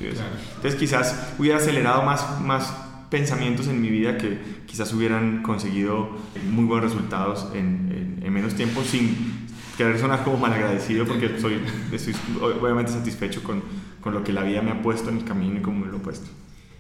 Entonces 0.01 0.79
quizás 0.79 1.35
hubiera 1.37 1.59
acelerado 1.59 2.01
más, 2.01 2.41
más 2.41 2.73
pensamientos 3.11 3.67
en 3.67 3.79
mi 3.83 3.89
vida 3.89 4.17
que 4.17 4.39
quizás 4.65 4.91
hubieran 4.93 5.43
conseguido 5.43 6.09
muy 6.49 6.65
buenos 6.65 6.89
resultados 6.89 7.49
en, 7.53 8.17
en, 8.23 8.33
menos 8.33 8.55
tiempo 8.55 8.81
sin 8.83 9.45
querer 9.77 9.99
sonar 9.99 10.23
como 10.23 10.37
malagradecido 10.37 11.05
porque 11.05 11.39
soy, 11.39 11.61
estoy 11.91 12.15
obviamente 12.41 12.93
satisfecho 12.93 13.43
con, 13.43 13.61
con 14.05 14.13
lo 14.13 14.23
que 14.23 14.31
la 14.31 14.43
vida 14.43 14.61
me 14.61 14.69
ha 14.69 14.83
puesto 14.83 15.09
en 15.09 15.17
el 15.17 15.23
camino 15.23 15.57
y 15.57 15.61
como 15.63 15.83
me 15.83 15.91
lo 15.91 15.97
ha 15.97 15.99
puesto. 15.99 16.27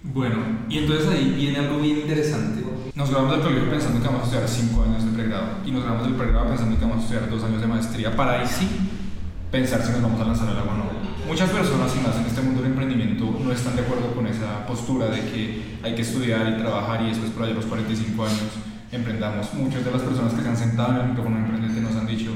Bueno, 0.03 0.35
y 0.69 0.77
entonces 0.77 1.07
ahí 1.07 1.33
viene 1.35 1.57
algo 1.57 1.79
bien 1.79 1.97
interesante. 1.97 2.63
Nos 2.93 3.09
grabamos 3.09 3.31
del 3.31 3.41
colegio 3.41 3.67
pensando 3.71 3.99
que 3.99 4.05
vamos 4.05 4.21
a 4.21 4.25
estudiar 4.25 4.47
5 4.47 4.83
años 4.83 5.05
de 5.05 5.11
pregrado 5.11 5.47
y 5.65 5.71
nos 5.71 5.81
grabamos 5.81 6.05
del 6.05 6.15
pregrado 6.17 6.49
pensando 6.49 6.77
que 6.77 6.85
vamos 6.85 6.99
a 6.99 7.01
estudiar 7.01 7.27
2 7.27 7.43
años 7.45 7.61
de 7.61 7.67
maestría 7.67 8.15
para 8.15 8.39
ahí 8.39 8.45
sí 8.45 8.69
pensar 9.49 9.81
si 9.81 9.91
nos 9.93 10.03
vamos 10.03 10.21
a 10.21 10.25
lanzar 10.25 10.49
al 10.49 10.59
agua 10.59 10.73
o 10.73 10.77
no. 10.77 10.85
Muchas 11.27 11.49
personas, 11.49 11.95
y 11.97 12.05
más 12.05 12.15
en 12.15 12.25
este 12.27 12.41
mundo 12.41 12.61
del 12.61 12.69
emprendimiento, 12.69 13.25
no 13.43 13.51
están 13.51 13.75
de 13.75 13.81
acuerdo 13.81 14.13
con 14.13 14.27
esa 14.27 14.67
postura 14.67 15.07
de 15.07 15.21
que 15.21 15.79
hay 15.81 15.95
que 15.95 16.03
estudiar 16.03 16.47
y 16.47 16.61
trabajar 16.61 17.01
y 17.01 17.07
después 17.07 17.31
por 17.31 17.41
allá 17.41 17.55
los 17.55 17.65
45 17.65 18.23
años 18.23 18.53
emprendamos. 18.91 19.51
Muchas 19.55 19.83
de 19.83 19.89
las 19.89 20.03
personas 20.03 20.31
que 20.31 20.43
se 20.43 20.47
han 20.47 20.57
sentado 20.57 20.93
en 20.93 21.01
el 21.01 21.07
micrófono 21.07 21.39
emprendente 21.39 21.81
nos 21.81 21.95
han 21.95 22.05
dicho 22.05 22.29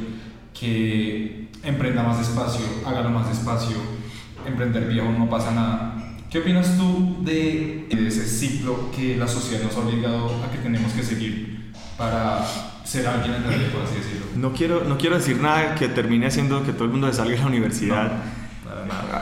que 0.60 1.52
emprenda 1.62 2.02
más 2.02 2.18
despacio, 2.18 2.66
hágalo 2.88 3.12
más 3.12 3.30
despacio, 3.30 3.99
emprender 4.46 4.86
viejo 4.88 5.12
no 5.12 5.30
pasa 5.30 5.52
nada 5.52 6.00
¿Qué 6.30 6.38
opinas 6.38 6.78
tú 6.78 7.24
de, 7.24 7.88
ese 7.90 8.24
ciclo 8.28 8.92
que 8.96 9.18
la 9.18 9.28
sociedad 9.28 9.64
nos 9.64 9.76
ha 9.76 9.80
obligado 9.80 10.28
a 10.44 10.52
que 10.52 10.60
tenemos 10.60 10.92
que 10.94 11.02
seguir 11.02 11.72
para 11.98 12.46
ser 12.84 13.08
alguien 13.08 13.34
en 13.34 13.44
la 13.44 13.50
vida, 13.50 13.72
por 13.74 13.82
así 13.82 13.96
decirlo? 13.96 14.28
No 14.36 14.54
quiero, 14.54 14.84
no 14.84 15.00
quiero 15.00 15.18
decir 15.18 15.42
nada 15.42 15.74
que 15.74 15.88
termine 15.88 16.28
haciendo 16.28 16.64
que 16.64 16.72
todo 16.72 16.84
el 16.84 16.92
mundo 16.92 17.08
se 17.08 17.16
salga 17.16 17.32
de 17.32 17.40
la 17.40 17.48
universidad. 17.48 18.12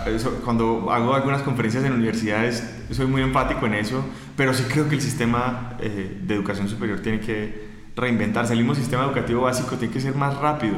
Eso, 0.05 0.41
cuando 0.43 0.91
hago 0.91 1.15
algunas 1.15 1.43
conferencias 1.43 1.85
en 1.85 1.93
universidades, 1.93 2.61
soy 2.91 3.07
muy 3.07 3.21
empático 3.21 3.65
en 3.67 3.75
eso, 3.75 4.03
pero 4.35 4.53
sí 4.53 4.63
creo 4.63 4.89
que 4.89 4.95
el 4.95 5.01
sistema 5.01 5.77
eh, 5.79 6.19
de 6.23 6.35
educación 6.35 6.67
superior 6.67 6.99
tiene 6.99 7.21
que 7.21 7.67
reinventarse. 7.95 8.51
El 8.51 8.59
mismo 8.59 8.75
sistema 8.75 9.05
educativo 9.05 9.43
básico 9.43 9.77
tiene 9.77 9.93
que 9.93 10.01
ser 10.01 10.13
más 10.13 10.35
rápido. 10.35 10.75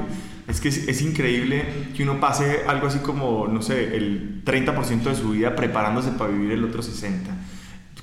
Es 0.50 0.60
que 0.60 0.70
es, 0.70 1.02
increíble 1.02 1.64
que 1.96 2.02
uno 2.02 2.20
pase 2.20 2.62
algo 2.68 2.88
así 2.88 3.00
como, 3.00 3.48
no 3.48 3.62
sé, 3.62 3.96
el 3.96 4.44
30% 4.44 5.04
de 5.04 5.16
su 5.16 5.32
vida 5.32 5.56
preparándose 5.56 6.12
para 6.12 6.32
vivir 6.32 6.54
el 6.54 6.64
otro 6.64 6.82
60%. 6.82 7.12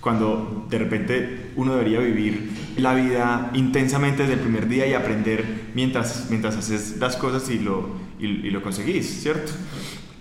Cuando 0.01 0.69
de 0.71 0.79
repente 0.79 1.51
uno 1.57 1.75
debería 1.75 1.99
vivir 1.99 2.53
la 2.77 2.95
vida 2.95 3.51
intensamente 3.55 4.23
desde 4.23 4.35
el 4.35 4.41
primer 4.41 4.69
día 4.69 4.87
y 4.87 4.95
aprender 4.95 5.45
mientras, 5.75 6.29
mientras 6.31 6.57
haces 6.57 6.99
las 6.99 7.17
cosas 7.17 7.51
y 7.51 7.59
lo, 7.59 7.97
y, 8.21 8.27
y 8.27 8.51
lo 8.51 8.63
conseguís, 8.63 9.23
¿cierto? 9.23 9.51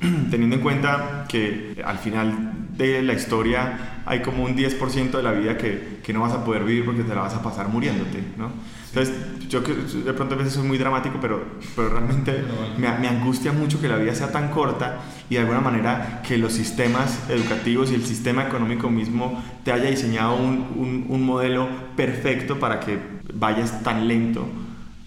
Teniendo 0.32 0.56
en 0.56 0.62
cuenta 0.64 1.26
que 1.30 1.80
al 1.86 2.00
final 2.00 2.65
de 2.78 3.02
la 3.02 3.14
historia 3.14 4.02
hay 4.06 4.22
como 4.22 4.44
un 4.44 4.56
10% 4.56 5.12
de 5.12 5.24
la 5.24 5.32
vida 5.32 5.58
que, 5.58 6.00
que, 6.04 6.14
no 6.14 6.22
vas 6.22 6.34
a 6.34 6.44
poder 6.44 6.64
vivir 6.64 6.86
porque 6.86 7.04
te 7.04 7.16
la 7.16 7.22
vas 7.22 7.34
a 7.34 7.42
pasar 7.42 7.70
muriéndote, 7.70 8.24
¿no? 8.38 8.52
Entonces, 8.90 9.14
yo 9.50 9.62
de 9.62 10.14
pronto 10.14 10.36
a 10.36 10.38
veces 10.38 10.54
soy 10.54 10.66
muy 10.66 10.78
dramático, 10.78 11.18
pero, 11.20 11.44
pero 11.76 11.90
realmente 11.90 12.44
me, 12.78 12.90
me, 12.98 13.08
angustia 13.10 13.52
mucho 13.52 13.82
que 13.82 13.90
la 13.90 13.98
vida 13.98 14.16
sea 14.16 14.32
tan 14.32 14.52
corta 14.52 15.00
y 15.30 15.36
de 15.36 15.42
alguna 15.42 15.60
manera 15.60 16.22
que 16.26 16.38
los 16.38 16.54
sistemas 16.54 17.30
educativos 17.30 17.92
y 17.92 17.96
el 17.96 18.06
sistema 18.06 18.44
económico 18.44 18.90
mismo 18.90 19.44
te 19.66 19.74
haya 19.74 19.90
diseñado 19.90 20.38
un, 20.38 20.68
un, 20.78 21.06
un 21.10 21.24
modelo 21.26 21.68
perfecto 21.98 22.58
para 22.58 22.80
que 22.80 22.98
vayas 23.34 23.84
tan 23.84 24.08
lento 24.08 24.48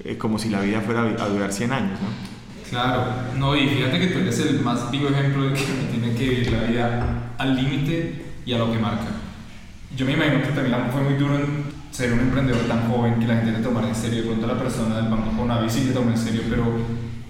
eh, 0.04 0.18
como 0.18 0.38
si 0.38 0.50
la 0.50 0.60
vida 0.60 0.80
fuera 0.82 1.02
a 1.02 1.28
durar 1.28 1.52
100 1.52 1.72
años, 1.72 2.00
¿no? 2.00 2.37
Claro, 2.70 3.04
no, 3.36 3.56
y 3.56 3.66
fíjate 3.66 3.98
que 3.98 4.08
tú 4.08 4.18
eres 4.18 4.38
el 4.40 4.60
más 4.60 4.90
vivo 4.90 5.08
ejemplo 5.08 5.44
de 5.44 5.54
que 5.54 5.64
tiene 5.90 6.14
que 6.14 6.28
vivir 6.28 6.52
la 6.52 6.64
vida 6.64 7.32
al 7.38 7.56
límite 7.56 8.26
y 8.44 8.52
a 8.52 8.58
lo 8.58 8.70
que 8.70 8.78
marca. 8.78 9.06
Yo 9.96 10.04
me 10.04 10.12
imagino 10.12 10.42
que 10.42 10.48
también 10.48 10.76
fue 10.92 11.02
muy 11.02 11.14
duro 11.14 11.38
ser 11.90 12.12
un 12.12 12.20
emprendedor 12.20 12.62
tan 12.62 12.88
joven 12.90 13.18
que 13.18 13.26
la 13.26 13.36
gente 13.36 13.52
te 13.52 13.62
tomara 13.62 13.88
en 13.88 13.94
serio. 13.94 14.22
De 14.22 14.26
pronto 14.28 14.46
la 14.46 14.58
persona 14.58 14.96
del 14.96 15.08
banco 15.08 15.36
con 15.36 15.50
Avi 15.50 15.70
sí 15.70 15.86
te 15.86 15.92
toma 15.92 16.10
en 16.10 16.18
serio, 16.18 16.42
pero 16.48 16.64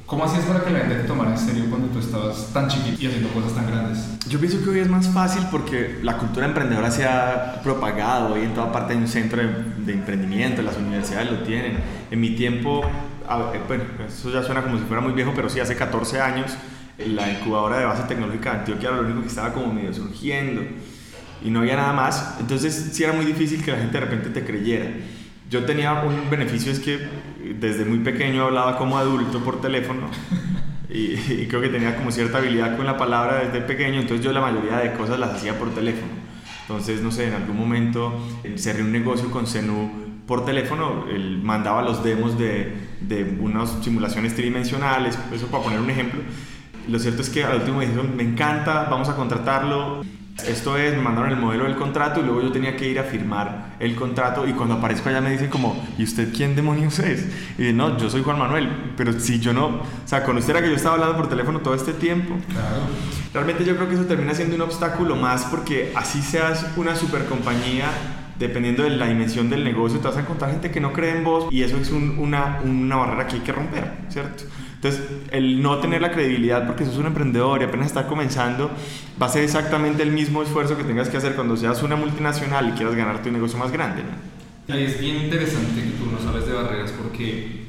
¿cómo 0.08 0.24
hacías 0.24 0.46
para 0.46 0.64
que 0.64 0.70
la 0.70 0.80
gente 0.80 0.94
te 0.96 1.04
tomara 1.04 1.32
en 1.32 1.38
serio 1.38 1.66
cuando 1.68 1.88
tú 1.88 1.98
estabas 1.98 2.50
tan 2.54 2.66
chiquito 2.66 2.96
y 2.98 3.06
haciendo 3.06 3.28
cosas 3.28 3.54
tan 3.54 3.66
grandes? 3.66 4.18
Yo 4.26 4.40
pienso 4.40 4.64
que 4.64 4.70
hoy 4.70 4.80
es 4.80 4.88
más 4.88 5.06
fácil 5.08 5.42
porque 5.50 6.00
la 6.02 6.16
cultura 6.16 6.46
emprendedora 6.46 6.90
se 6.90 7.04
ha 7.04 7.60
propagado. 7.62 8.34
Hoy 8.34 8.40
en 8.40 8.54
toda 8.54 8.72
parte 8.72 8.94
hay 8.94 8.98
un 8.98 9.06
centro 9.06 9.42
de, 9.42 9.48
de 9.84 9.92
emprendimiento, 9.92 10.62
las 10.62 10.78
universidades 10.78 11.30
lo 11.30 11.38
tienen. 11.40 11.78
En 12.10 12.20
mi 12.20 12.30
tiempo, 12.30 12.80
bueno, 13.68 13.84
eso 14.08 14.32
ya 14.32 14.42
suena 14.42 14.62
como 14.62 14.78
si 14.78 14.84
fuera 14.84 15.02
muy 15.02 15.12
viejo, 15.12 15.32
pero 15.36 15.50
sí, 15.50 15.60
hace 15.60 15.76
14 15.76 16.20
años 16.20 16.56
la 16.96 17.30
incubadora 17.30 17.78
de 17.78 17.84
base 17.84 18.02
tecnológica 18.04 18.52
de 18.52 18.58
Antioquia 18.60 18.88
era 18.88 18.96
lo 18.96 19.04
único 19.04 19.20
que 19.20 19.28
estaba 19.28 19.52
como 19.52 19.72
medio 19.72 19.92
surgiendo 19.92 20.62
y 21.44 21.50
no 21.50 21.60
había 21.60 21.76
nada 21.76 21.92
más. 21.92 22.36
Entonces 22.40 22.90
sí 22.92 23.04
era 23.04 23.12
muy 23.12 23.26
difícil 23.26 23.62
que 23.62 23.72
la 23.72 23.78
gente 23.78 23.92
de 23.92 24.06
repente 24.06 24.30
te 24.30 24.42
creyera. 24.42 24.86
Yo 25.50 25.64
tenía 25.64 25.92
un 26.02 26.30
beneficio, 26.30 26.72
es 26.72 26.80
que 26.80 27.08
desde 27.60 27.84
muy 27.84 27.98
pequeño 27.98 28.44
hablaba 28.44 28.76
como 28.76 28.98
adulto 28.98 29.40
por 29.40 29.60
teléfono 29.60 30.08
y, 30.90 31.14
y, 31.14 31.46
creo 31.48 31.60
que 31.60 31.68
tenía 31.68 31.96
como 31.96 32.10
cierta 32.10 32.38
habilidad 32.38 32.76
con 32.76 32.86
la 32.86 32.96
palabra 32.96 33.44
desde 33.44 33.60
pequeño, 33.60 34.00
entonces 34.00 34.24
yo 34.24 34.32
la 34.32 34.40
mayoría 34.40 34.78
de 34.78 34.94
cosas 34.94 35.18
las 35.18 35.34
hacía 35.34 35.58
por 35.58 35.70
teléfono. 35.74 36.12
Entonces, 36.62 37.02
no 37.02 37.10
sé, 37.10 37.28
en 37.28 37.34
algún 37.34 37.56
momento 37.56 38.20
cerré 38.56 38.82
un 38.82 38.92
negocio 38.92 39.30
con 39.30 39.46
Zenú 39.46 39.90
por 40.26 40.44
teléfono, 40.44 41.06
él 41.10 41.40
mandaba 41.42 41.82
los 41.82 42.04
demos 42.04 42.38
de, 42.38 42.74
de 43.00 43.24
unas 43.40 43.70
simulaciones 43.82 44.34
tridimensionales, 44.34 45.18
eso 45.32 45.46
para 45.46 45.64
poner 45.64 45.80
un 45.80 45.88
ejemplo. 45.88 46.20
Lo 46.86 46.98
cierto 46.98 47.22
es 47.22 47.30
que 47.30 47.44
al 47.44 47.60
último 47.60 47.78
me 47.78 47.86
dijeron, 47.86 48.14
me 48.14 48.22
encanta, 48.22 48.86
vamos 48.90 49.08
a 49.08 49.16
contratarlo. 49.16 50.02
Esto 50.46 50.76
es, 50.76 50.94
me 50.94 51.02
mandaron 51.02 51.30
el 51.30 51.36
modelo 51.36 51.64
del 51.64 51.76
contrato 51.76 52.20
y 52.20 52.22
luego 52.22 52.42
yo 52.42 52.52
tenía 52.52 52.76
que 52.76 52.88
ir 52.88 52.98
a 52.98 53.02
firmar 53.02 53.74
el 53.80 53.96
contrato 53.96 54.46
y 54.46 54.52
cuando 54.52 54.76
aparezco 54.76 55.08
allá 55.08 55.20
me 55.20 55.30
dicen 55.30 55.48
como, 55.48 55.84
¿y 55.98 56.04
usted 56.04 56.32
quién 56.32 56.54
demonios 56.54 57.00
es? 57.00 57.26
Y 57.58 57.62
dije, 57.62 57.72
no, 57.72 57.98
yo 57.98 58.08
soy 58.08 58.22
Juan 58.22 58.38
Manuel, 58.38 58.92
pero 58.96 59.12
si 59.18 59.40
yo 59.40 59.52
no, 59.52 59.66
o 59.66 59.82
sea, 60.04 60.22
con 60.22 60.36
usted 60.38 60.50
era 60.50 60.62
que 60.62 60.68
yo 60.68 60.76
estaba 60.76 60.94
hablando 60.94 61.16
por 61.16 61.28
teléfono 61.28 61.58
todo 61.60 61.74
este 61.74 61.92
tiempo. 61.92 62.36
Claro. 62.48 62.82
Realmente 63.34 63.64
yo 63.64 63.74
creo 63.76 63.88
que 63.88 63.94
eso 63.96 64.04
termina 64.04 64.32
siendo 64.32 64.54
un 64.54 64.62
obstáculo 64.62 65.16
más 65.16 65.44
porque 65.46 65.92
así 65.96 66.22
seas 66.22 66.66
una 66.76 66.94
super 66.94 67.24
compañía, 67.26 67.90
dependiendo 68.38 68.84
de 68.84 68.90
la 68.90 69.06
dimensión 69.08 69.50
del 69.50 69.64
negocio, 69.64 69.98
te 69.98 70.06
vas 70.06 70.16
a 70.16 70.20
encontrar 70.20 70.52
gente 70.52 70.70
que 70.70 70.80
no 70.80 70.92
cree 70.92 71.16
en 71.16 71.24
vos 71.24 71.48
y 71.50 71.62
eso 71.62 71.76
es 71.76 71.90
una, 71.90 72.60
una 72.64 72.96
barrera 72.96 73.26
que 73.26 73.36
hay 73.36 73.42
que 73.42 73.52
romper, 73.52 73.92
¿cierto? 74.08 74.44
Entonces, 74.78 75.02
el 75.32 75.60
no 75.60 75.78
tener 75.78 76.00
la 76.00 76.12
credibilidad 76.12 76.64
porque 76.64 76.84
sos 76.84 76.98
un 76.98 77.06
emprendedor 77.06 77.60
y 77.60 77.64
apenas 77.64 77.88
está 77.88 78.06
comenzando, 78.06 78.70
va 79.20 79.26
a 79.26 79.28
ser 79.28 79.42
exactamente 79.42 80.04
el 80.04 80.12
mismo 80.12 80.40
esfuerzo 80.40 80.76
que 80.76 80.84
tengas 80.84 81.08
que 81.08 81.16
hacer 81.16 81.34
cuando 81.34 81.56
seas 81.56 81.82
una 81.82 81.96
multinacional 81.96 82.68
y 82.68 82.72
quieras 82.72 82.94
ganarte 82.94 83.28
un 83.28 83.34
negocio 83.34 83.58
más 83.58 83.72
grande. 83.72 84.02
¿no? 84.04 84.78
Y 84.78 84.84
es 84.84 85.00
bien 85.00 85.16
interesante 85.24 85.82
que 85.82 85.90
tú 85.98 86.08
nos 86.12 86.24
hables 86.26 86.46
de 86.46 86.52
barreras 86.52 86.92
porque 86.92 87.64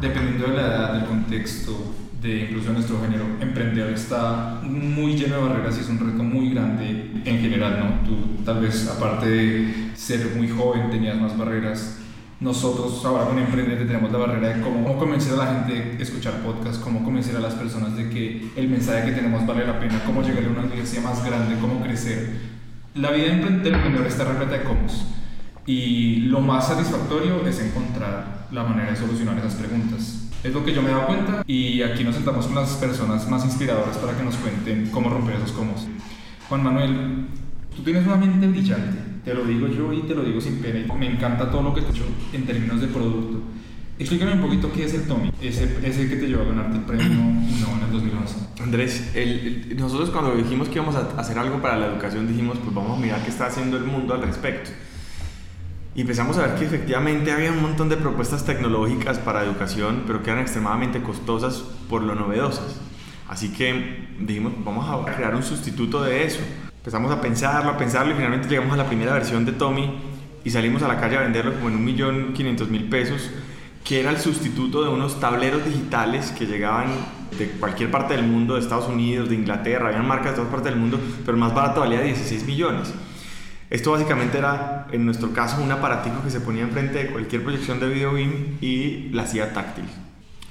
dependiendo 0.00 0.46
de 0.46 0.54
la 0.54 0.62
edad, 0.62 0.92
del 0.92 1.06
contexto, 1.06 1.92
de 2.22 2.42
incluso 2.42 2.72
nuestro 2.72 3.00
género, 3.00 3.24
emprendedor 3.40 3.92
está 3.92 4.60
muy 4.62 5.16
lleno 5.16 5.34
de 5.34 5.42
barreras 5.48 5.76
y 5.76 5.80
es 5.80 5.88
un 5.88 5.98
reto 5.98 6.22
muy 6.22 6.50
grande 6.50 7.10
en 7.24 7.40
general, 7.40 7.80
¿no? 7.80 8.08
Tú 8.08 8.44
tal 8.44 8.60
vez 8.60 8.88
aparte 8.88 9.28
de 9.28 9.90
ser 9.96 10.36
muy 10.36 10.48
joven 10.48 10.88
tenías 10.88 11.20
más 11.20 11.36
barreras 11.36 11.98
nosotros 12.44 13.02
ahora 13.06 13.24
con 13.24 13.38
Emprendete 13.38 13.86
tenemos 13.86 14.12
la 14.12 14.18
barrera 14.18 14.48
de 14.48 14.60
cómo 14.60 14.98
convencer 14.98 15.32
a 15.32 15.36
la 15.36 15.46
gente 15.46 15.96
a 15.98 16.02
escuchar 16.02 16.34
podcast, 16.42 16.78
cómo 16.82 17.02
convencer 17.02 17.34
a 17.36 17.40
las 17.40 17.54
personas 17.54 17.96
de 17.96 18.10
que 18.10 18.50
el 18.54 18.68
mensaje 18.68 19.06
que 19.06 19.12
tenemos 19.12 19.46
vale 19.46 19.66
la 19.66 19.80
pena, 19.80 20.02
cómo 20.04 20.20
llegar 20.20 20.44
a 20.44 20.48
una 20.50 20.62
audiencia 20.64 21.00
más 21.00 21.24
grande, 21.24 21.56
cómo 21.58 21.82
crecer. 21.82 22.36
La 22.96 23.12
vida 23.12 23.28
de 23.28 23.32
emprendedor 23.32 24.06
está 24.06 24.24
repleta 24.24 24.58
de 24.58 24.64
cómo. 24.64 24.80
Y 25.64 26.16
lo 26.16 26.40
más 26.40 26.68
satisfactorio 26.68 27.46
es 27.46 27.60
encontrar 27.60 28.48
la 28.52 28.62
manera 28.62 28.90
de 28.90 28.96
solucionar 28.96 29.38
esas 29.38 29.54
preguntas. 29.54 30.28
Es 30.44 30.52
lo 30.52 30.62
que 30.62 30.74
yo 30.74 30.82
me 30.82 30.90
he 30.90 30.92
dado 30.92 31.06
cuenta 31.06 31.42
y 31.46 31.80
aquí 31.80 32.04
nos 32.04 32.14
sentamos 32.14 32.44
con 32.46 32.56
las 32.56 32.74
personas 32.74 33.26
más 33.26 33.46
inspiradoras 33.46 33.96
para 33.96 34.14
que 34.14 34.22
nos 34.22 34.36
cuenten 34.36 34.90
cómo 34.90 35.08
romper 35.08 35.36
esos 35.36 35.52
cómo. 35.52 35.72
Juan 36.50 36.62
Manuel, 36.62 37.26
tú 37.74 37.82
tienes 37.82 38.06
una 38.06 38.16
mente 38.16 38.46
brillante 38.46 39.14
te 39.24 39.32
lo 39.32 39.44
digo 39.44 39.66
yo 39.68 39.92
y 39.92 40.02
te 40.02 40.14
lo 40.14 40.22
digo 40.22 40.40
sin 40.40 40.58
pena. 40.58 40.92
Me 40.94 41.06
encanta 41.06 41.50
todo 41.50 41.62
lo 41.62 41.74
que 41.74 41.80
te 41.80 41.88
he 41.88 41.90
hecho 41.90 42.04
en 42.32 42.44
términos 42.44 42.80
de 42.80 42.88
producto. 42.88 43.40
Explícame 43.98 44.32
un 44.32 44.40
poquito 44.40 44.70
qué 44.72 44.84
es 44.84 44.94
el 44.94 45.06
Tommy, 45.06 45.30
ese, 45.40 45.78
ese 45.82 46.08
que 46.08 46.16
te 46.16 46.26
llevó 46.26 46.42
a 46.42 46.46
ganarte 46.46 46.78
el 46.78 46.82
premio 46.82 47.06
no 47.08 47.76
en 47.76 47.84
el 47.86 47.92
2011. 47.92 48.34
Andrés, 48.60 49.12
el, 49.14 49.76
nosotros 49.78 50.10
cuando 50.10 50.34
dijimos 50.34 50.68
que 50.68 50.74
íbamos 50.74 50.96
a 50.96 51.18
hacer 51.18 51.38
algo 51.38 51.62
para 51.62 51.78
la 51.78 51.86
educación, 51.86 52.26
dijimos, 52.26 52.58
pues 52.58 52.74
vamos 52.74 52.98
a 52.98 53.00
mirar 53.00 53.22
qué 53.22 53.30
está 53.30 53.46
haciendo 53.46 53.76
el 53.76 53.84
mundo 53.84 54.12
al 54.14 54.22
respecto. 54.22 54.70
Y 55.94 56.00
empezamos 56.00 56.36
a 56.38 56.48
ver 56.48 56.56
que 56.56 56.64
efectivamente 56.64 57.30
había 57.30 57.52
un 57.52 57.62
montón 57.62 57.88
de 57.88 57.96
propuestas 57.96 58.44
tecnológicas 58.44 59.18
para 59.18 59.44
educación, 59.44 60.02
pero 60.08 60.24
que 60.24 60.30
eran 60.30 60.42
extremadamente 60.42 61.00
costosas 61.00 61.62
por 61.88 62.02
lo 62.02 62.16
novedosas. 62.16 62.80
Así 63.28 63.52
que 63.52 64.08
dijimos, 64.18 64.52
vamos 64.64 64.86
a 64.88 65.14
crear 65.14 65.36
un 65.36 65.44
sustituto 65.44 66.02
de 66.02 66.26
eso. 66.26 66.40
Empezamos 66.84 67.10
a 67.10 67.18
pensarlo, 67.18 67.70
a 67.70 67.78
pensarlo 67.78 68.12
y 68.12 68.14
finalmente 68.14 68.46
llegamos 68.46 68.74
a 68.74 68.76
la 68.76 68.86
primera 68.86 69.14
versión 69.14 69.46
de 69.46 69.52
Tommy 69.52 69.90
y 70.44 70.50
salimos 70.50 70.82
a 70.82 70.88
la 70.88 71.00
calle 71.00 71.16
a 71.16 71.20
venderlo 71.20 71.54
como 71.54 71.70
en 71.70 71.76
un 71.76 71.84
millón 71.86 72.34
quinientos 72.34 72.68
mil 72.68 72.90
pesos, 72.90 73.30
que 73.82 74.00
era 74.00 74.10
el 74.10 74.18
sustituto 74.18 74.82
de 74.82 74.90
unos 74.90 75.18
tableros 75.18 75.64
digitales 75.64 76.30
que 76.32 76.44
llegaban 76.44 76.88
de 77.38 77.48
cualquier 77.52 77.90
parte 77.90 78.12
del 78.12 78.26
mundo, 78.26 78.52
de 78.52 78.60
Estados 78.60 78.86
Unidos, 78.86 79.30
de 79.30 79.34
Inglaterra, 79.34 79.88
habían 79.88 80.06
marcas 80.06 80.32
de 80.32 80.36
todas 80.36 80.50
partes 80.50 80.72
del 80.72 80.78
mundo, 80.78 81.00
pero 81.24 81.38
más 81.38 81.54
barato 81.54 81.80
valía 81.80 82.02
16 82.02 82.44
millones. 82.44 82.92
Esto 83.70 83.92
básicamente 83.92 84.36
era, 84.36 84.86
en 84.92 85.06
nuestro 85.06 85.32
caso, 85.32 85.62
un 85.62 85.72
aparatico 85.72 86.22
que 86.22 86.28
se 86.28 86.42
ponía 86.42 86.64
enfrente 86.64 86.98
de 86.98 87.06
cualquier 87.12 87.44
proyección 87.44 87.80
de 87.80 87.88
video 87.88 88.12
BIM 88.12 88.58
y 88.60 89.08
la 89.08 89.22
hacía 89.22 89.54
táctil. 89.54 89.86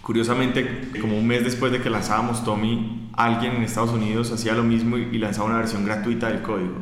Curiosamente, 0.03 0.91
como 0.99 1.17
un 1.17 1.25
mes 1.25 1.45
después 1.45 1.71
de 1.71 1.79
que 1.79 1.89
lanzábamos 1.89 2.43
Tommy, 2.43 3.09
alguien 3.13 3.55
en 3.55 3.63
Estados 3.63 3.91
Unidos 3.91 4.33
hacía 4.33 4.53
lo 4.53 4.63
mismo 4.63 4.97
y 4.97 5.17
lanzaba 5.17 5.47
una 5.47 5.59
versión 5.59 5.85
gratuita 5.85 6.27
del 6.27 6.41
código. 6.41 6.75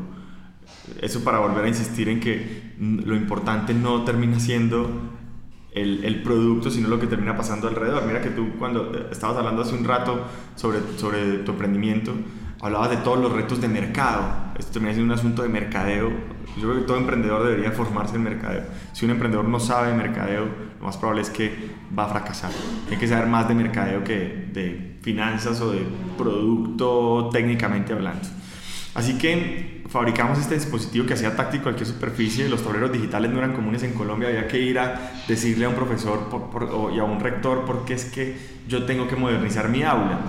Eso 1.00 1.24
para 1.24 1.38
volver 1.38 1.66
a 1.66 1.68
insistir 1.68 2.10
en 2.10 2.20
que 2.20 2.74
lo 2.80 3.16
importante 3.16 3.76
no 3.76 4.04
termina 4.06 4.40
siendo 4.40 5.12
el, 5.72 6.24
producto, 6.24 6.72
sino 6.72 6.88
lo 6.88 7.00
que 7.00 7.06
termina 7.06 7.38
pasando 7.38 7.68
alrededor. 7.68 8.08
Mira 8.08 8.22
que 8.22 8.32
tú 8.32 8.54
cuando 8.58 8.92
eh, 8.92 9.10
estabas 9.12 9.38
hablando 9.38 9.62
hace 9.62 9.76
un 9.76 9.84
rato 9.84 10.26
sobre, 10.56 10.80
sobre 10.98 11.38
tu 11.44 11.52
emprendimiento, 11.52 12.14
hablabas 12.60 12.90
de 12.90 12.98
todos 12.98 13.20
los 13.20 13.32
retos 13.32 13.62
de 13.62 13.68
mercado. 13.68 14.24
Esto 14.58 14.72
termina 14.74 14.96
siendo 14.96 15.14
un 15.14 15.20
asunto 15.20 15.44
de 15.44 15.50
mercadeo. 15.50 16.12
Yo 16.58 16.70
creo 16.70 16.82
que 16.82 16.88
todo 16.88 16.98
emprendedor 16.98 17.44
debería 17.44 17.72
formarse 17.72 18.16
en 18.16 18.24
mercadeo. 18.24 18.64
Si 18.94 19.06
un 19.06 19.12
emprendedor 19.12 19.46
no 19.46 19.60
sabe 19.60 19.90
de 19.90 19.96
mercadeo, 19.96 20.46
lo 20.80 20.86
más 20.86 20.98
probable 20.98 21.22
es 21.22 21.30
que 21.30 21.72
va 21.98 22.06
a 22.06 22.10
fracasar. 22.10 22.52
Hay 22.90 22.98
que 22.98 23.08
saber 23.08 23.28
más 23.28 23.48
de 23.48 23.56
mercadeo 23.56 24.04
que 24.04 24.50
de 24.52 24.98
finanzas 25.02 25.62
o 25.62 25.72
de 25.72 25.86
producto 26.18 27.30
técnicamente 27.32 27.94
hablando. 27.94 28.28
Así 28.94 29.18
que 29.18 29.84
fabricamos 29.88 30.38
este 30.40 30.56
dispositivo 30.56 31.06
que 31.06 31.14
hacía 31.14 31.36
táctico 31.36 31.64
cualquier 31.64 31.88
superficie. 31.88 32.50
Los 32.50 32.64
tableros 32.64 32.92
digitales 32.92 33.32
no 33.32 33.38
eran 33.38 33.54
comunes 33.54 33.84
en 33.84 33.94
Colombia. 33.94 34.28
Había 34.28 34.48
que 34.48 34.60
ir 34.60 34.80
a 34.80 35.14
decirle 35.28 35.66
a 35.66 35.70
un 35.70 35.76
profesor 35.76 36.28
y 36.94 37.00
a 37.00 37.04
un 37.04 37.20
rector 37.20 37.64
por 37.66 37.86
qué 37.86 37.94
es 37.94 38.06
que 38.06 38.36
yo 38.68 38.84
tengo 38.86 39.08
que 39.08 39.16
modernizar 39.16 39.70
mi 39.70 39.84
aula. 39.84 40.20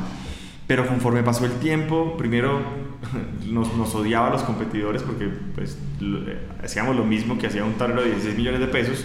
Pero 0.69 0.87
conforme 0.87 1.23
pasó 1.23 1.45
el 1.45 1.53
tiempo, 1.55 2.17
primero 2.17 2.61
nos, 3.51 3.75
nos 3.77 3.95
odiaba 3.95 4.29
a 4.29 4.31
los 4.31 4.43
competidores 4.43 5.03
porque 5.03 5.29
pues, 5.55 5.77
eh, 6.01 6.49
hacíamos 6.63 6.97
lo 6.97 7.05
mismo 7.05 7.39
que 7.39 7.47
hacía 7.47 7.65
un 7.65 7.75
tablero 7.75 8.03
de 8.03 8.11
16 8.11 8.37
millones 8.37 8.61
de 8.61 8.67
pesos. 8.67 9.05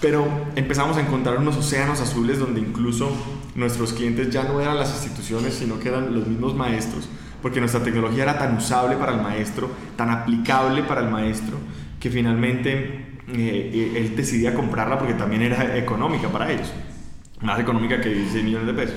Pero 0.00 0.26
empezamos 0.56 0.96
a 0.98 1.00
encontrar 1.00 1.38
unos 1.38 1.56
océanos 1.56 2.00
azules 2.00 2.38
donde 2.38 2.60
incluso 2.60 3.10
nuestros 3.54 3.94
clientes 3.94 4.30
ya 4.30 4.44
no 4.44 4.60
eran 4.60 4.76
las 4.78 4.92
instituciones, 4.92 5.54
sino 5.54 5.78
que 5.78 5.88
eran 5.88 6.14
los 6.14 6.26
mismos 6.26 6.54
maestros, 6.54 7.08
porque 7.40 7.60
nuestra 7.60 7.82
tecnología 7.82 8.24
era 8.24 8.38
tan 8.38 8.56
usable 8.56 8.96
para 8.96 9.14
el 9.14 9.22
maestro, 9.22 9.70
tan 9.96 10.10
aplicable 10.10 10.82
para 10.82 11.00
el 11.00 11.10
maestro, 11.10 11.56
que 11.98 12.10
finalmente 12.10 13.06
eh, 13.28 13.94
él 13.96 14.14
decidía 14.14 14.54
comprarla 14.54 14.98
porque 14.98 15.14
también 15.14 15.42
era 15.42 15.78
económica 15.78 16.28
para 16.28 16.52
ellos, 16.52 16.70
más 17.40 17.58
económica 17.58 17.98
que 17.98 18.10
16 18.10 18.44
millones 18.44 18.66
de 18.66 18.74
pesos. 18.74 18.96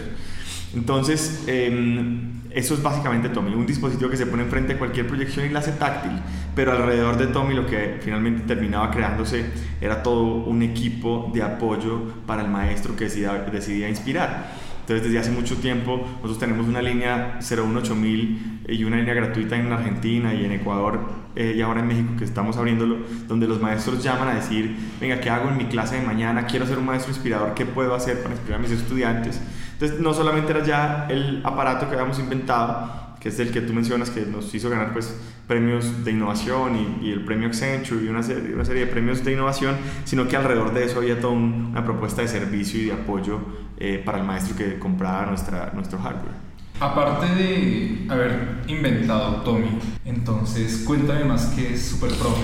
Entonces, 0.75 1.43
em, 1.47 2.38
eso 2.51 2.73
es 2.73 2.81
básicamente 2.81 3.29
Tommy, 3.29 3.53
un 3.53 3.65
dispositivo 3.65 4.09
que 4.09 4.17
se 4.17 4.25
pone 4.25 4.43
enfrente 4.43 4.73
de 4.73 4.79
cualquier 4.79 5.07
proyección 5.07 5.45
y 5.45 5.49
la 5.49 5.59
hace 5.59 5.73
táctil, 5.73 6.11
pero 6.55 6.71
alrededor 6.71 7.17
de 7.17 7.27
Tommy 7.27 7.53
lo 7.53 7.65
que 7.65 7.99
finalmente 8.01 8.43
terminaba 8.45 8.89
creándose 8.89 9.45
era 9.79 10.01
todo 10.01 10.23
un 10.23 10.63
equipo 10.63 11.31
de 11.33 11.43
apoyo 11.43 12.01
para 12.25 12.41
el 12.41 12.49
maestro 12.49 12.95
que 12.95 13.05
decidía, 13.05 13.33
decidía 13.33 13.89
inspirar. 13.89 14.51
Entonces, 14.81 15.05
desde 15.05 15.19
hace 15.19 15.29
mucho 15.29 15.57
tiempo, 15.57 16.01
nosotros 16.15 16.39
tenemos 16.39 16.67
una 16.67 16.81
línea 16.81 17.37
018000 17.41 18.61
y 18.67 18.83
una 18.83 18.97
línea 18.97 19.13
gratuita 19.13 19.55
en 19.55 19.71
Argentina 19.71 20.33
y 20.33 20.45
en 20.45 20.51
Ecuador 20.51 21.01
eh, 21.35 21.53
y 21.55 21.61
ahora 21.61 21.81
en 21.81 21.87
México 21.87 22.13
que 22.17 22.25
estamos 22.25 22.57
abriéndolo, 22.57 22.97
donde 23.27 23.47
los 23.47 23.61
maestros 23.61 24.03
llaman 24.03 24.29
a 24.29 24.33
decir, 24.33 24.75
venga, 24.99 25.19
¿qué 25.19 25.29
hago 25.29 25.49
en 25.49 25.57
mi 25.57 25.65
clase 25.65 25.97
de 25.97 26.01
mañana? 26.01 26.47
Quiero 26.47 26.65
ser 26.65 26.79
un 26.79 26.87
maestro 26.87 27.11
inspirador, 27.11 27.53
¿qué 27.53 27.67
puedo 27.67 27.93
hacer 27.93 28.23
para 28.23 28.33
inspirar 28.33 28.59
a 28.59 28.63
mis 28.63 28.71
estudiantes? 28.71 29.39
Entonces, 29.79 30.01
no 30.01 30.13
solamente 30.13 30.51
era 30.51 30.61
ya 30.61 31.07
el 31.09 31.41
aparato 31.45 31.87
que 31.87 31.95
habíamos 31.95 32.19
inventado, 32.19 33.15
que 33.17 33.29
es 33.29 33.39
el 33.39 33.49
que 33.49 33.61
tú 33.61 33.73
mencionas, 33.73 34.09
que 34.09 34.25
nos 34.25 34.53
hizo 34.53 34.69
ganar 34.69 34.91
pues, 34.91 35.15
premios 35.47 36.03
de 36.03 36.11
innovación 36.11 36.99
y, 37.01 37.11
el 37.11 37.23
premio 37.23 37.47
Accenture 37.47 38.03
y 38.03 38.09
una 38.09 38.21
serie, 38.21 38.53
una 38.53 38.65
serie 38.65 38.85
de 38.85 38.91
premios 38.91 39.23
de 39.23 39.31
innovación, 39.31 39.77
sino 40.03 40.27
que 40.27 40.35
alrededor 40.35 40.73
de 40.73 40.83
eso 40.83 40.99
había 40.99 41.21
toda 41.21 41.31
una 41.31 41.85
propuesta 41.85 42.21
de 42.21 42.27
servicio 42.27 42.81
y 42.81 42.85
de 42.87 42.91
apoyo 42.91 43.39
eh, 43.77 44.03
para 44.05 44.17
el 44.17 44.25
maestro 44.25 44.57
que 44.57 44.77
compraba 44.77 45.27
nuestra, 45.27 45.71
nuestro 45.73 45.97
hardware. 45.97 46.49
Aparte 46.81 47.33
de 47.35 48.05
haber 48.09 48.63
inventado 48.67 49.43
Tommy, 49.43 49.79
entonces 50.03 50.83
cuéntame 50.85 51.23
más 51.23 51.53
qué 51.55 51.73
es 51.75 51.85
Superprofe. 51.87 52.43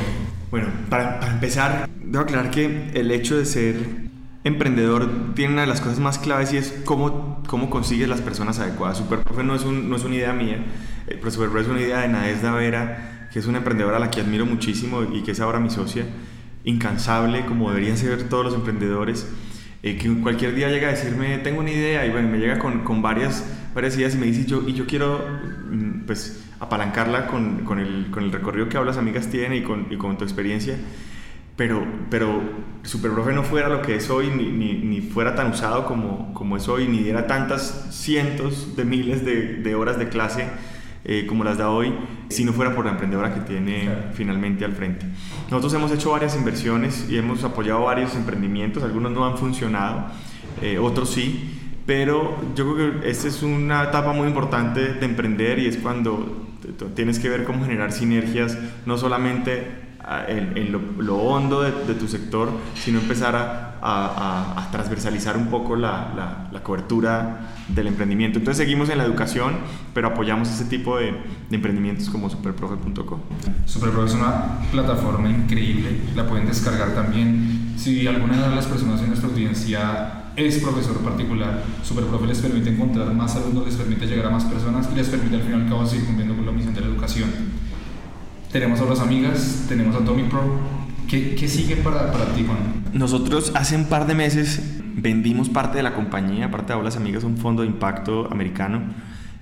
Bueno, 0.51 0.69
para, 0.89 1.19
para 1.19 1.33
empezar, 1.33 1.89
debo 2.01 2.23
aclarar 2.23 2.49
que 2.49 2.91
el 2.93 3.11
hecho 3.11 3.37
de 3.37 3.43
ser 3.43 4.04
emprendedor 4.45 5.33
tiene 5.33 5.53
una 5.53 5.61
de 5.61 5.67
las 5.67 5.81
cosas 5.81 5.99
más 5.99 6.19
claves 6.19 6.53
y 6.53 6.57
es 6.57 6.71
cómo, 6.85 7.43
cómo 7.47 7.69
consigues 7.69 8.07
las 8.07 8.21
personas 8.21 8.59
adecuadas. 8.59 8.99
Superprofe 8.99 9.43
no 9.43 9.55
es, 9.55 9.65
no 9.65 9.95
es 9.95 10.03
una 10.03 10.15
idea 10.15 10.33
mía, 10.33 10.63
pero 11.07 11.31
Superprofe 11.31 11.65
es 11.65 11.67
una 11.67 11.81
idea 11.81 12.01
de 12.01 12.07
Nadezda 12.09 12.51
Vera, 12.53 13.27
que 13.33 13.39
es 13.39 13.47
una 13.47 13.57
emprendedora 13.57 13.97
a 13.97 13.99
la 13.99 14.11
que 14.11 14.21
admiro 14.21 14.45
muchísimo 14.45 15.03
y 15.03 15.23
que 15.23 15.31
es 15.31 15.39
ahora 15.39 15.59
mi 15.59 15.71
socia, 15.71 16.05
incansable, 16.63 17.45
como 17.45 17.69
deberían 17.69 17.97
ser 17.97 18.29
todos 18.29 18.45
los 18.45 18.53
emprendedores, 18.53 19.27
eh, 19.81 19.97
que 19.97 20.13
cualquier 20.21 20.53
día 20.53 20.69
llega 20.69 20.89
a 20.89 20.91
decirme, 20.91 21.39
tengo 21.39 21.59
una 21.59 21.71
idea, 21.71 22.05
y 22.05 22.11
bueno, 22.11 22.29
me 22.29 22.37
llega 22.37 22.59
con, 22.59 22.83
con 22.83 23.01
varias, 23.01 23.43
varias 23.73 23.97
ideas 23.97 24.13
y 24.13 24.19
me 24.19 24.27
dice, 24.27 24.45
yo, 24.45 24.63
y 24.67 24.73
yo 24.73 24.85
quiero, 24.85 25.27
mm, 25.71 26.05
pues, 26.05 26.45
apalancarla 26.59 27.27
con, 27.27 27.65
con, 27.65 27.79
el, 27.79 28.07
con 28.11 28.23
el 28.23 28.31
recorrido 28.31 28.69
que 28.69 28.77
hablas 28.77 28.97
amigas 28.97 29.27
tiene 29.27 29.57
y 29.57 29.63
con, 29.63 29.87
y 29.91 29.97
con 29.97 30.17
tu 30.17 30.23
experiencia 30.23 30.77
pero, 31.55 31.85
pero 32.09 32.41
Superprofe 32.83 33.33
no 33.33 33.43
fuera 33.43 33.69
lo 33.69 33.81
que 33.81 33.95
es 33.95 34.09
hoy, 34.09 34.27
ni, 34.27 34.45
ni, 34.45 34.73
ni, 34.73 35.01
fuera 35.01 35.35
tan 35.35 35.51
usado 35.51 35.85
como, 35.85 36.33
como 36.33 36.57
es 36.57 36.67
hoy, 36.67 36.87
ni 36.87 36.99
diera 36.99 37.27
tantas 37.27 37.87
cientos 37.91 38.75
de 38.75 38.85
miles 38.85 39.23
de, 39.23 39.55
de 39.55 39.75
horas 39.75 39.97
de 39.97 40.09
clase 40.09 40.47
eh, 41.07 41.27
como 41.27 41.43
las 41.43 41.59
da 41.59 41.69
hoy 41.69 41.93
si 42.29 42.43
no 42.43 42.51
fuera 42.51 42.73
por 42.73 42.85
la 42.85 42.91
emprendedora 42.91 43.31
que 43.31 43.41
tiene 43.41 43.87
finalmente 44.13 44.65
al 44.65 44.73
frente. 44.73 45.05
Nosotros 45.51 45.71
hemos 45.75 45.91
hecho 45.91 46.09
varias 46.09 46.35
inversiones 46.35 47.07
y 47.07 47.17
hemos 47.17 47.43
apoyado 47.43 47.83
varios 47.83 48.15
emprendimientos, 48.15 48.81
algunos 48.83 49.11
no 49.11 49.23
han 49.23 49.37
funcionado, 49.37 50.07
eh, 50.63 50.79
otros 50.79 51.11
sí, 51.11 51.59
pero 51.85 52.35
yo 52.55 52.73
creo 52.73 53.01
que 53.01 53.09
esta 53.11 53.27
es 53.27 53.43
una 53.43 53.83
etapa 53.83 54.13
muy 54.13 54.27
importante 54.27 54.93
de 54.95 55.05
emprender 55.05 55.59
y 55.59 55.67
es 55.67 55.77
cuando 55.77 56.47
tienes 56.95 57.19
que 57.19 57.29
ver 57.29 57.43
cómo 57.43 57.63
generar 57.63 57.91
sinergias, 57.91 58.57
no 58.87 58.97
solamente 58.97 59.84
en, 60.27 60.71
lo, 60.71 61.17
hondo 61.17 61.61
de, 61.61 61.71
tu 61.95 62.07
sector, 62.07 62.49
sino 62.75 62.99
empezar 62.99 63.35
a, 63.81 64.67
transversalizar 64.71 65.37
un 65.37 65.47
poco 65.47 65.75
la, 65.75 66.49
cobertura 66.63 67.53
del 67.67 67.87
emprendimiento. 67.87 68.39
Entonces 68.39 68.63
seguimos 68.63 68.89
en 68.89 68.99
la 68.99 69.05
educación, 69.05 69.53
pero 69.93 70.07
apoyamos 70.07 70.49
ese 70.49 70.65
tipo 70.65 70.97
de, 70.97 71.13
emprendimientos 71.51 72.09
como 72.09 72.29
superprofe.com. 72.29 73.19
Superprofe 73.65 74.07
es 74.07 74.13
una 74.15 74.59
plataforma 74.71 75.29
increíble, 75.29 76.01
la 76.15 76.27
pueden 76.27 76.45
descargar 76.47 76.93
también. 76.93 77.73
Si 77.77 78.07
alguna 78.07 78.49
de 78.49 78.55
las 78.55 78.65
personas 78.67 79.01
en 79.01 79.07
nuestra 79.07 79.29
audiencia 79.29 80.31
es 80.35 80.59
profesor 80.59 80.97
particular, 80.97 81.63
Superprofe 81.83 82.27
les 82.27 82.39
permite 82.39 82.69
encontrar 82.69 83.13
más 83.13 83.35
alumnos, 83.35 83.65
les 83.65 83.75
permite 83.75 84.05
llegar 84.05 84.27
a 84.27 84.29
más 84.29 84.43
personas 84.45 84.87
y 84.91 84.95
les 84.95 85.07
permite 85.07 85.35
al 85.35 85.41
final 85.41 85.61
y 85.61 85.63
al 85.63 85.69
cabo 85.69 85.85
seguir 85.85 86.05
cumpliendo 86.05 86.35
con 86.35 86.45
la 86.45 86.51
misión 86.51 86.73
de 86.73 86.81
la 86.81 86.87
educación 86.87 87.29
tenemos 88.55 88.79
las 88.87 89.01
amigas, 89.01 89.65
tenemos 89.67 89.93
a 89.97 90.05
Tommy 90.05 90.23
Pro. 90.29 90.41
¿Qué, 91.09 91.35
qué 91.35 91.45
sigue 91.49 91.75
para, 91.75 92.09
para, 92.13 92.23
ti, 92.33 92.45
Juan? 92.45 92.85
Nosotros 92.93 93.51
hace 93.53 93.75
un 93.75 93.87
par 93.87 94.07
de 94.07 94.15
meses 94.15 94.61
vendimos 94.95 95.49
parte 95.49 95.75
de 95.75 95.83
la 95.83 95.93
compañía, 95.93 96.49
parte 96.49 96.67
de 96.67 96.75
Aulas 96.75 96.95
Amigas, 96.95 97.25
un 97.25 97.35
fondo 97.35 97.63
de 97.63 97.67
impacto 97.67 98.31
americano, 98.31 98.81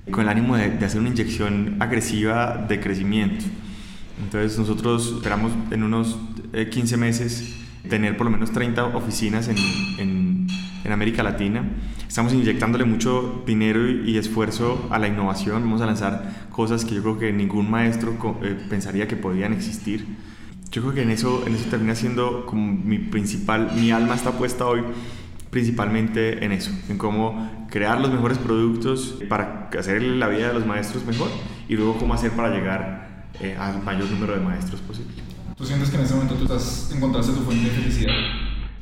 con 0.09 0.23
el 0.23 0.29
ánimo 0.29 0.57
de, 0.57 0.71
de 0.71 0.83
hacer 0.83 0.99
una 0.99 1.09
inyección 1.09 1.75
agresiva 1.79 2.65
de 2.67 2.79
crecimiento. 2.79 3.45
Entonces 4.19 4.57
nosotros 4.57 5.13
esperamos 5.17 5.51
en 5.69 5.83
unos 5.83 6.17
15 6.51 6.95
eh, 6.95 6.97
meses 6.97 7.55
tener 7.87 8.17
por 8.17 8.25
lo 8.25 8.31
menos 8.31 8.51
30 8.51 8.83
oficinas 8.95 9.47
en, 9.47 9.57
en, 9.99 10.47
en 10.83 10.91
América 10.91 11.21
Latina 11.21 11.63
estamos 12.07 12.33
inyectándole 12.33 12.85
mucho 12.85 13.43
dinero 13.45 13.89
y, 13.89 14.17
esfuerzo 14.17 14.87
a 14.89 14.99
la 14.99 15.07
innovación. 15.07 15.61
Vamos 15.63 15.81
a 15.81 15.85
lanzar 15.85 16.47
cosas 16.49 16.85
que 16.85 16.95
yo 16.95 17.01
creo 17.01 17.19
que 17.19 17.33
ningún 17.33 17.69
maestro 17.69 18.15
eh, 18.43 18.57
pensaría 18.69 19.07
que 19.07 19.15
podían 19.15 19.53
existir. 19.53 20.05
Yo 20.71 20.81
creo 20.81 20.93
que 20.93 21.01
en 21.03 21.11
eso, 21.11 21.43
en 21.45 21.55
eso 21.55 21.65
termina 21.69 21.95
siendo 21.95 22.45
como 22.45 22.73
mi 22.73 22.97
principal, 22.97 23.71
mi 23.75 23.91
alma 23.91 24.15
está 24.15 24.31
puesta 24.31 24.65
hoy 24.65 24.81
principalmente 25.53 26.43
en 26.43 26.51
eso, 26.51 26.71
en 26.89 26.97
cómo 26.97 27.67
crear 27.69 28.01
los 28.01 28.11
mejores 28.11 28.39
productos 28.39 29.19
para 29.29 29.69
hacer 29.77 30.01
la 30.01 30.27
vida 30.27 30.47
de 30.47 30.55
los 30.55 30.65
maestros 30.65 31.05
mejor 31.05 31.29
y 31.69 31.75
luego 31.75 31.97
cómo 31.99 32.15
hacer 32.15 32.31
para 32.31 32.49
llegar 32.49 33.27
eh, 33.39 33.55
al 33.57 33.81
mayor 33.83 34.09
número 34.09 34.33
de 34.33 34.39
maestros 34.39 34.81
posible. 34.81 35.13
¿Tú 35.55 35.63
sientes 35.63 35.91
que 35.91 35.97
en 35.97 36.03
ese 36.03 36.15
momento 36.15 36.35
tú 36.35 36.43
estás, 36.43 36.91
encontraste 36.93 37.33
tu 37.33 37.41
fuente 37.41 37.69
de 37.69 37.75
felicidad? 37.75 38.13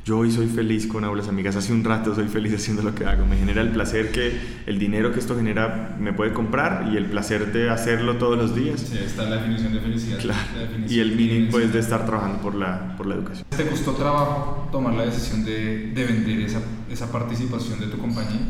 Yo 0.04 0.18
hoy 0.18 0.32
soy 0.32 0.48
feliz 0.48 0.88
con 0.88 1.04
Aulas 1.04 1.28
Amigas, 1.28 1.54
hace 1.54 1.72
un 1.72 1.84
rato 1.84 2.12
soy 2.12 2.26
feliz 2.26 2.52
haciendo 2.52 2.82
lo 2.82 2.92
que 2.92 3.06
hago. 3.06 3.24
Me 3.24 3.36
genera 3.36 3.62
el 3.62 3.68
placer 3.68 4.10
que 4.10 4.36
el 4.66 4.80
dinero 4.80 5.12
que 5.12 5.20
esto 5.20 5.36
genera 5.36 5.96
me 6.00 6.12
puede 6.12 6.32
comprar 6.32 6.88
y 6.92 6.96
el 6.96 7.04
placer 7.04 7.52
de 7.52 7.70
hacerlo 7.70 8.16
todos 8.16 8.36
los 8.36 8.52
días. 8.52 8.80
Sí, 8.80 8.98
está 8.98 9.22
la 9.30 9.36
definición 9.36 9.74
de 9.74 9.80
felicidad. 9.80 10.18
Claro. 10.18 10.40
y 10.88 10.98
el 10.98 11.14
meaning 11.14 11.50
pues 11.52 11.72
de 11.72 11.78
estar 11.78 12.04
trabajando 12.04 12.40
por 12.40 12.56
la, 12.56 12.96
por 12.96 13.06
la 13.06 13.14
educación. 13.14 13.46
¿Te 13.56 13.64
costó 13.64 13.92
trabajo 13.92 14.68
tomar 14.72 14.94
la 14.94 15.04
decisión 15.04 15.44
de, 15.44 15.92
de 15.92 16.04
vender 16.04 16.40
esa, 16.40 16.60
esa 16.90 17.12
participación 17.12 17.78
de 17.78 17.86
tu 17.86 17.98
compañía? 17.98 18.40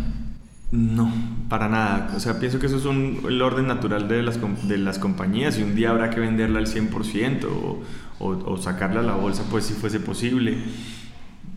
No, 0.71 1.13
para 1.51 1.69
nada. 1.69 2.15
O 2.17 2.21
sea, 2.21 2.41
pienso 2.41 2.61
que 2.61 2.65
eso 2.65 2.79
es 2.79 2.87
un, 2.87 3.21
el 3.29 3.43
orden 3.43 3.67
natural 3.67 4.09
de 4.09 4.23
las, 4.23 4.39
de 4.67 4.79
las 4.79 4.99
compañías 4.99 5.59
y 5.59 5.63
un 5.63 5.75
día 5.75 5.91
habrá 5.91 6.09
que 6.09 6.19
venderla 6.19 6.61
al 6.61 6.67
100% 6.67 7.45
o, 7.45 7.83
o, 8.21 8.27
o 8.27 8.57
sacarla 8.57 9.01
a 9.01 9.03
la 9.03 9.17
bolsa, 9.17 9.45
pues 9.51 9.67
si 9.67 9.75
fuese 9.75 10.01
posible. 10.01 10.57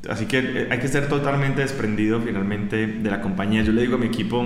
Así 0.10 0.26
que 0.26 0.39
eh, 0.39 0.68
hay 0.72 0.80
que 0.80 0.88
ser 0.88 1.08
totalmente 1.08 1.62
desprendido 1.62 2.20
finalmente 2.22 2.88
de 2.88 3.10
la 3.10 3.22
compañía. 3.22 3.64
Yo 3.64 3.72
le 3.72 3.82
digo 3.82 3.95
a 3.95 3.97
mi 3.97 4.08
equipo, 4.08 4.45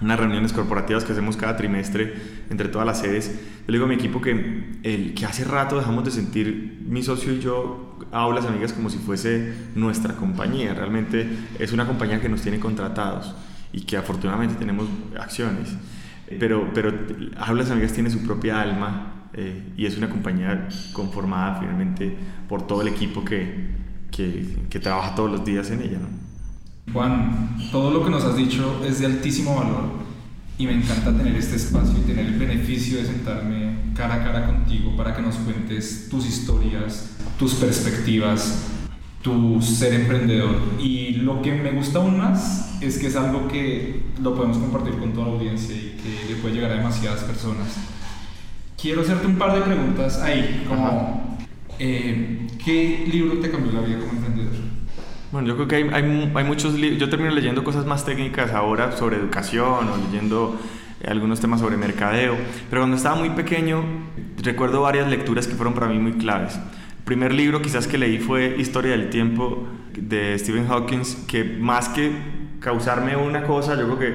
unas 0.00 0.18
reuniones 0.18 0.52
corporativas 0.52 1.04
que 1.04 1.12
hacemos 1.12 1.36
cada 1.36 1.56
trimestre 1.56 2.14
entre 2.50 2.68
todas 2.68 2.86
las 2.86 3.00
sedes, 3.00 3.30
yo 3.30 3.66
le 3.68 3.74
digo 3.74 3.84
a 3.84 3.88
mi 3.88 3.94
equipo 3.94 4.20
que, 4.20 4.78
el, 4.82 5.14
que 5.14 5.24
hace 5.24 5.44
rato 5.44 5.76
dejamos 5.76 6.04
de 6.04 6.10
sentir 6.10 6.82
mi 6.86 7.02
socio 7.02 7.32
y 7.32 7.40
yo 7.40 7.98
aulas 8.10 8.44
amigas 8.44 8.72
como 8.72 8.90
si 8.90 8.98
fuese 8.98 9.52
nuestra 9.74 10.14
compañía. 10.16 10.74
Realmente 10.74 11.28
es 11.58 11.72
una 11.72 11.86
compañía 11.86 12.20
que 12.20 12.28
nos 12.28 12.42
tiene 12.42 12.58
contratados 12.58 13.34
y 13.72 13.82
que 13.82 13.96
afortunadamente 13.96 14.56
tenemos 14.56 14.88
acciones. 15.18 15.76
Pero, 16.38 16.70
pero 16.72 16.92
Aulas 17.36 17.70
Amigas 17.70 17.92
tiene 17.92 18.10
su 18.10 18.22
propia 18.24 18.60
alma 18.60 19.28
eh, 19.34 19.72
y 19.76 19.86
es 19.86 19.98
una 19.98 20.08
compañía 20.08 20.68
conformada 20.92 21.60
finalmente 21.60 22.16
por 22.48 22.66
todo 22.66 22.82
el 22.82 22.88
equipo 22.88 23.24
que, 23.24 23.81
que, 24.12 24.66
que, 24.70 24.78
trabaja 24.78 25.16
todos 25.16 25.32
los 25.32 25.44
días 25.44 25.70
en 25.70 25.82
ella. 25.82 25.98
¿no? 25.98 26.92
Juan, 26.92 27.56
todo 27.72 27.90
lo 27.90 28.04
que 28.04 28.10
nos 28.10 28.24
has 28.24 28.36
dicho 28.36 28.82
es 28.84 29.00
de 29.00 29.06
altísimo 29.06 29.56
valor 29.56 30.02
y 30.58 30.66
me 30.66 30.74
encanta 30.74 31.16
tener 31.16 31.34
este 31.34 31.56
espacio 31.56 31.98
y 31.98 32.02
tener 32.02 32.26
el 32.26 32.38
beneficio 32.38 32.98
de 32.98 33.06
sentarme 33.06 33.76
cara 33.96 34.14
a 34.14 34.24
cara 34.24 34.46
contigo 34.46 34.96
para 34.96 35.14
que 35.14 35.22
nos 35.22 35.36
cuentes 35.36 36.08
tus 36.10 36.26
historias, 36.26 37.16
tus 37.38 37.54
perspectivas, 37.54 38.68
tu 39.22 39.60
ser 39.62 39.94
emprendedor. 39.94 40.56
Y 40.78 41.14
lo 41.14 41.40
que 41.42 41.52
me 41.52 41.72
gusta 41.72 41.98
aún 41.98 42.18
más 42.18 42.76
es 42.80 42.98
que 42.98 43.06
es 43.06 43.16
algo 43.16 43.48
que 43.48 44.02
lo 44.20 44.34
podemos 44.34 44.58
compartir 44.58 44.98
con 44.98 45.12
toda 45.12 45.28
la 45.28 45.32
audiencia 45.34 45.74
y 45.74 45.96
que 46.02 46.32
le 46.32 46.40
puede 46.40 46.54
llegar 46.54 46.72
a 46.72 46.74
demasiadas 46.76 47.22
personas. 47.22 47.68
Quiero 48.80 49.02
hacerte 49.02 49.26
un 49.26 49.36
par 49.36 49.54
de 49.54 49.62
preguntas 49.62 50.20
ahí, 50.20 50.64
como 50.68 51.31
eh, 51.78 52.46
¿Qué 52.64 53.04
libro 53.10 53.38
te 53.38 53.50
cambió 53.50 53.72
la 53.72 53.80
vida 53.80 53.98
como 53.98 54.12
emprendedor? 54.12 54.52
Bueno, 55.32 55.48
yo 55.48 55.54
creo 55.56 55.68
que 55.68 55.76
hay, 55.76 55.82
hay, 55.92 56.32
hay 56.34 56.44
muchos 56.44 56.74
libros. 56.74 57.00
Yo 57.00 57.08
termino 57.08 57.30
leyendo 57.30 57.64
cosas 57.64 57.86
más 57.86 58.04
técnicas 58.04 58.52
ahora 58.52 58.92
sobre 58.92 59.16
educación 59.16 59.88
o 59.88 59.96
leyendo 59.96 60.60
eh, 61.00 61.06
algunos 61.08 61.40
temas 61.40 61.60
sobre 61.60 61.76
mercadeo. 61.76 62.36
Pero 62.68 62.82
cuando 62.82 62.96
estaba 62.96 63.16
muy 63.16 63.30
pequeño, 63.30 63.82
recuerdo 64.42 64.82
varias 64.82 65.08
lecturas 65.08 65.46
que 65.46 65.54
fueron 65.54 65.74
para 65.74 65.88
mí 65.88 65.98
muy 65.98 66.12
claves. 66.12 66.56
El 66.56 67.04
primer 67.04 67.32
libro 67.32 67.62
quizás 67.62 67.86
que 67.86 67.98
leí 67.98 68.18
fue 68.18 68.56
Historia 68.58 68.92
del 68.92 69.10
Tiempo 69.10 69.66
de 69.96 70.38
Stephen 70.38 70.66
Hawking, 70.68 71.02
que 71.26 71.44
más 71.44 71.88
que 71.88 72.12
causarme 72.62 73.16
una 73.16 73.42
cosa, 73.42 73.76
yo 73.76 73.84
creo 73.86 73.98
que, 73.98 74.14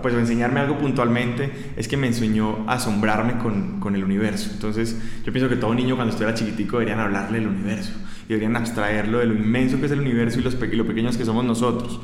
pues 0.00 0.14
enseñarme 0.14 0.60
algo 0.60 0.78
puntualmente, 0.78 1.72
es 1.76 1.88
que 1.88 1.96
me 1.96 2.06
enseñó 2.06 2.64
a 2.68 2.74
asombrarme 2.74 3.38
con, 3.38 3.80
con 3.80 3.94
el 3.94 4.04
universo. 4.04 4.50
Entonces, 4.52 4.96
yo 5.24 5.32
pienso 5.32 5.48
que 5.48 5.56
todo 5.56 5.74
niño 5.74 5.96
cuando 5.96 6.12
estuviera 6.12 6.34
chiquitico 6.34 6.78
deberían 6.78 7.00
hablarle 7.00 7.40
del 7.40 7.48
universo 7.48 7.92
y 8.26 8.28
deberían 8.28 8.56
abstraerlo 8.56 9.18
de 9.18 9.26
lo 9.26 9.34
inmenso 9.34 9.78
que 9.80 9.86
es 9.86 9.92
el 9.92 10.00
universo 10.00 10.38
y 10.38 10.42
los 10.42 10.54
lo 10.54 10.86
pequeños 10.86 11.16
que 11.16 11.24
somos 11.24 11.44
nosotros. 11.44 12.00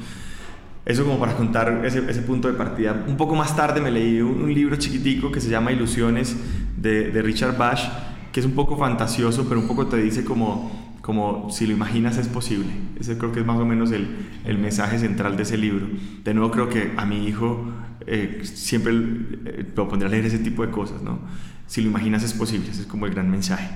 Eso 0.84 1.04
como 1.04 1.18
para 1.18 1.34
contar 1.34 1.82
ese, 1.84 2.02
ese, 2.10 2.20
punto 2.22 2.48
de 2.48 2.54
partida. 2.54 3.04
Un 3.06 3.16
poco 3.16 3.34
más 3.34 3.56
tarde 3.56 3.80
me 3.80 3.90
leí 3.90 4.20
un, 4.20 4.42
un 4.42 4.52
libro 4.52 4.76
chiquitico 4.76 5.32
que 5.32 5.40
se 5.40 5.48
llama 5.48 5.72
Ilusiones 5.72 6.36
de, 6.76 7.10
de 7.10 7.22
Richard 7.22 7.56
Bash, 7.56 7.88
que 8.32 8.40
es 8.40 8.46
un 8.46 8.52
poco 8.52 8.76
fantasioso, 8.76 9.46
pero 9.48 9.60
un 9.60 9.66
poco 9.66 9.86
te 9.86 9.96
dice 9.96 10.24
como 10.24 10.83
como 11.04 11.50
si 11.50 11.66
lo 11.66 11.74
imaginas 11.74 12.16
es 12.16 12.28
posible. 12.28 12.70
Ese 12.98 13.18
creo 13.18 13.30
que 13.30 13.40
es 13.40 13.46
más 13.46 13.58
o 13.58 13.66
menos 13.66 13.90
el, 13.90 14.08
el 14.46 14.56
mensaje 14.56 14.98
central 14.98 15.36
de 15.36 15.42
ese 15.42 15.58
libro. 15.58 15.86
De 16.24 16.32
nuevo 16.32 16.50
creo 16.50 16.70
que 16.70 16.94
a 16.96 17.04
mi 17.04 17.26
hijo 17.28 17.70
eh, 18.06 18.40
siempre 18.44 18.94
eh, 18.94 19.66
lo 19.76 19.86
pondré 19.86 20.08
a 20.08 20.10
leer 20.10 20.24
ese 20.24 20.38
tipo 20.38 20.64
de 20.64 20.72
cosas, 20.72 21.02
¿no? 21.02 21.18
Si 21.66 21.82
lo 21.82 21.90
imaginas 21.90 22.22
es 22.22 22.32
posible, 22.32 22.70
ese 22.70 22.80
es 22.80 22.86
como 22.86 23.04
el 23.04 23.12
gran 23.12 23.30
mensaje. 23.30 23.68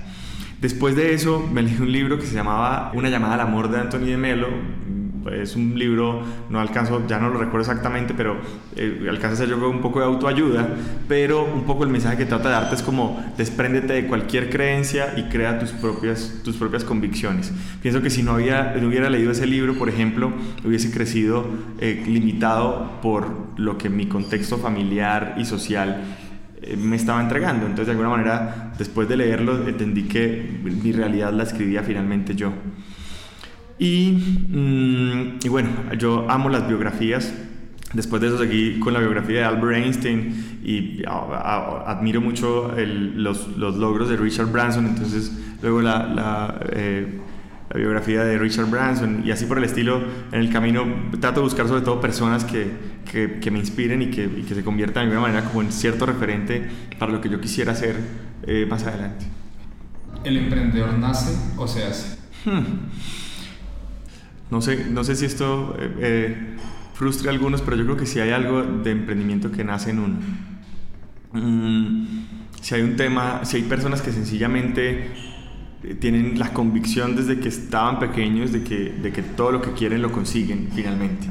Después 0.59 0.95
de 0.95 1.13
eso 1.13 1.47
me 1.53 1.61
leí 1.61 1.77
un 1.79 1.91
libro 1.91 2.17
que 2.17 2.25
se 2.25 2.33
llamaba 2.33 2.91
Una 2.95 3.09
llamada 3.09 3.35
al 3.35 3.41
amor 3.41 3.69
de 3.69 3.77
Anthony 3.77 4.05
de 4.05 4.17
Melo, 4.17 4.47
es 5.31 5.55
un 5.55 5.77
libro, 5.77 6.21
no 6.49 6.59
alcanzo, 6.59 7.05
ya 7.07 7.19
no 7.19 7.29
lo 7.29 7.39
recuerdo 7.39 7.61
exactamente, 7.61 8.13
pero 8.15 8.37
eh, 8.75 9.05
alcanza 9.09 9.33
a 9.33 9.37
ser 9.37 9.49
yo 9.49 9.57
creo 9.57 9.69
un 9.69 9.81
poco 9.81 9.99
de 9.99 10.05
autoayuda, 10.05 10.69
pero 11.07 11.43
un 11.43 11.65
poco 11.65 11.83
el 11.83 11.89
mensaje 11.89 12.17
que 12.17 12.25
trata 12.25 12.49
de 12.49 12.55
darte 12.55 12.75
es 12.75 12.81
como 12.81 13.23
despréndete 13.37 13.93
de 13.93 14.07
cualquier 14.07 14.49
creencia 14.49 15.13
y 15.17 15.23
crea 15.23 15.59
tus 15.59 15.71
propias, 15.71 16.41
tus 16.43 16.55
propias 16.55 16.83
convicciones. 16.83 17.51
Pienso 17.81 18.01
que 18.01 18.09
si 18.09 18.23
no, 18.23 18.33
había, 18.33 18.75
no 18.79 18.87
hubiera 18.87 19.09
leído 19.09 19.31
ese 19.31 19.45
libro, 19.45 19.75
por 19.77 19.89
ejemplo, 19.89 20.31
hubiese 20.63 20.91
crecido 20.91 21.45
eh, 21.79 22.03
limitado 22.07 22.99
por 23.01 23.27
lo 23.57 23.77
que 23.77 23.89
mi 23.89 24.07
contexto 24.07 24.57
familiar 24.57 25.35
y 25.37 25.45
social 25.45 26.01
eh, 26.61 26.77
me 26.77 26.95
estaba 26.95 27.21
entregando. 27.21 27.65
Entonces, 27.65 27.87
de 27.87 27.91
alguna 27.91 28.09
manera, 28.09 28.73
después 28.77 29.07
de 29.07 29.17
leerlo, 29.17 29.67
entendí 29.67 30.03
que 30.03 30.59
mi 30.63 30.91
realidad 30.91 31.33
la 31.33 31.43
escribía 31.43 31.83
finalmente 31.83 32.35
yo. 32.35 32.51
Y, 33.79 34.11
mm, 34.49 35.39
y, 35.43 35.47
bueno, 35.47 35.69
yo 35.97 36.29
amo 36.29 36.49
las 36.49 36.67
biografías. 36.67 37.33
Después 37.93 38.21
de 38.21 38.27
eso 38.27 38.37
seguí 38.37 38.77
con 38.79 38.93
la 38.93 38.99
biografía 38.99 39.39
de 39.39 39.45
Albert 39.45 39.77
Einstein 39.77 40.59
y 40.63 41.01
admiro 41.07 42.21
mucho 42.21 42.71
los, 42.77 43.57
los, 43.57 43.77
logros 43.77 44.09
de 44.09 44.17
Richard 44.17 44.51
Branson. 44.51 44.85
Entonces 44.85 45.31
luego 45.63 45.81
la, 45.81 46.03
la, 46.05 46.59
eh, 46.71 47.19
la, 47.71 47.79
biografía 47.79 48.23
de 48.23 48.37
Richard 48.37 48.69
Branson 48.69 49.23
y 49.25 49.31
así 49.31 49.45
por 49.45 49.57
el 49.57 49.63
estilo. 49.63 50.03
En 50.31 50.39
el 50.39 50.51
camino 50.51 50.85
trato 51.19 51.39
de 51.39 51.45
buscar 51.45 51.67
sobre 51.67 51.81
todo 51.81 51.99
personas 51.99 52.45
que, 52.45 52.69
que, 53.11 53.39
que 53.39 53.49
me 53.49 53.57
inspiren 53.57 54.03
y 54.03 54.11
que, 54.11 54.25
y 54.25 54.43
que, 54.43 54.53
se 54.53 54.63
conviertan 54.63 55.09
de 55.09 55.15
alguna 55.15 55.21
manera 55.21 55.45
como 55.45 55.63
en 55.63 55.71
cierto 55.71 56.05
referente 56.05 56.69
para 56.99 57.11
lo 57.11 57.21
que 57.21 57.29
yo 57.29 57.41
quisiera 57.41 57.71
hacer 57.71 57.95
eh, 58.45 58.67
más 58.69 58.83
adelante. 58.83 59.25
¿El 60.23 60.37
emprendedor 60.37 60.95
nace 60.99 61.35
o 61.57 61.67
se 61.67 61.85
hace? 61.85 62.19
Hmm. 62.45 62.89
No, 64.51 64.61
sé, 64.61 64.85
no 64.89 65.03
sé 65.03 65.15
si 65.15 65.25
esto 65.25 65.75
eh, 65.79 65.95
eh, 65.99 66.37
frustre 66.93 67.29
a 67.29 67.31
algunos, 67.31 67.61
pero 67.61 67.77
yo 67.77 67.83
creo 67.83 67.97
que 67.97 68.05
si 68.05 68.19
hay 68.19 68.31
algo 68.31 68.63
de 68.63 68.91
emprendimiento 68.91 69.51
que 69.51 69.63
nace 69.63 69.91
en 69.91 69.99
uno. 69.99 70.15
Mm, 71.33 72.05
si 72.61 72.75
hay 72.75 72.81
un 72.81 72.95
tema, 72.95 73.45
si 73.45 73.57
hay 73.57 73.63
personas 73.63 74.01
que 74.01 74.11
sencillamente 74.11 75.11
tienen 75.99 76.37
la 76.37 76.51
convicción 76.51 77.15
desde 77.15 77.39
que 77.39 77.47
estaban 77.47 77.99
pequeños 77.99 78.51
de 78.51 78.63
que, 78.63 78.91
de 78.91 79.11
que 79.11 79.21
todo 79.21 79.51
lo 79.51 79.61
que 79.61 79.71
quieren 79.71 80.01
lo 80.01 80.11
consiguen 80.11 80.69
finalmente. 80.73 81.27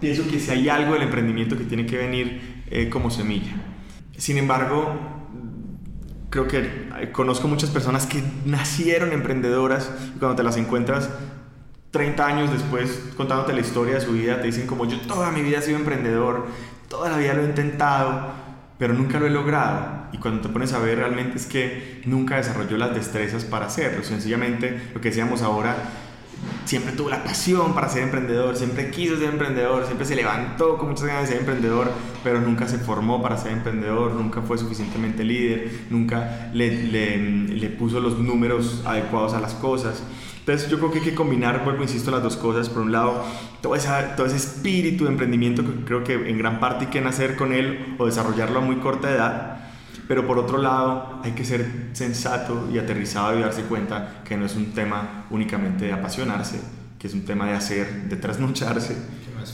Pienso 0.00 0.28
que 0.28 0.38
si 0.38 0.50
hay 0.50 0.68
algo 0.68 0.94
del 0.94 1.02
emprendimiento 1.02 1.56
que 1.56 1.64
tiene 1.64 1.86
que 1.86 1.96
venir 1.96 2.62
eh, 2.70 2.88
como 2.88 3.10
semilla. 3.10 3.52
Sin 4.16 4.36
embargo, 4.36 4.94
creo 6.30 6.46
que 6.46 6.58
eh, 6.58 7.10
conozco 7.12 7.48
muchas 7.48 7.70
personas 7.70 8.06
que 8.06 8.22
nacieron 8.44 9.12
emprendedoras 9.12 9.90
y 10.14 10.18
cuando 10.18 10.36
te 10.36 10.42
las 10.42 10.56
encuentras 10.56 11.10
30 11.94 12.26
años 12.26 12.50
después 12.50 13.12
contándote 13.16 13.52
la 13.52 13.60
historia 13.60 13.94
de 13.94 14.00
su 14.00 14.12
vida, 14.12 14.40
te 14.40 14.48
dicen 14.48 14.66
como 14.66 14.84
yo 14.84 14.98
toda 15.02 15.30
mi 15.30 15.42
vida 15.42 15.58
he 15.58 15.62
sido 15.62 15.78
emprendedor, 15.78 16.48
toda 16.88 17.08
la 17.08 17.18
vida 17.18 17.34
lo 17.34 17.42
he 17.42 17.44
intentado, 17.44 18.32
pero 18.78 18.94
nunca 18.94 19.20
lo 19.20 19.26
he 19.26 19.30
logrado. 19.30 20.08
Y 20.12 20.18
cuando 20.18 20.40
te 20.40 20.48
pones 20.48 20.72
a 20.72 20.80
ver 20.80 20.98
realmente 20.98 21.36
es 21.36 21.46
que 21.46 22.02
nunca 22.04 22.36
desarrolló 22.36 22.78
las 22.78 22.96
destrezas 22.96 23.44
para 23.44 23.66
hacerlo. 23.66 24.02
Sencillamente 24.02 24.90
lo 24.92 25.00
que 25.00 25.10
decíamos 25.10 25.42
ahora, 25.42 25.76
siempre 26.64 26.94
tuvo 26.94 27.10
la 27.10 27.22
pasión 27.22 27.74
para 27.74 27.88
ser 27.88 28.02
emprendedor, 28.02 28.56
siempre 28.56 28.90
quiso 28.90 29.16
ser 29.16 29.28
emprendedor, 29.28 29.84
siempre 29.84 30.04
se 30.04 30.16
levantó 30.16 30.76
con 30.78 30.88
muchas 30.88 31.04
ganas 31.04 31.22
de 31.22 31.28
ser 31.28 31.38
emprendedor, 31.38 31.92
pero 32.24 32.40
nunca 32.40 32.66
se 32.66 32.78
formó 32.78 33.22
para 33.22 33.36
ser 33.36 33.52
emprendedor, 33.52 34.14
nunca 34.14 34.42
fue 34.42 34.58
suficientemente 34.58 35.22
líder, 35.22 35.70
nunca 35.90 36.50
le, 36.52 36.82
le, 36.90 37.18
le 37.18 37.68
puso 37.68 38.00
los 38.00 38.18
números 38.18 38.82
adecuados 38.84 39.32
a 39.34 39.40
las 39.40 39.54
cosas. 39.54 40.02
Entonces 40.46 40.68
yo 40.68 40.76
creo 40.76 40.90
que 40.90 40.98
hay 40.98 41.04
que 41.04 41.14
combinar, 41.14 41.64
vuelvo, 41.64 41.84
insisto, 41.84 42.10
las 42.10 42.22
dos 42.22 42.36
cosas. 42.36 42.68
Por 42.68 42.82
un 42.82 42.92
lado, 42.92 43.24
todo, 43.62 43.74
esa, 43.74 44.14
todo 44.14 44.26
ese 44.26 44.36
espíritu 44.36 45.04
de 45.04 45.10
emprendimiento 45.10 45.64
que 45.64 45.84
creo 45.86 46.04
que 46.04 46.28
en 46.28 46.36
gran 46.36 46.60
parte 46.60 46.84
hay 46.84 46.90
que 46.90 47.00
nacer 47.00 47.36
con 47.36 47.54
él 47.54 47.96
o 47.96 48.04
desarrollarlo 48.04 48.58
a 48.58 48.62
muy 48.62 48.76
corta 48.76 49.10
edad. 49.10 49.56
Pero 50.06 50.26
por 50.26 50.38
otro 50.38 50.58
lado, 50.58 51.18
hay 51.24 51.32
que 51.32 51.46
ser 51.46 51.88
sensato 51.94 52.68
y 52.70 52.76
aterrizado 52.76 53.38
y 53.38 53.40
darse 53.40 53.62
cuenta 53.62 54.20
que 54.22 54.36
no 54.36 54.44
es 54.44 54.54
un 54.54 54.72
tema 54.72 55.24
únicamente 55.30 55.86
de 55.86 55.94
apasionarse, 55.94 56.60
que 56.98 57.06
es 57.06 57.14
un 57.14 57.24
tema 57.24 57.46
de 57.46 57.54
hacer, 57.54 58.02
de 58.10 58.16
trasnocharse, 58.16 58.98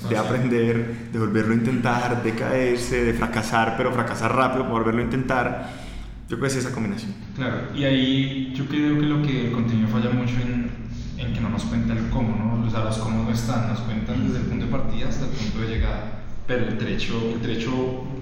de 0.08 0.18
aprender, 0.18 1.10
de 1.12 1.18
volverlo 1.20 1.52
a 1.52 1.56
intentar, 1.56 2.20
de 2.24 2.34
caerse, 2.34 3.04
de 3.04 3.14
fracasar, 3.14 3.76
pero 3.76 3.92
fracasar 3.92 4.34
rápido 4.34 4.64
volverlo 4.64 5.02
a 5.02 5.04
intentar. 5.04 5.89
Yo 6.30 6.38
creo 6.38 6.40
que 6.40 6.46
es 6.46 6.56
esa 6.56 6.72
combinación. 6.72 7.12
Claro, 7.36 7.56
y 7.74 7.84
ahí 7.84 8.52
yo 8.54 8.64
creo 8.64 8.98
que 8.98 9.06
lo 9.06 9.20
que 9.20 9.48
el 9.48 9.52
contenido 9.52 9.88
falla 9.88 10.10
mucho 10.10 10.36
en 10.36 10.80
en 11.20 11.34
que 11.34 11.40
no 11.40 11.50
nos 11.50 11.64
cuenta 11.64 11.92
el 11.92 12.08
cómo, 12.08 12.36
¿no? 12.36 12.66
O 12.66 12.70
sea, 12.70 12.84
los 12.84 12.98
cómo 12.98 13.24
no 13.24 13.30
están, 13.30 13.68
nos 13.68 13.80
cuentan 13.80 14.26
desde 14.26 14.40
el 14.40 14.46
punto 14.46 14.66
de 14.66 14.70
partida 14.70 15.08
hasta 15.08 15.26
el 15.26 15.30
punto 15.30 15.60
de 15.60 15.68
llegada. 15.68 16.22
Pero 16.46 16.66
el 16.66 16.78
trecho, 16.78 17.14
el 17.34 17.40
trecho 17.40 17.70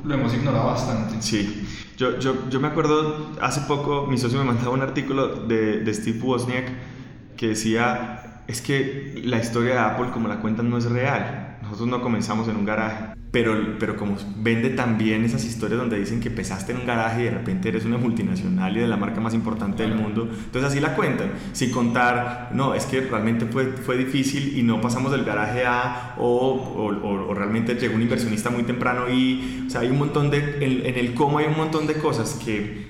lo 0.04 0.14
hemos 0.14 0.34
ignorado 0.34 0.66
bastante. 0.66 1.22
Sí, 1.22 1.66
yo, 1.96 2.18
yo, 2.18 2.48
yo 2.50 2.60
me 2.60 2.68
acuerdo, 2.68 3.32
hace 3.40 3.62
poco 3.62 4.06
mi 4.06 4.18
socio 4.18 4.38
me 4.38 4.44
mandaba 4.44 4.70
un 4.70 4.82
artículo 4.82 5.46
de, 5.46 5.80
de 5.80 5.94
Steve 5.94 6.18
Wozniak 6.20 6.66
que 7.36 7.48
decía, 7.48 8.42
es 8.48 8.60
que 8.60 9.22
la 9.24 9.38
historia 9.38 9.74
de 9.74 9.78
Apple 9.78 10.10
como 10.12 10.28
la 10.28 10.40
cuentan 10.40 10.68
no 10.68 10.76
es 10.78 10.84
real. 10.84 11.47
Nosotros 11.70 11.88
no 11.88 12.02
comenzamos 12.02 12.48
en 12.48 12.56
un 12.56 12.64
garaje 12.64 13.18
pero, 13.30 13.76
pero 13.78 13.96
como 13.96 14.16
vende 14.38 14.70
también 14.70 15.24
esas 15.24 15.44
historias 15.44 15.78
donde 15.78 15.98
dicen 15.98 16.20
que 16.20 16.30
pesaste 16.30 16.72
en 16.72 16.78
un 16.78 16.86
garaje 16.86 17.22
y 17.22 17.24
de 17.24 17.30
repente 17.32 17.68
eres 17.68 17.84
una 17.84 17.98
multinacional 17.98 18.76
y 18.76 18.80
de 18.80 18.88
la 18.88 18.96
marca 18.96 19.20
más 19.20 19.34
importante 19.34 19.82
del 19.82 19.94
mundo, 19.94 20.28
entonces 20.30 20.70
así 20.70 20.80
la 20.80 20.94
cuentan, 20.94 21.30
sin 21.52 21.70
contar, 21.70 22.50
no, 22.54 22.74
es 22.74 22.86
que 22.86 23.02
realmente 23.02 23.44
fue, 23.46 23.66
fue 23.66 23.98
difícil 23.98 24.56
y 24.56 24.62
no 24.62 24.80
pasamos 24.80 25.12
del 25.12 25.24
garaje 25.24 25.66
a, 25.66 26.14
o, 26.16 26.26
o, 26.74 27.34
realmente 27.34 27.74
llegó 27.74 27.96
un 27.96 28.02
inversionista 28.02 28.50
muy 28.50 28.62
temprano 28.62 29.10
y, 29.10 29.64
o 29.66 29.70
sea, 29.70 29.82
hay 29.82 29.90
un 29.90 29.98
montón 29.98 30.30
de, 30.30 30.64
en, 30.64 30.86
en 30.86 30.96
el 30.96 31.14
cómo 31.14 31.38
hay 31.38 31.46
un 31.46 31.56
montón 31.56 31.86
de 31.86 31.94
cosas 31.94 32.40
que 32.42 32.88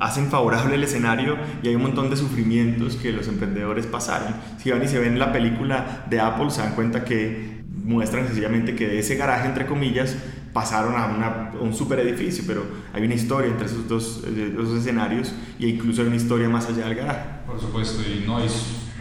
hacen 0.00 0.28
favorable 0.28 0.74
el 0.74 0.84
escenario 0.84 1.36
y 1.62 1.68
hay 1.68 1.74
un 1.74 1.82
montón 1.82 2.10
de 2.10 2.16
sufrimientos 2.16 2.96
que 2.96 3.12
los 3.12 3.28
emprendedores 3.28 3.86
pasaron. 3.86 4.34
Si 4.58 4.70
van 4.70 4.82
y 4.82 4.88
se 4.88 4.98
ven 4.98 5.18
la 5.18 5.32
película 5.32 6.04
de 6.08 6.20
Apple, 6.20 6.50
se 6.50 6.60
dan 6.60 6.74
cuenta 6.74 7.04
que 7.04 7.55
muestran 7.86 8.26
sencillamente 8.26 8.74
que 8.74 8.88
de 8.88 8.98
ese 8.98 9.14
garaje, 9.14 9.46
entre 9.46 9.64
comillas, 9.64 10.16
pasaron 10.52 10.96
a, 10.96 11.06
una, 11.06 11.52
un 11.60 11.72
super 11.72 12.00
edificio, 12.00 12.44
pero 12.46 12.64
hay 12.92 13.04
una 13.04 13.14
historia 13.14 13.48
entre 13.50 13.66
esos 13.66 13.88
dos, 13.88 14.24
eh, 14.26 14.56
escenarios 14.76 15.32
y 15.58 15.68
incluso 15.68 16.02
hay 16.02 16.08
una 16.08 16.16
historia 16.16 16.48
más 16.48 16.68
allá 16.68 16.88
del 16.88 16.96
garaje. 16.96 17.24
Por 17.46 17.60
supuesto, 17.60 18.02
y 18.02 18.26
no 18.26 18.40
es 18.40 18.52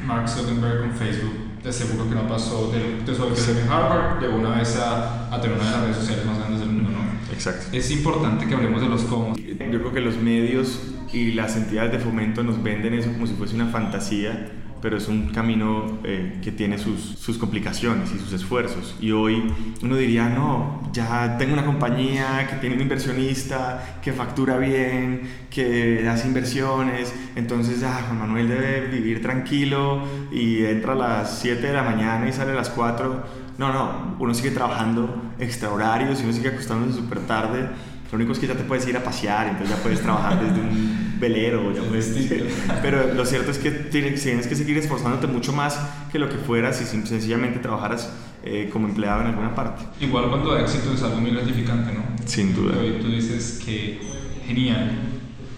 Mark 0.05 0.29
Zuckerberg 0.29 0.81
con 0.81 0.91
Facebook, 0.91 1.33
de 1.63 1.73
seguro 1.73 2.07
que 2.07 2.13
no 2.13 2.27
pasó 2.27 2.71
de, 2.71 3.03
de 3.03 3.11
eso 3.11 3.33
que 3.33 3.59
en 3.59 3.67
Harvard, 3.67 4.21
llegó 4.21 4.35
una 4.35 4.57
vez 4.57 4.75
a, 4.77 5.33
a, 5.33 5.41
tener 5.41 5.57
una 5.57 5.65
de 5.65 5.71
las 5.71 5.81
redes 5.81 5.97
sociales 5.97 6.25
más 6.25 6.37
grandes 6.37 6.59
del 6.59 6.69
mundo, 6.69 6.91
¿no? 6.91 7.33
Exacto. 7.33 7.65
Es 7.71 7.89
importante 7.89 8.45
que 8.45 8.53
hablemos 8.53 8.81
de 8.81 8.87
los 8.89 9.01
cómo. 9.03 9.35
Yo 9.35 9.79
creo 9.79 9.93
que 9.93 10.01
los 10.01 10.17
medios 10.17 10.93
y 11.11 11.31
las 11.31 11.55
entidades 11.55 11.91
de 11.91 11.99
fomento 11.99 12.43
nos 12.43 12.61
venden 12.61 12.93
eso 12.93 13.11
como 13.11 13.25
si 13.25 13.33
fuese 13.33 13.55
una 13.55 13.67
fantasía 13.67 14.51
pero 14.81 14.97
es 14.97 15.07
un 15.07 15.29
camino 15.29 15.99
eh, 16.03 16.39
que 16.43 16.51
tiene 16.51 16.77
sus, 16.77 17.01
sus, 17.01 17.37
complicaciones 17.37 18.11
y 18.13 18.19
sus 18.19 18.33
esfuerzos. 18.33 18.95
Y 18.99 19.11
hoy 19.11 19.51
uno 19.81 19.95
diría, 19.95 20.29
no, 20.29 20.89
ya 20.93 21.37
tengo 21.37 21.53
una 21.53 21.65
compañía 21.65 22.47
que 22.49 22.57
tiene 22.57 22.75
un 22.75 22.81
inversionista, 22.81 23.99
que 24.01 24.13
factura 24.13 24.57
bien, 24.57 25.21
que 25.49 26.07
hace 26.07 26.27
inversiones, 26.27 27.13
entonces 27.35 27.83
ah, 27.83 28.03
Juan 28.05 28.19
Manuel 28.19 28.47
debe 28.47 28.87
vivir 28.87 29.21
tranquilo 29.21 30.03
y 30.31 30.63
entra 30.65 30.93
a 30.93 30.95
las 30.95 31.39
7 31.39 31.65
de 31.65 31.73
la 31.73 31.83
mañana 31.83 32.27
y 32.27 32.33
sale 32.33 32.51
a 32.51 32.55
las 32.55 32.69
4. 32.69 33.45
No, 33.57 33.71
no, 33.71 34.15
uno 34.19 34.33
sigue 34.33 34.51
trabajando 34.51 35.31
extra 35.39 35.71
horarios 35.71 36.19
y 36.19 36.25
uno 36.25 36.33
sigue 36.33 36.49
acostándose 36.49 36.99
súper 36.99 37.19
tarde. 37.21 37.69
Lo 38.11 38.17
único 38.17 38.33
es 38.33 38.39
que 38.39 38.47
ya 38.47 38.55
te 38.55 38.63
puedes 38.63 38.87
ir 38.87 38.95
a 38.95 39.03
pasear, 39.03 39.47
entonces 39.47 39.75
ya 39.75 39.81
puedes 39.81 40.01
trabajar 40.01 40.39
desde 40.39 40.61
un 40.61 41.04
velero, 41.19 41.73
ya 41.73 41.81
puedes 41.81 42.15
Pero 42.81 43.13
lo 43.13 43.25
cierto 43.25 43.51
es 43.51 43.57
que 43.57 43.71
tienes, 43.71 44.47
que 44.47 44.55
seguir 44.55 44.77
esforzándote 44.77 45.27
mucho 45.27 45.53
más 45.53 45.79
que 46.11 46.19
lo 46.19 46.29
que 46.29 46.37
fueras 46.37 46.77
si 46.77 46.85
sencillamente 46.85 47.59
trabajaras 47.59 48.11
eh, 48.43 48.69
como 48.71 48.87
empleado 48.87 49.21
en 49.21 49.27
alguna 49.27 49.55
parte. 49.55 49.83
Igual 49.99 50.29
cuando 50.29 50.55
hay 50.55 50.63
éxito 50.63 50.93
es 50.93 51.01
algo 51.03 51.19
muy 51.19 51.31
gratificante, 51.31 51.93
¿no? 51.93 52.03
Sin 52.25 52.55
duda. 52.55 52.77
Hoy 52.79 52.97
tú 53.01 53.09
dices 53.09 53.61
que 53.65 53.99
genial 54.45 54.91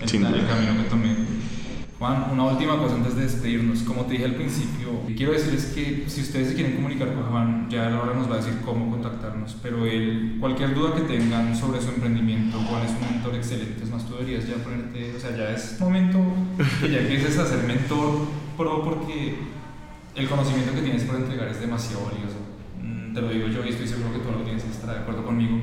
el, 0.01 0.09
Sin 0.09 0.21
duda. 0.21 0.37
el 0.37 0.47
camino 0.47 0.83
que 0.83 0.89
tomé. 0.89 1.15
Juan, 1.99 2.27
una 2.31 2.43
última 2.43 2.77
cosa 2.77 2.93
antes 2.93 3.15
de 3.15 3.23
despedirnos. 3.23 3.81
Como 3.81 4.05
te 4.05 4.13
dije 4.13 4.25
al 4.25 4.35
principio, 4.35 5.01
quiero 5.15 5.31
decirles 5.31 5.71
que 5.73 6.05
si 6.07 6.21
ustedes 6.21 6.49
se 6.49 6.53
quieren 6.53 6.75
comunicar 6.75 7.11
con 7.11 7.23
Juan, 7.23 7.67
ya 7.71 7.87
ahora 7.97 8.13
nos 8.13 8.29
va 8.29 8.35
a 8.35 8.37
decir 8.37 8.53
cómo 8.63 8.91
contactarnos, 8.91 9.57
pero 9.63 9.83
él, 9.83 10.37
cualquier 10.39 10.75
duda 10.75 10.93
que 10.93 11.01
tengan 11.01 11.57
sobre 11.57 11.81
su 11.81 11.89
emprendimiento, 11.89 12.59
Juan 12.59 12.83
es 12.83 12.91
un 12.91 13.15
mentor 13.15 13.33
excelente, 13.33 13.83
es 13.83 13.89
más, 13.89 14.05
tú 14.05 14.13
deberías 14.13 14.47
ya 14.47 14.55
ponerte, 14.63 15.15
o 15.15 15.19
sea, 15.19 15.35
ya 15.35 15.49
es 15.49 15.79
momento 15.79 16.19
que 16.81 16.91
ya 16.91 16.99
empieces 16.99 17.39
a 17.39 17.47
ser 17.47 17.63
mentor 17.63 18.27
pro 18.55 18.83
porque 18.83 19.35
el 20.13 20.29
conocimiento 20.29 20.73
que 20.73 20.81
tienes 20.81 21.03
por 21.03 21.15
entregar 21.15 21.47
es 21.47 21.59
demasiado 21.59 22.05
valioso. 22.05 22.37
Mm, 22.79 23.13
te 23.15 23.21
lo 23.21 23.29
digo 23.29 23.47
yo 23.47 23.65
y 23.65 23.69
estoy 23.69 23.87
seguro 23.87 24.13
que 24.13 24.19
tú 24.19 24.31
lo 24.31 24.43
tienes 24.43 24.63
estará 24.65 24.93
de 24.93 24.99
acuerdo 24.99 25.25
conmigo. 25.25 25.59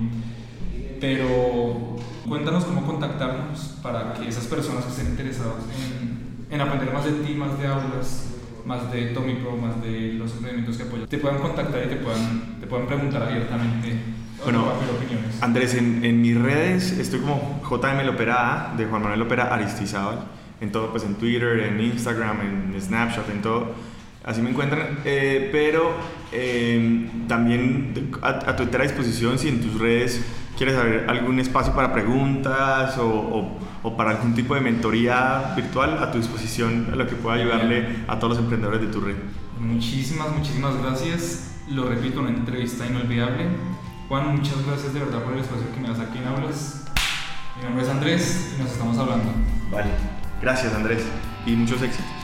Pero 1.00 1.96
cuéntanos 2.26 2.64
cómo 2.64 2.84
contactarnos 2.84 3.78
para 3.82 4.14
que 4.14 4.28
esas 4.28 4.46
personas 4.46 4.84
que 4.84 4.90
estén 4.90 5.08
interesadas 5.08 5.62
en 6.00 6.23
en 6.50 6.60
aprender 6.60 6.92
más 6.92 7.04
de 7.04 7.12
ti, 7.12 7.34
más 7.34 7.58
de 7.58 7.66
aulas, 7.66 8.34
más 8.64 8.90
de 8.92 9.06
Tommy 9.06 9.34
Pro, 9.34 9.56
más 9.56 9.80
de 9.82 10.14
los 10.14 10.32
emprendimientos 10.32 10.76
que 10.76 10.82
apoyan, 10.84 11.06
te 11.06 11.18
puedan 11.18 11.38
contactar 11.38 11.84
y 11.84 11.88
te 11.88 11.96
puedan, 11.96 12.60
te 12.60 12.66
puedan 12.66 12.86
preguntar 12.86 13.22
abiertamente 13.22 13.98
bueno, 14.42 14.64
opiniones. 14.64 15.42
Andrés, 15.42 15.74
en, 15.74 16.04
en, 16.04 16.20
mis 16.20 16.38
redes 16.38 16.92
estoy 16.98 17.20
como 17.20 17.62
JM 17.68 18.04
Lopera 18.04 18.74
de 18.76 18.84
Juan 18.86 19.02
Manuel 19.02 19.20
Lopera 19.20 19.54
Aristizábal, 19.54 20.24
en 20.60 20.70
todo, 20.72 20.90
pues 20.90 21.04
en 21.04 21.14
Twitter, 21.14 21.60
en 21.60 21.80
Instagram, 21.80 22.40
en 22.40 22.80
Snapchat, 22.80 23.28
en 23.30 23.42
todo. 23.42 23.72
Así 24.24 24.40
me 24.40 24.50
encuentran, 24.50 25.00
eh, 25.04 25.50
pero 25.52 25.92
eh, 26.32 27.08
también 27.28 28.10
a, 28.22 28.28
a, 28.28 28.56
tu 28.56 28.62
entera 28.62 28.84
disposición 28.84 29.38
si 29.38 29.48
en 29.48 29.60
tus 29.60 29.78
redes 29.78 30.24
quieres 30.56 30.76
saber 30.76 31.04
algún 31.08 31.38
espacio 31.40 31.74
para 31.74 31.92
preguntas 31.92 32.96
o, 32.98 33.58
o, 33.84 33.96
para 33.96 34.10
algún 34.10 34.34
tipo 34.34 34.54
de 34.54 34.62
mentoría 34.62 35.52
virtual 35.54 36.02
a 36.02 36.10
tu 36.10 36.18
disposición, 36.18 36.88
a 36.92 36.96
lo 36.96 37.06
que 37.06 37.14
pueda 37.14 37.36
ayudarle 37.36 38.04
a 38.08 38.18
todos 38.18 38.30
los 38.30 38.38
emprendedores 38.38 38.80
de 38.80 38.88
tu 38.88 39.00
red. 39.00 39.14
Muchísimas, 39.60 40.32
muchísimas 40.32 40.76
gracias. 40.82 41.52
Lo 41.68 41.88
repito, 41.88 42.20
una 42.20 42.30
entrevista 42.30 42.86
inolvidable. 42.86 43.46
Juan, 44.08 44.36
muchas 44.36 44.66
gracias 44.66 44.92
de 44.92 45.00
verdad 45.00 45.22
por 45.22 45.34
el 45.34 45.40
espacio 45.40 45.66
que 45.72 45.80
me 45.80 45.88
das 45.88 46.00
aquí 46.00 46.18
en 46.18 46.26
Aulas. 46.26 46.86
Mi 47.56 47.64
nombre 47.64 47.84
es 47.84 47.90
Andrés 47.90 48.54
y 48.56 48.62
nos 48.62 48.72
estamos 48.72 48.98
hablando. 48.98 49.30
Vale, 49.70 49.90
gracias 50.42 50.74
Andrés 50.74 51.04
y 51.46 51.52
muchos 51.52 51.80
éxitos. 51.82 52.23